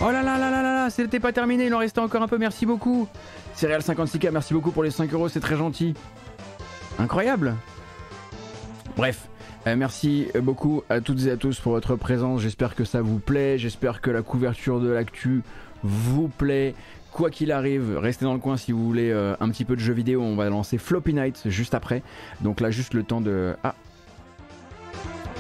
[0.02, 2.28] Oh là là là là là là, c'était pas terminé, il en restait encore un
[2.28, 3.08] peu, merci beaucoup.
[3.54, 5.94] Céréal 56K, merci beaucoup pour les 5 euros, c'est très gentil.
[6.98, 7.56] Incroyable.
[8.96, 9.28] Bref,
[9.68, 12.42] euh, merci beaucoup à toutes et à tous pour votre présence.
[12.42, 13.58] J'espère que ça vous plaît.
[13.58, 15.42] J'espère que la couverture de l'actu
[15.84, 16.76] vous plaît.
[17.12, 19.82] Quoi qu'il arrive, restez dans le coin si vous voulez euh, un petit peu de
[19.82, 20.22] jeux vidéo.
[20.22, 22.04] On va lancer Floppy Night juste après.
[22.42, 23.56] Donc là, juste le temps de.
[23.64, 23.74] Ah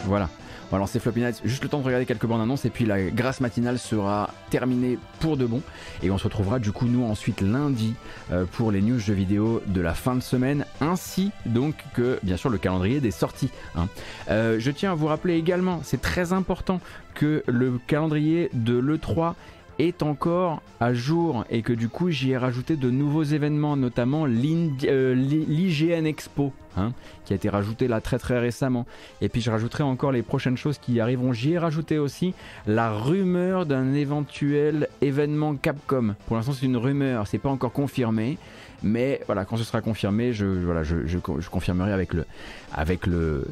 [0.06, 0.30] Voilà.
[0.72, 3.10] Va lancer Floppy Nights, juste le temps de regarder quelques bandes annonces et puis la
[3.10, 5.62] grâce matinale sera terminée pour de bon.
[6.04, 7.96] Et on se retrouvera du coup nous ensuite lundi
[8.32, 12.38] euh, pour les news jeux vidéo de la fin de semaine, ainsi donc que bien
[12.38, 13.50] sûr le calendrier des sorties.
[13.76, 13.88] Hein.
[14.30, 16.82] Euh, je tiens à vous rappeler également, c'est très important
[17.16, 19.34] que le calendrier de l'E3
[19.80, 24.26] est encore à jour et que du coup j'y ai rajouté de nouveaux événements, notamment
[24.26, 26.94] l'IGN Expo, hein,
[27.26, 28.86] qui a été rajouté là très très récemment.
[29.22, 31.34] Et puis je rajouterai encore les prochaines choses qui arriveront.
[31.34, 32.34] J'y ai rajouté aussi
[32.68, 36.16] la rumeur d'un éventuel événement Capcom.
[36.28, 38.38] Pour l'instant c'est une rumeur, c'est pas encore confirmé.
[38.82, 42.26] Mais voilà, quand ce sera confirmé, je, voilà, je confirmerai avec le,
[42.74, 43.46] avec le,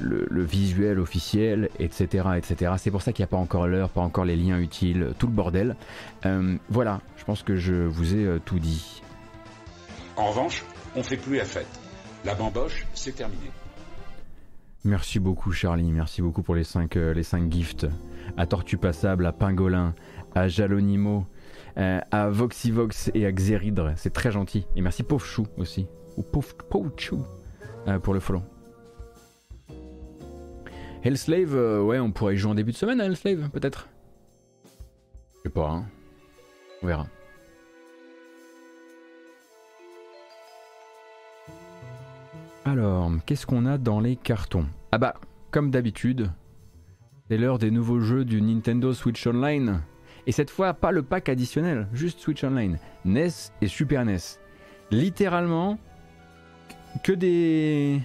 [0.00, 2.28] le, visuel officiel, etc.
[2.36, 2.72] etc.
[2.78, 5.26] C'est pour ça qu'il n'y a pas encore l'heure, pas encore les liens utiles, tout
[5.26, 5.76] le bordel.
[6.26, 9.02] Euh, voilà, je pense que je vous ai euh, tout dit.
[10.16, 10.64] En revanche,
[10.96, 11.68] on fait plus la fête.
[12.28, 13.50] La bamboche, c'est terminé.
[14.84, 17.86] Merci beaucoup Charlie, merci beaucoup pour les 5 euh, les cinq gifts.
[18.36, 19.94] À Tortue Passable, à Pingolin,
[20.34, 21.24] à Jalonimo,
[21.76, 23.94] à Voxivox et à Xeridre.
[23.96, 24.66] C'est très gentil.
[24.76, 25.86] Et merci Pauvre Chou aussi.
[26.18, 27.24] Ou Pauvre Chou
[28.02, 28.42] pour le follow.
[31.02, 33.88] Hellslave, euh, ouais, on pourrait y jouer en début de semaine à Hellslave, peut-être
[35.36, 35.86] Je sais pas, hein.
[36.82, 37.06] On verra.
[42.68, 44.66] Alors, qu'est-ce qu'on a dans les cartons?
[44.92, 45.14] Ah bah,
[45.50, 46.30] comme d'habitude,
[47.26, 49.80] c'est l'heure des nouveaux jeux du Nintendo Switch Online.
[50.26, 52.78] Et cette fois, pas le pack additionnel, juste Switch Online.
[53.06, 53.30] NES
[53.62, 54.18] et Super NES.
[54.90, 55.78] Littéralement,
[57.02, 58.02] que des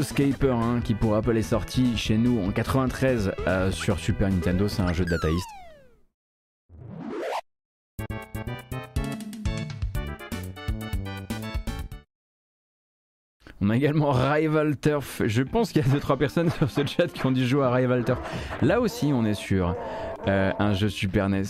[0.00, 4.68] Scaper hein, qui pour Apple est sorti chez nous en 93 euh, sur Super Nintendo,
[4.68, 5.48] c'est un jeu de dataïste.
[13.60, 15.22] On a également Rival Turf.
[15.24, 17.70] Je pense qu'il y a 2-3 personnes sur ce chat qui ont dû jouer à
[17.70, 18.20] Rival Turf.
[18.62, 19.74] Là aussi, on est sur
[20.28, 21.42] euh, un jeu Super NES.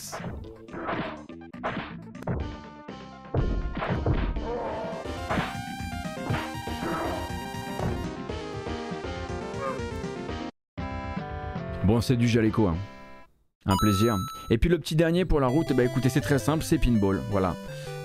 [12.01, 12.69] C'est du Jaleco.
[12.69, 12.77] Hein.
[13.67, 14.17] Un plaisir.
[14.51, 17.21] Et puis le petit dernier pour la route, bah écoutez, c'est très simple, c'est Pinball.
[17.31, 17.55] Voilà.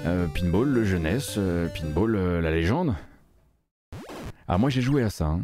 [0.05, 2.93] Euh, pinball, le jeunesse, euh, Pinball, euh, la légende.
[4.47, 5.26] Ah, moi j'ai joué à ça.
[5.26, 5.41] Hein.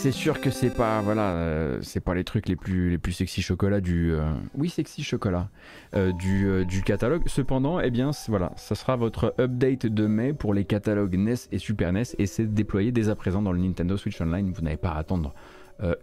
[0.00, 3.10] C'est sûr que c'est pas voilà, euh, c'est pas les trucs les plus les plus
[3.10, 5.48] sexy chocolat du euh, oui sexy chocolat
[5.96, 7.22] euh, du, du, catalogue.
[7.26, 11.58] Cependant, eh bien voilà, ça sera votre update de mai pour les catalogues NES et
[11.58, 14.52] Super NES et c'est déployé dès à présent dans le Nintendo Switch Online.
[14.52, 15.34] Vous n'avez pas à attendre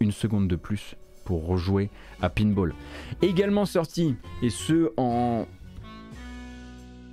[0.02, 1.90] une seconde de plus pour rejouer
[2.22, 2.74] à Pinball.
[3.22, 5.46] Également sorti et ce en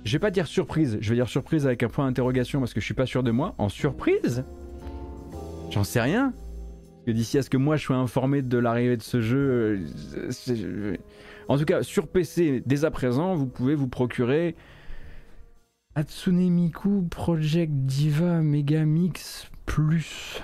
[0.03, 2.81] je vais pas dire surprise, je vais dire surprise avec un point d'interrogation parce que
[2.81, 3.55] je suis pas sûr de moi.
[3.57, 4.43] En surprise?
[5.71, 6.33] J'en sais rien
[7.07, 9.85] d'ici à ce que moi je sois informé de l'arrivée de ce jeu,
[10.49, 10.97] euh,
[11.47, 14.55] en tout cas sur PC dès à présent, vous pouvez vous procurer
[15.95, 20.41] Hatsune Miku Project Diva Mega Mix Plus.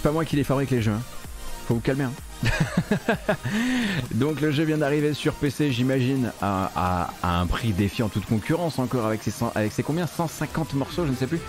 [0.00, 0.92] C'est pas moi qui les fabrique les jeux.
[0.92, 1.02] Hein.
[1.68, 2.04] Faut vous calmer.
[2.04, 2.12] Hein.
[4.14, 9.04] Donc le jeu vient d'arriver sur PC, j'imagine, à, un prix défiant toute concurrence encore
[9.04, 10.06] avec ses, avec ses combien?
[10.06, 11.40] 150 morceaux, je ne sais plus.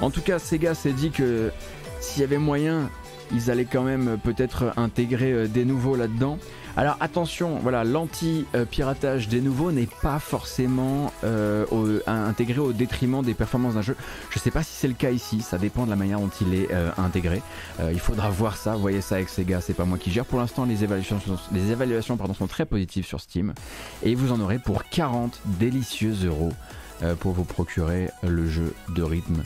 [0.00, 1.52] En tout cas, Sega s'est dit que
[2.00, 2.88] s'il y avait moyen,
[3.30, 6.38] ils allaient quand même peut-être intégrer euh, des nouveaux là-dedans.
[6.78, 11.66] Alors attention, voilà, l'anti-piratage des nouveaux n'est pas forcément euh,
[12.06, 13.96] intégré au détriment des performances d'un jeu.
[14.30, 16.54] Je sais pas si c'est le cas ici, ça dépend de la manière dont il
[16.54, 17.42] est euh, intégré.
[17.80, 20.24] Euh, il faudra voir ça, voyez ça avec Sega, c'est pas moi qui gère.
[20.24, 21.18] Pour l'instant, les évaluations,
[21.50, 23.54] les évaluations sont très positives sur Steam.
[24.04, 26.52] Et vous en aurez pour 40 délicieux euros
[27.18, 29.42] pour vous procurer le jeu de rythme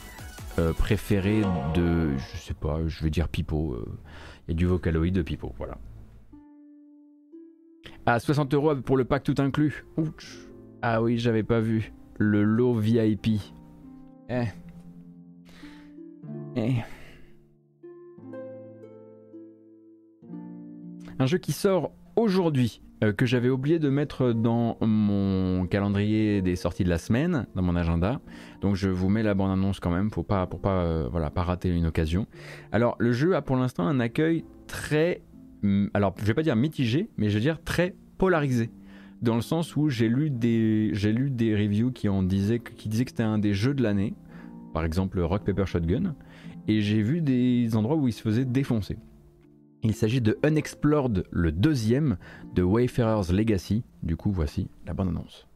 [0.76, 1.40] préféré
[1.74, 3.78] de, je sais pas, je vais dire Pipo.
[4.48, 5.78] Il y a du Vocaloid de Pipo, voilà.
[8.04, 9.84] À 60 euros pour le pack tout inclus.
[9.96, 10.48] Ouch.
[10.82, 11.92] Ah oui, j'avais pas vu.
[12.18, 13.40] Le lot VIP.
[14.28, 14.46] Eh.
[16.56, 16.74] Eh.
[21.20, 26.56] Un jeu qui sort aujourd'hui, euh, que j'avais oublié de mettre dans mon calendrier des
[26.56, 28.20] sorties de la semaine, dans mon agenda.
[28.62, 31.42] Donc je vous mets la bande-annonce quand même pour pas, pour pas, euh, voilà, pas
[31.44, 32.26] rater une occasion.
[32.72, 35.22] Alors le jeu a pour l'instant un accueil très,
[35.94, 38.70] alors je vais pas dire mitigé, mais je vais dire très polarisé.
[39.20, 43.04] Dans le sens où j'ai lu des, lu des reviews qui en disaient, qui disaient
[43.04, 44.14] que c'était un des jeux de l'année,
[44.72, 46.14] par exemple Rock Paper Shotgun,
[46.68, 48.98] et j'ai vu des endroits où il se faisait défoncer.
[49.84, 52.16] Il s'agit de Unexplored, le deuxième
[52.54, 53.82] de Wayfarer's Legacy.
[54.04, 55.48] Du coup, voici la bonne annonce.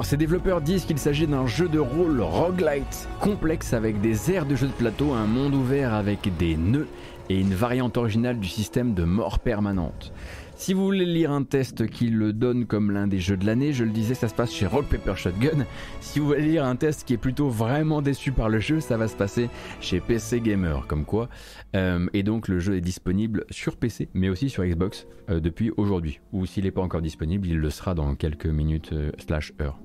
[0.00, 4.46] Alors ces développeurs disent qu'il s'agit d'un jeu de rôle roguelite complexe avec des airs
[4.46, 6.88] de jeu de plateau, un monde ouvert avec des nœuds
[7.28, 10.14] et une variante originale du système de mort permanente.
[10.56, 13.74] Si vous voulez lire un test qui le donne comme l'un des jeux de l'année,
[13.74, 15.66] je le disais, ça se passe chez Rock Paper Shotgun.
[16.00, 18.96] Si vous voulez lire un test qui est plutôt vraiment déçu par le jeu, ça
[18.96, 19.50] va se passer
[19.82, 21.28] chez PC Gamer, comme quoi.
[21.76, 25.70] Euh, et donc le jeu est disponible sur PC, mais aussi sur Xbox euh, depuis
[25.76, 26.20] aujourd'hui.
[26.32, 29.78] Ou s'il n'est pas encore disponible, il le sera dans quelques minutes euh, slash heures.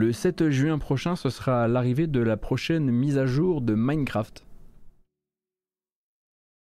[0.00, 4.46] Le 7 juin prochain, ce sera l'arrivée de la prochaine mise à jour de Minecraft.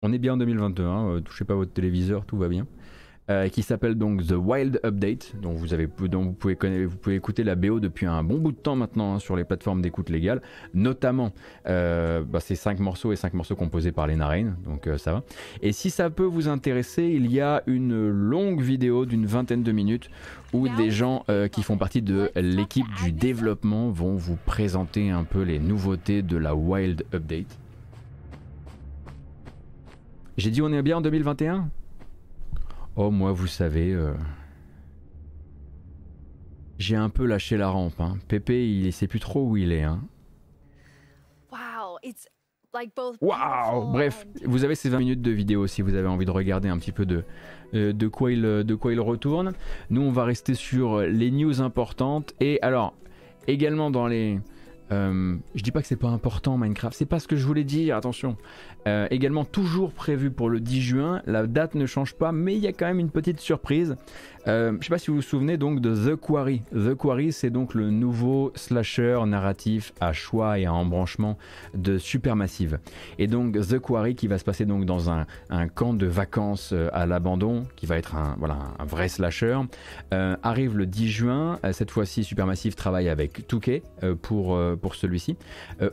[0.00, 2.66] On est bien en 2021, hein, touchez pas votre téléviseur, tout va bien.
[3.30, 7.14] Euh, qui s'appelle donc The Wild Update, dont vous, avez, dont vous, pouvez, vous pouvez
[7.14, 10.08] écouter la BO depuis un bon bout de temps maintenant hein, sur les plateformes d'écoute
[10.08, 10.40] légales,
[10.72, 11.32] notamment
[11.66, 15.12] euh, bah, ces 5 morceaux et 5 morceaux composés par Lena Rain, donc euh, ça
[15.12, 15.24] va.
[15.60, 19.72] Et si ça peut vous intéresser, il y a une longue vidéo d'une vingtaine de
[19.72, 20.08] minutes
[20.54, 25.42] où des gens qui font partie de l'équipe du développement vont vous présenter un peu
[25.42, 27.58] les nouveautés de la Wild Update.
[30.38, 31.68] J'ai dit on est bien en 2021
[33.00, 34.12] Oh, moi, vous savez, euh,
[36.78, 38.00] j'ai un peu lâché la rampe.
[38.00, 38.18] Hein.
[38.26, 39.84] Pépé, il sait plus trop où il est.
[39.84, 40.00] Hein.
[43.20, 46.68] Wow, Bref, vous avez ces 20 minutes de vidéo si vous avez envie de regarder
[46.68, 47.22] un petit peu de,
[47.74, 49.52] euh, de, quoi, il, de quoi il retourne.
[49.90, 52.34] Nous, on va rester sur les news importantes.
[52.40, 52.94] Et alors,
[53.46, 54.40] également dans les...
[54.90, 57.64] Euh, je dis pas que c'est pas important Minecraft, c'est pas ce que je voulais
[57.64, 58.36] dire, attention.
[58.86, 62.60] Euh, également toujours prévu pour le 10 juin, la date ne change pas, mais il
[62.60, 63.96] y a quand même une petite surprise.
[64.48, 66.62] Euh, je sais pas si vous vous souvenez donc de The Quarry.
[66.72, 71.36] The Quarry, c'est donc le nouveau slasher narratif à choix et à embranchement
[71.74, 72.78] de Supermassive.
[73.18, 75.26] Et donc The Quarry qui va se passer donc dans un,
[75.74, 79.58] camp de vacances euh, à l'abandon, qui va être un, voilà, un vrai slasher,
[80.14, 81.58] euh, arrive le 10 juin.
[81.72, 83.82] Cette fois-ci, Supermassive travaille avec Touquet
[84.22, 85.36] pour, pour celui-ci.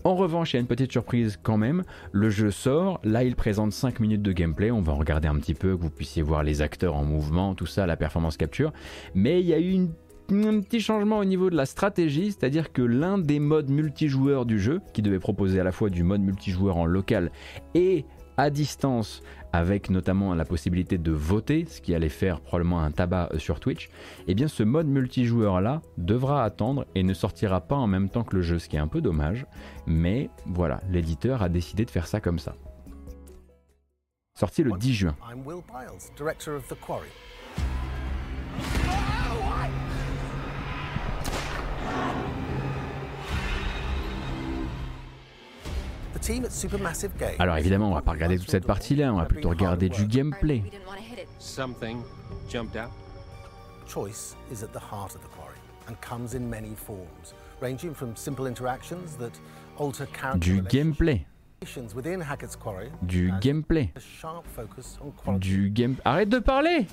[0.04, 1.84] en revanche, il y a une petite surprise quand même.
[2.12, 3.00] Le jeu sort.
[3.04, 4.72] Là, il présente 5 minutes de gameplay.
[4.72, 7.66] On va regarder un petit peu, que vous puissiez voir les acteurs en mouvement, tout
[7.66, 8.38] ça, la performance
[9.14, 9.88] Mais il y a eu
[10.32, 14.60] un petit changement au niveau de la stratégie, c'est-à-dire que l'un des modes multijoueurs du
[14.60, 17.32] jeu, qui devait proposer à la fois du mode multijoueur en local
[17.74, 18.06] et
[18.38, 19.22] à distance,
[19.54, 23.60] avec notamment la possibilité de voter, ce qui allait faire probablement un tabac euh, sur
[23.62, 23.90] Twitch, et
[24.30, 28.24] eh bien ce mode multijoueur là devra attendre et ne sortira pas en même temps
[28.24, 29.46] que le jeu, ce qui est un peu dommage,
[29.86, 32.56] mais voilà, l'éditeur a décidé de faire ça comme ça.
[34.38, 35.16] Sorti le 10 juin.
[47.40, 50.64] Alors évidemment, on va pas regarder toute cette partie-là, on va plutôt regarder du gameplay.
[53.88, 58.16] Choice is at the heart of the quarry and comes in many forms, ranging from
[58.16, 59.40] simple interactions that
[59.78, 61.26] alter character du gameplay.
[63.04, 63.92] Du gameplay.
[65.40, 65.96] Du game.
[66.04, 66.88] Arrête de parler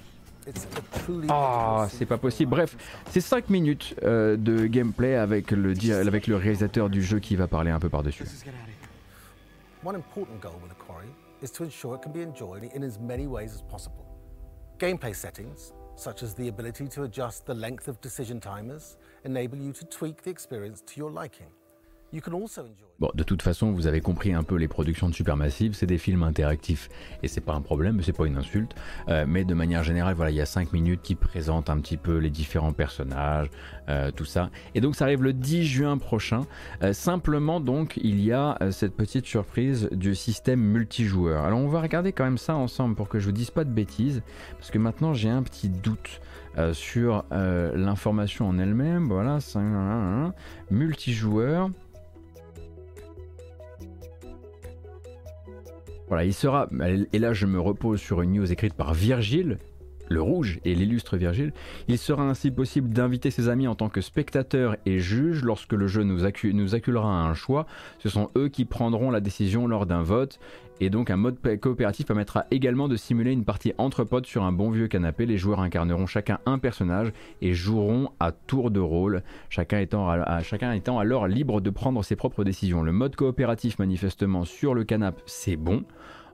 [1.28, 2.50] Ah, c'est pas possible.
[2.50, 2.76] Bref,
[3.10, 7.46] c'est 5 minutes euh, de gameplay avec le, avec le réalisateur du jeu qui va
[7.46, 8.24] parler un peu par-dessus.
[9.84, 11.08] One important goal with a quarry
[11.42, 14.06] is to ensure it can be enjoyed in as many ways as possible.
[14.78, 19.72] Gameplay settings, such as the ability to adjust the length of decision timers, enable you
[19.72, 21.48] to tweak the experience to your liking.
[23.00, 25.96] Bon, de toute façon, vous avez compris un peu les productions de Supermassive, c'est des
[25.96, 26.90] films interactifs
[27.22, 28.74] et c'est pas un problème, c'est pas une insulte.
[29.08, 31.96] Euh, mais de manière générale, voilà, il y a 5 minutes qui présentent un petit
[31.96, 33.48] peu les différents personnages,
[33.88, 34.50] euh, tout ça.
[34.74, 36.42] Et donc ça arrive le 10 juin prochain.
[36.82, 41.44] Euh, simplement, donc, il y a cette petite surprise du système multijoueur.
[41.44, 43.70] Alors on va regarder quand même ça ensemble pour que je vous dise pas de
[43.70, 44.22] bêtises,
[44.58, 46.20] parce que maintenant j'ai un petit doute.
[46.74, 49.38] sur l'information en elle-même, voilà,
[50.70, 51.70] multijoueur.
[56.08, 56.68] Voilà, il sera,
[57.12, 59.58] et là je me repose sur une news écrite par Virgile,
[60.12, 61.52] le rouge et l'illustre Virgile,
[61.88, 65.86] il sera ainsi possible d'inviter ses amis en tant que spectateurs et juges lorsque le
[65.86, 66.20] jeu nous,
[66.52, 67.66] nous acculera à un choix.
[67.98, 70.38] Ce sont eux qui prendront la décision lors d'un vote.
[70.82, 74.50] Et donc un mode coopératif permettra également de simuler une partie entre potes sur un
[74.50, 75.26] bon vieux canapé.
[75.26, 80.08] Les joueurs incarneront chacun un personnage et joueront à tour de rôle, chacun étant,
[80.98, 82.82] alors libre de prendre ses propres décisions.
[82.82, 85.84] Le mode coopératif manifestement sur le canapé, c'est bon.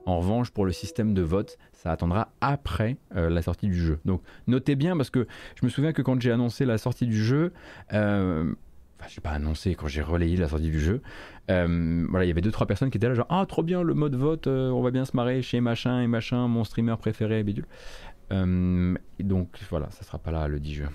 [0.07, 3.99] En revanche, pour le système de vote, ça attendra après euh, la sortie du jeu.
[4.03, 5.27] Donc notez bien parce que
[5.61, 7.53] je me souviens que quand j'ai annoncé la sortie du jeu,
[7.93, 8.51] euh,
[8.99, 11.01] enfin j'ai pas annoncé quand j'ai relayé la sortie du jeu,
[11.49, 13.81] euh, voilà, il y avait deux trois personnes qui étaient là genre ah trop bien
[13.81, 17.43] le mode vote, on va bien se marrer chez machin et machin, mon streamer préféré
[17.43, 17.67] bidule.
[18.29, 20.89] donc voilà, ça sera pas là le 10 juin.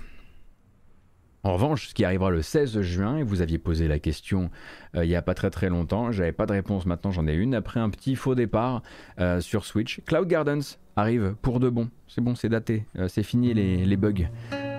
[1.45, 4.51] En revanche, ce qui arrivera le 16 juin, et vous aviez posé la question
[4.97, 7.35] euh, il n'y a pas très très longtemps, j'avais pas de réponse, maintenant j'en ai
[7.35, 8.83] une, après un petit faux départ
[9.21, 13.23] euh, sur Switch, Cloud Gardens arrive pour de bon, c'est bon, c'est daté, euh, c'est
[13.23, 14.27] fini les, les bugs,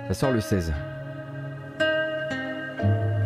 [0.07, 0.73] ça sort le 16.
[2.77, 3.24] Bye.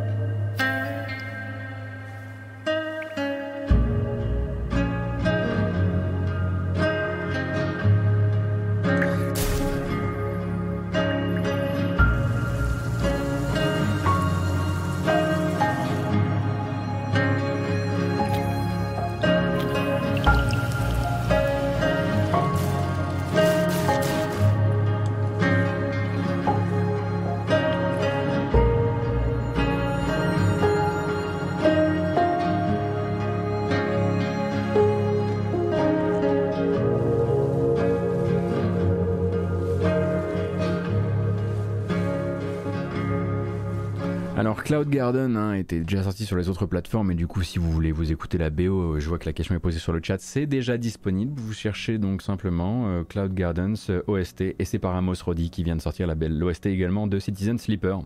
[44.79, 47.69] Cloud Garden hein, était déjà sorti sur les autres plateformes et du coup si vous
[47.69, 50.19] voulez vous écouter la BO, je vois que la question est posée sur le chat,
[50.19, 51.37] c'est déjà disponible.
[51.37, 55.65] Vous cherchez donc simplement euh, Cloud Gardens euh, OST et c'est par Amos Roddy qui
[55.65, 57.99] vient de sortir la belle l'OST également de Citizen Sleeper.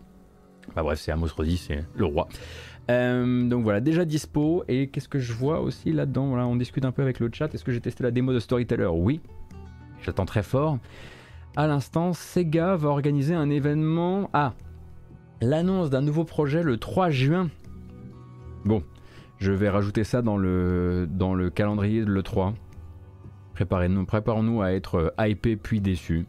[0.74, 2.26] Bah bref, c'est Amos Roddy, c'est le roi.
[2.90, 4.64] Euh, donc voilà, déjà dispo.
[4.66, 6.26] Et qu'est-ce que je vois aussi là-dedans?
[6.26, 7.54] Voilà, on discute un peu avec le chat.
[7.54, 8.90] Est-ce que j'ai testé la démo de Storyteller?
[8.92, 9.20] Oui,
[10.02, 10.80] j'attends très fort.
[11.54, 14.28] À l'instant, Sega va organiser un événement.
[14.32, 14.54] Ah,
[15.44, 17.50] l'annonce d'un nouveau projet le 3 juin.
[18.64, 18.82] Bon,
[19.38, 21.06] je vais rajouter ça dans le,
[21.54, 22.54] calendrier de l'E3.
[23.54, 26.26] Préparez-nous, préparons-nous à être hypés puis déçus.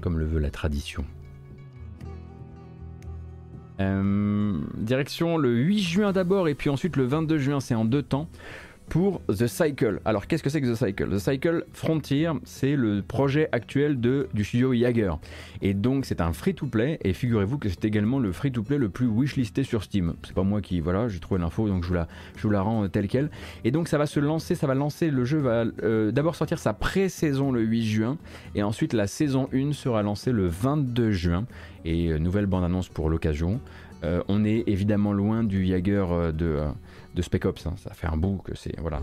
[0.00, 1.04] Comme le veut la tradition.
[3.80, 8.02] Euh, direction le 8 juin d'abord et puis ensuite le 22 juin, c'est en deux
[8.02, 8.28] temps
[8.90, 10.00] pour The Cycle.
[10.04, 11.08] Alors qu'est-ce que c'est que The Cycle?
[11.08, 15.12] The Cycle Frontier, c'est le projet actuel de, du studio Jagger.
[15.62, 19.62] Et donc c'est un free-to-play, et figurez-vous que c'est également le free-to-play le plus wishlisté
[19.62, 20.14] sur Steam.
[20.24, 22.62] C'est pas moi qui, voilà, j'ai trouvé l'info, donc je vous, la, je vous la
[22.62, 23.30] rends telle quelle.
[23.62, 26.58] Et donc ça va se lancer, ça va lancer, le jeu va euh, d'abord sortir
[26.58, 28.18] sa pré-saison le 8 juin,
[28.56, 31.46] et ensuite la saison 1 sera lancée le 22 juin.
[31.84, 33.60] Et euh, nouvelle bande-annonce pour l'occasion.
[34.02, 36.58] Euh, on est évidemment loin du Jagger de
[37.14, 37.66] de Spec Ops.
[37.66, 37.74] Hein.
[37.82, 38.78] Ça fait un bout que c'est.
[38.80, 39.00] Voilà.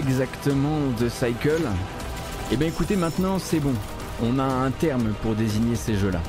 [0.00, 1.62] Exactement The Cycle
[2.50, 3.74] Eh bien écoutez, maintenant c'est bon.
[4.22, 6.20] On a un terme pour désigner ces jeux-là.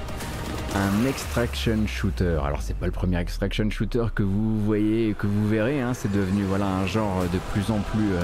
[0.75, 2.39] Un extraction shooter.
[2.45, 5.93] Alors c'est pas le premier extraction shooter que vous voyez et que vous verrez, hein.
[5.93, 8.23] c'est devenu voilà un genre de plus en plus euh,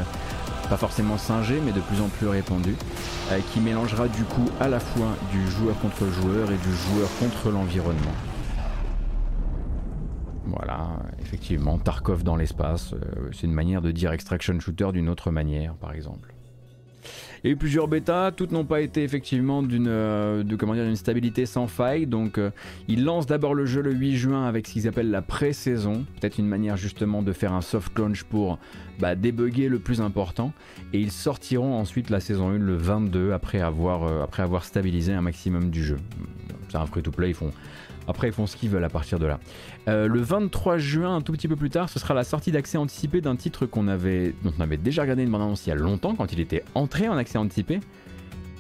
[0.70, 2.76] pas forcément singé mais de plus en plus répandu,
[3.32, 7.10] euh, qui mélangera du coup à la fois du joueur contre joueur et du joueur
[7.20, 8.16] contre l'environnement.
[10.46, 10.88] Voilà,
[11.84, 15.94] Tarkov dans l'espace, euh, c'est une manière de dire extraction shooter d'une autre manière, par
[15.94, 16.34] exemple.
[17.44, 22.06] Il plusieurs bêtas, toutes n'ont pas été effectivement d'une euh, stabilité sans faille.
[22.06, 22.50] Donc euh,
[22.88, 26.40] ils lancent d'abord le jeu le 8 juin avec ce qu'ils appellent la pré-saison, peut-être
[26.40, 28.60] une manière justement de faire un soft launch pour
[29.00, 30.52] bah, débugger le plus important.
[30.92, 35.22] Et ils sortiront ensuite la saison 1 le 22 après avoir, après avoir stabilisé un
[35.22, 36.00] maximum du jeu.
[36.70, 37.54] C'est un free-to-play, ils font
[38.08, 39.40] après, ils font ce qu'ils veulent à partir de là.
[39.88, 42.78] Euh, le 23 juin, un tout petit peu plus tard, ce sera la sortie d'accès
[42.78, 45.76] anticipé d'un titre qu'on avait, dont on avait déjà regardé une bande-annonce il y a
[45.76, 47.80] longtemps, quand il était entré en accès anticipé.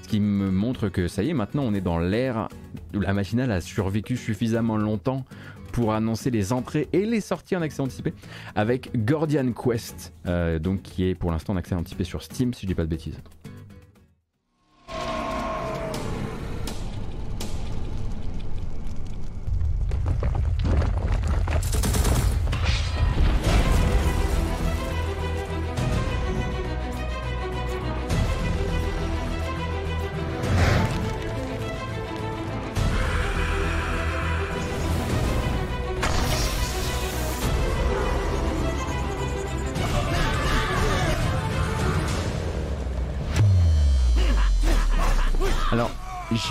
[0.03, 2.47] Ce qui me montre que ça y est, maintenant on est dans l'ère
[2.95, 5.25] où la machinale a survécu suffisamment longtemps
[5.73, 8.13] pour annoncer les entrées et les sorties en accès anticipé
[8.55, 12.67] avec Gordian Quest, euh, qui est pour l'instant en accès anticipé sur Steam si je
[12.67, 13.19] dis pas de bêtises.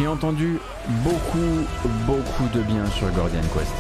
[0.06, 0.60] J'ai entendu
[1.02, 1.66] beaucoup,
[2.06, 3.74] beaucoup de bien sur Guardian Quest.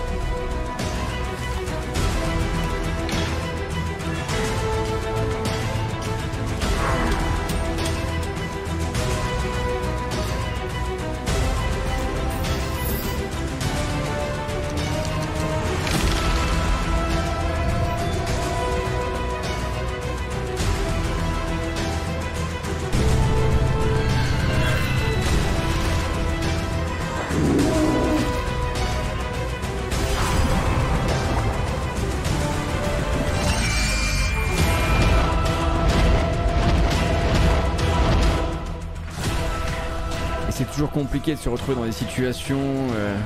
[40.84, 43.16] Compliqué de se retrouver dans des situations euh,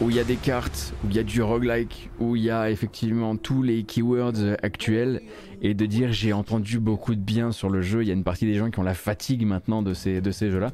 [0.00, 2.50] où il y a des cartes, où il y a du roguelike, où il y
[2.50, 5.22] a effectivement tous les keywords actuels
[5.62, 8.02] et de dire j'ai entendu beaucoup de bien sur le jeu.
[8.02, 10.30] Il y a une partie des gens qui ont la fatigue maintenant de ces, de
[10.30, 10.72] ces jeux-là.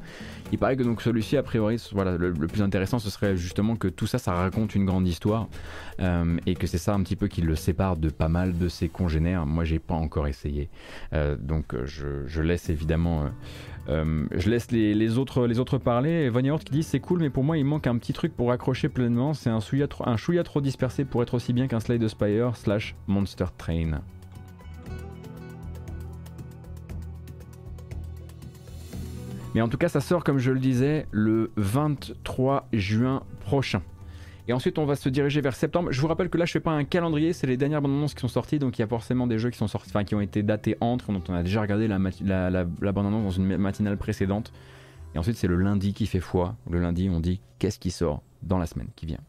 [0.51, 3.87] Il paraît que donc celui-ci, a priori, voilà, le, plus intéressant, ce serait justement que
[3.87, 5.47] tout ça, ça raconte une grande histoire
[5.99, 8.67] euh, et que c'est ça un petit peu qui le sépare de pas mal de
[8.67, 9.45] ses congénères.
[9.45, 10.69] Moi, j'ai pas encore essayé,
[11.13, 13.29] euh, donc je, laisse évidemment.
[13.87, 16.29] Je laisse les, autres, parler.
[16.29, 18.89] Von qui dit c'est cool, mais pour moi il manque un petit truc pour accrocher
[18.89, 19.33] pleinement.
[19.33, 20.05] C'est un chouïa trop,
[20.43, 24.01] trop dispersé pour être aussi bien qu'un Slide Spire slash Monster Train.
[29.55, 33.81] Mais en tout cas, ça sort comme je le disais le 23 juin prochain.
[34.47, 35.91] Et ensuite, on va se diriger vers septembre.
[35.91, 38.13] Je vous rappelle que là, je fais pas un calendrier, c'est les dernières bandes annonces
[38.13, 40.13] qui sont sorties, donc il y a forcément des jeux qui sont sortis, enfin qui
[40.13, 43.97] ont été datés entre, dont on a déjà regardé la, bande annonce dans une matinale
[43.97, 44.53] précédente.
[45.15, 46.55] Et ensuite, c'est le lundi qui fait foi.
[46.69, 49.21] Le lundi, on dit qu'est-ce qui sort dans la semaine qui vient?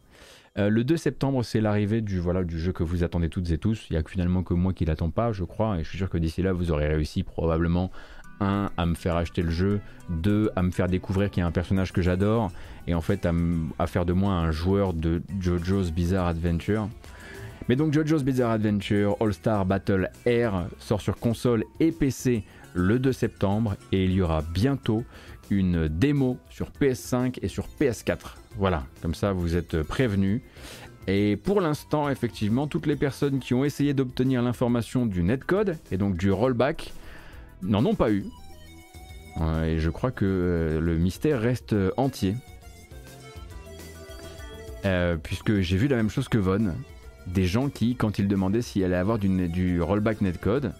[0.59, 3.59] Euh, le 2 septembre, c'est l'arrivée du, voilà, du jeu que vous attendez toutes et
[3.59, 3.87] tous.
[3.91, 6.09] Il n'y a finalement que moi qui l'attends pas, je crois, et je suis sûr
[6.09, 7.91] que d'ici là, vous aurez réussi probablement
[8.41, 11.47] un, à me faire acheter le jeu, deux, à me faire découvrir qu'il y a
[11.47, 12.51] un personnage que j'adore,
[12.87, 13.27] et en fait
[13.79, 16.89] à, faire de moi un joueur de JoJo's Bizarre Adventure.
[17.69, 22.45] Mais donc JoJo's Bizarre Adventure All-Star Battle Air sort sur console et PC
[22.75, 25.05] le 2 septembre, et il y aura bientôt
[25.51, 28.37] une démo sur PS5 et sur PS4.
[28.57, 30.43] Voilà, comme ça vous êtes prévenus.
[31.07, 35.99] Et pour l'instant, effectivement, toutes les personnes qui ont essayé d'obtenir l'information du netcode et
[35.99, 36.93] donc du rollback,
[37.63, 38.25] n'en ont pas eu.
[39.65, 42.35] et je crois que euh, le mystère reste euh, entier.
[44.85, 46.75] Euh, puisque j'ai vu la même chose que Von.
[47.27, 50.73] Des gens qui, quand ils demandaient s'il allait avoir du, du rollback netcode,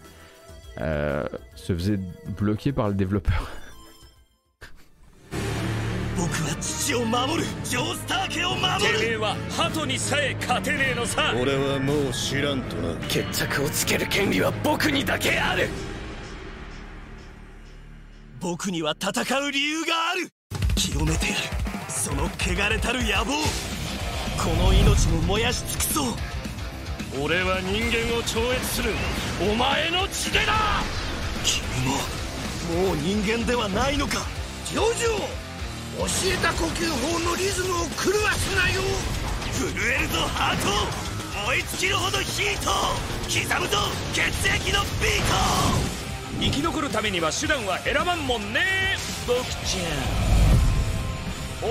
[0.79, 1.27] se
[1.75, 1.99] faisaient
[2.39, 3.51] bloquer par le développeur.
[18.49, 20.31] 僕には戦う理由がある。
[20.77, 21.37] 清めてやる。
[21.89, 23.33] その汚れたる野望。
[24.39, 26.15] この命も燃やし尽くそう。
[27.25, 28.93] 俺は人間を超越する。
[29.51, 30.55] お前の血でだ！
[31.43, 31.59] 君
[31.91, 34.21] ももう人間ではないのか。
[34.65, 35.19] ジョジョ！
[35.99, 38.81] 教えた呼吸法のリズムを狂わすなよ！
[39.55, 41.49] 震えるぞハート！
[41.49, 42.71] 燃え尽きるほどヒート！
[43.27, 43.79] 刻むぞ
[44.15, 46.06] 血液のビート
[46.41, 48.61] 生き残るためには手段は選ばんもんね。
[49.27, 49.83] 僕ちゃ
[50.33, 50.37] ん。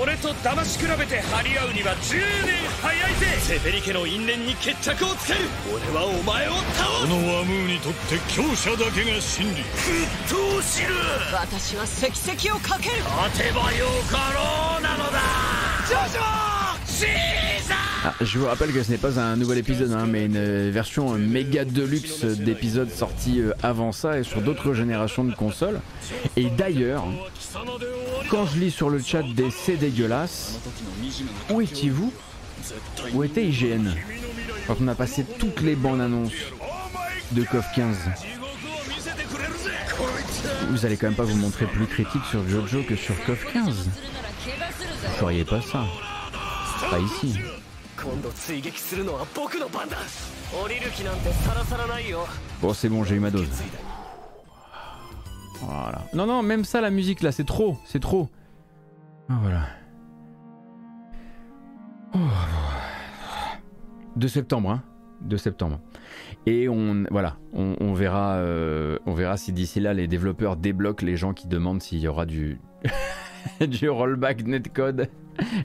[0.02, 3.26] 俺と騙し比べて張り合うには10年早いぜ。
[3.40, 5.40] セペリ家の因縁に決着をつける。
[5.72, 7.02] 俺はお前を倒す。
[7.02, 9.62] このアムーにとって強者だけが真理。
[9.62, 10.88] 沸騰しる。
[11.32, 13.02] 私は石石をかける。
[13.04, 15.20] 勝てばよかろうなのだ。
[15.88, 17.25] ジョジョー
[18.08, 21.18] Ah, je vous rappelle que ce n'est pas un nouvel épisode, hein, mais une version
[21.18, 25.80] méga deluxe d'épisodes sortis euh, avant ça et sur d'autres générations de consoles.
[26.36, 27.04] Et d'ailleurs,
[28.30, 30.60] quand je lis sur le chat des c'est dégueulasse,
[31.50, 32.12] où étiez-vous?
[33.12, 33.90] Où était IGN
[34.68, 36.30] Quand on a passé toutes les bandes annonces
[37.32, 37.96] de KOF 15.
[40.70, 43.66] Vous allez quand même pas vous montrer plus critique sur Jojo que sur KOF 15.
[43.66, 45.84] Vous feriez pas ça.
[46.88, 47.34] Pas ici.
[52.60, 53.48] Bon, c'est bon, j'ai eu ma dose.
[55.60, 56.04] Voilà.
[56.14, 58.28] Non, non, même ça, la musique là, c'est trop, c'est trop.
[59.28, 59.66] Ah, voilà.
[62.14, 62.18] Oh.
[64.16, 64.82] 2 septembre, hein.
[65.22, 65.80] 2 septembre.
[66.46, 71.16] Et on, voilà, on, verra, euh, on verra si d'ici là les développeurs débloquent les
[71.16, 72.60] gens qui demandent s'il y aura du,
[73.60, 75.08] du rollback netcode.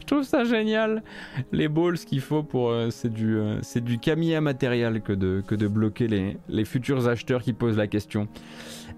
[0.01, 1.03] Je trouve ça génial.
[1.51, 5.43] Les balls qu'il faut pour, euh, c'est du, euh, c'est du Camilla matériel que de,
[5.45, 6.07] que de bloquer
[6.49, 8.27] les futurs acheteurs qui posent la question.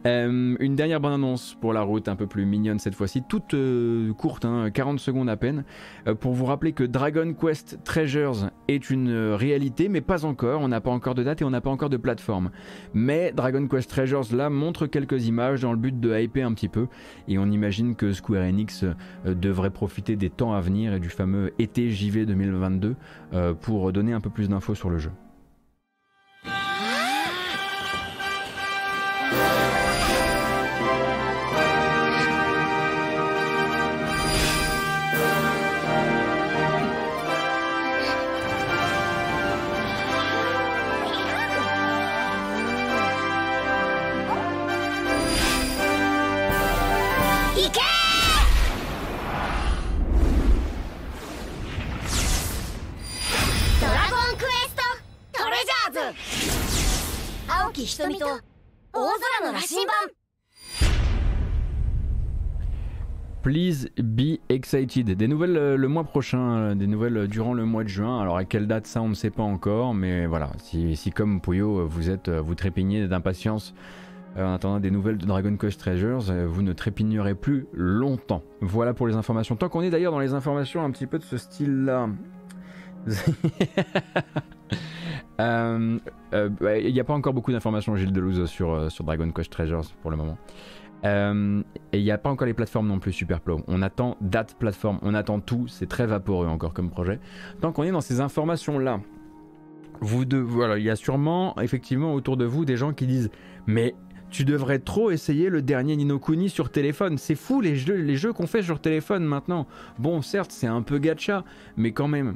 [0.05, 3.53] Euh, une dernière bonne annonce pour la route, un peu plus mignonne cette fois-ci, toute
[3.53, 5.63] euh, courte, hein, 40 secondes à peine,
[6.07, 10.61] euh, pour vous rappeler que Dragon Quest Treasures est une réalité, mais pas encore.
[10.61, 12.51] On n'a pas encore de date et on n'a pas encore de plateforme.
[12.93, 16.69] Mais Dragon Quest Treasures là montre quelques images dans le but de hyper un petit
[16.69, 16.88] peu,
[17.27, 18.85] et on imagine que Square Enix
[19.25, 22.95] devrait profiter des temps à venir et du fameux été JV 2022
[23.34, 25.11] euh, pour donner un peu plus d'infos sur le jeu.
[63.44, 65.18] Please be excited.
[65.18, 68.22] Des nouvelles euh, le mois prochain, euh, des nouvelles euh, durant le mois de juin.
[68.22, 70.52] Alors à quelle date ça, on ne sait pas encore, mais voilà.
[70.60, 73.73] Si, comme Puyo, vous êtes, vous trépignez d'impatience
[74.38, 78.44] en attendant des nouvelles de Dragon Quest Treasures, vous ne trépignerez plus longtemps.
[78.61, 79.57] Voilà pour les informations.
[79.57, 82.07] Tant qu'on est d'ailleurs dans les informations un petit peu de ce style-là.
[85.40, 85.98] Euh,
[86.34, 89.30] euh, bah, Il n'y a pas encore beaucoup d'informations, Gilles Delouze, sur, euh, sur Dragon
[89.31, 90.38] Quest Treasures pour le moment.
[91.03, 93.61] Et il n'y a pas encore les plateformes non plus, Superplow.
[93.68, 97.19] On attend date plateforme, on attend tout, c'est très vaporeux encore comme projet.
[97.61, 99.02] Tant qu'on est dans ces informations-là,
[99.99, 103.31] vous de, voilà, il y a sûrement effectivement autour de vous des gens qui disent
[103.68, 103.95] Mais
[104.30, 107.18] tu devrais trop essayer le dernier Nino Kuni sur téléphone.
[107.18, 109.68] C'est fou les jeux, les jeux qu'on fait sur téléphone maintenant.
[109.99, 111.44] Bon, certes, c'est un peu gacha,
[111.76, 112.35] mais quand même.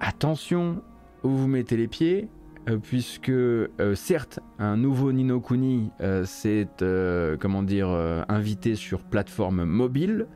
[0.00, 0.82] Attention
[1.24, 2.28] où vous mettez les pieds,
[2.68, 5.90] euh, puisque euh, certes, un nouveau Nino Kuni
[6.24, 7.88] s'est, euh, comment dire,
[8.28, 10.26] invité sur plateforme mobile,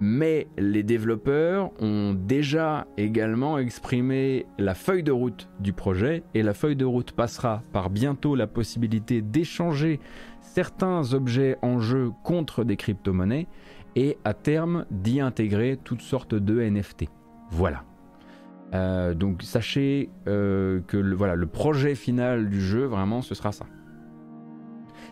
[0.00, 6.54] mais les développeurs ont déjà également exprimé la feuille de route du projet, et la
[6.54, 10.00] feuille de route passera par bientôt la possibilité d'échanger
[10.40, 13.46] certains objets en jeu contre des crypto-monnaies,
[13.96, 17.06] et à terme d'y intégrer toutes sortes de NFT.
[17.50, 17.84] Voilà.
[18.72, 23.52] Euh, donc sachez euh, que le, voilà, le projet final du jeu, vraiment, ce sera
[23.52, 23.66] ça.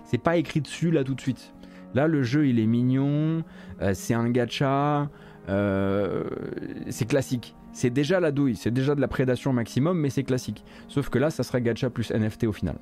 [0.04, 1.52] C'est pas écrit dessus là tout de suite.
[1.94, 3.42] Là, le jeu, il est mignon,
[3.80, 5.08] euh, c'est un gacha,
[5.46, 7.56] c'est classique.
[7.72, 10.64] C'est déjà la douille, c'est déjà de la prédation maximum, mais c'est classique.
[10.88, 12.78] Sauf que là, ça serait gacha plus NFT au final.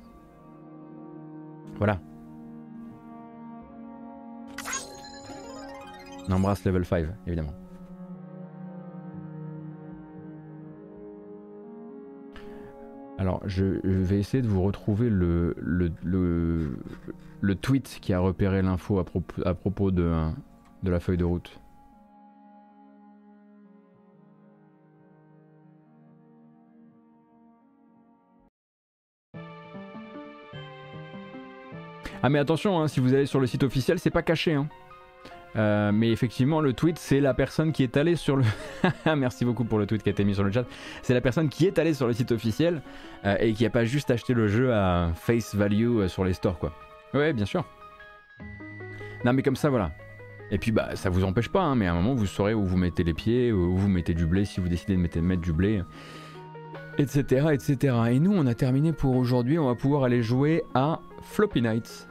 [1.77, 1.99] Voilà.
[6.27, 7.53] On embrasse level 5, évidemment.
[13.27, 15.53] Alors, je, vais essayer de vous retrouver le,
[17.61, 20.31] tweet qui a repéré l'info à propos, de
[20.85, 21.59] la feuille de route.
[32.23, 34.53] Ah mais attention, hein, si vous allez sur le site officiel, c'est pas caché.
[34.53, 34.69] Hein.
[35.57, 38.43] Euh, mais effectivement, le tweet, c'est la personne qui est allée sur le.
[39.17, 40.65] Merci beaucoup pour le tweet qui a été mis sur le chat.
[41.01, 42.81] C'est la personne qui est allée sur le site officiel
[43.25, 46.33] euh, et qui a pas juste acheté le jeu à face value euh, sur les
[46.33, 46.73] stores, quoi.
[47.13, 47.65] Ouais, bien sûr.
[49.25, 49.91] Non, mais comme ça, voilà.
[50.51, 52.63] Et puis, bah, ça vous empêche pas, hein, mais à un moment, vous saurez où
[52.63, 55.41] vous mettez les pieds, où vous mettez du blé si vous décidez de mettre, mettre
[55.41, 55.81] du blé,
[56.99, 57.95] etc., etc.
[58.11, 59.57] Et nous, on a terminé pour aujourd'hui.
[59.57, 62.07] On va pouvoir aller jouer à Floppy Nights.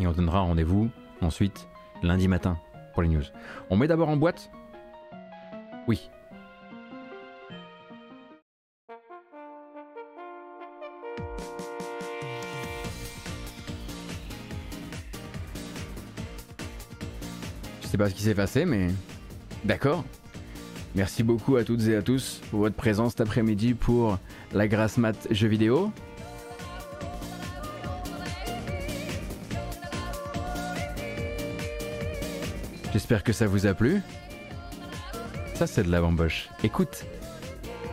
[0.00, 0.88] Et on donnera rendez-vous
[1.20, 1.68] ensuite
[2.02, 2.56] lundi matin
[2.94, 3.22] pour les news.
[3.68, 4.50] On met d'abord en boîte?
[5.86, 6.08] Oui.
[17.82, 18.88] Je sais pas ce qui s'est passé, mais
[19.64, 20.02] d'accord.
[20.94, 24.18] Merci beaucoup à toutes et à tous pour votre présence cet après-midi pour
[24.54, 25.92] la grasse mat jeux vidéo.
[33.00, 34.02] J'espère que ça vous a plu.
[35.54, 36.50] Ça, c'est de la bamboche.
[36.62, 37.06] Écoute,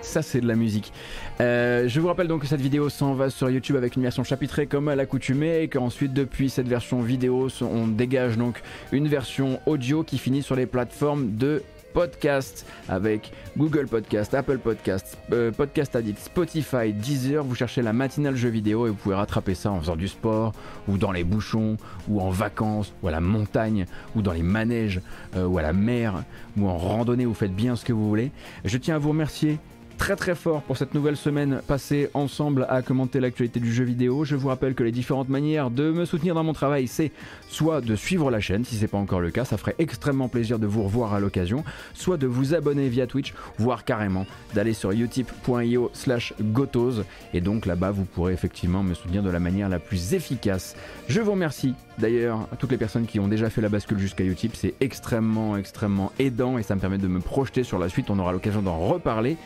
[0.02, 0.92] ça, c'est de la musique.
[1.40, 4.26] Euh, je vous rappelle donc que cette vidéo s'en va sur YouTube avec une version
[4.26, 8.62] chapitrée comme à l'accoutumée et qu'ensuite, depuis cette version vidéo, on dégage donc
[8.92, 11.64] une version audio qui finit sur les plateformes de
[11.98, 17.44] podcast avec Google Podcast, Apple Podcast, euh, Podcast Addict, Spotify, Deezer.
[17.44, 20.54] Vous cherchez la matinale jeu vidéo et vous pouvez rattraper ça en faisant du sport
[20.88, 21.76] ou dans les bouchons
[22.08, 25.02] ou en vacances ou à la montagne ou dans les manèges
[25.36, 26.24] euh, ou à la mer
[26.56, 27.26] ou en randonnée.
[27.26, 28.32] Vous faites bien ce que vous voulez.
[28.64, 29.58] Je tiens à vous remercier
[29.98, 34.24] très très fort pour cette nouvelle semaine passée ensemble à commenter l'actualité du jeu vidéo.
[34.24, 37.12] Je vous rappelle que les différentes manières de me soutenir dans mon travail, c'est
[37.50, 40.60] soit de suivre la chaîne, si c'est pas encore le cas, ça ferait extrêmement plaisir
[40.60, 41.64] de vous revoir à l'occasion,
[41.94, 47.04] soit de vous abonner via Twitch, voire carrément d'aller sur utip.io slash gotos,
[47.34, 50.76] et donc là-bas vous pourrez effectivement me soutenir de la manière la plus efficace.
[51.08, 54.24] Je vous remercie d'ailleurs à toutes les personnes qui ont déjà fait la bascule jusqu'à
[54.24, 58.10] Utip, c'est extrêmement extrêmement aidant et ça me permet de me projeter sur la suite,
[58.10, 59.38] on aura l'occasion d'en reparler.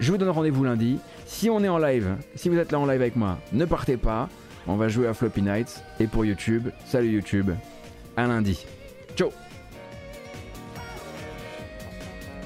[0.00, 0.98] Je vous donne rendez-vous lundi.
[1.26, 3.96] Si on est en live, si vous êtes là en live avec moi, ne partez
[3.96, 4.28] pas.
[4.66, 5.82] On va jouer à Floppy Nights.
[5.98, 7.50] Et pour YouTube, salut YouTube.
[8.16, 8.66] À lundi.
[9.16, 9.30] Ciao.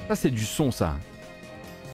[0.07, 0.95] Ça c'est du son ça.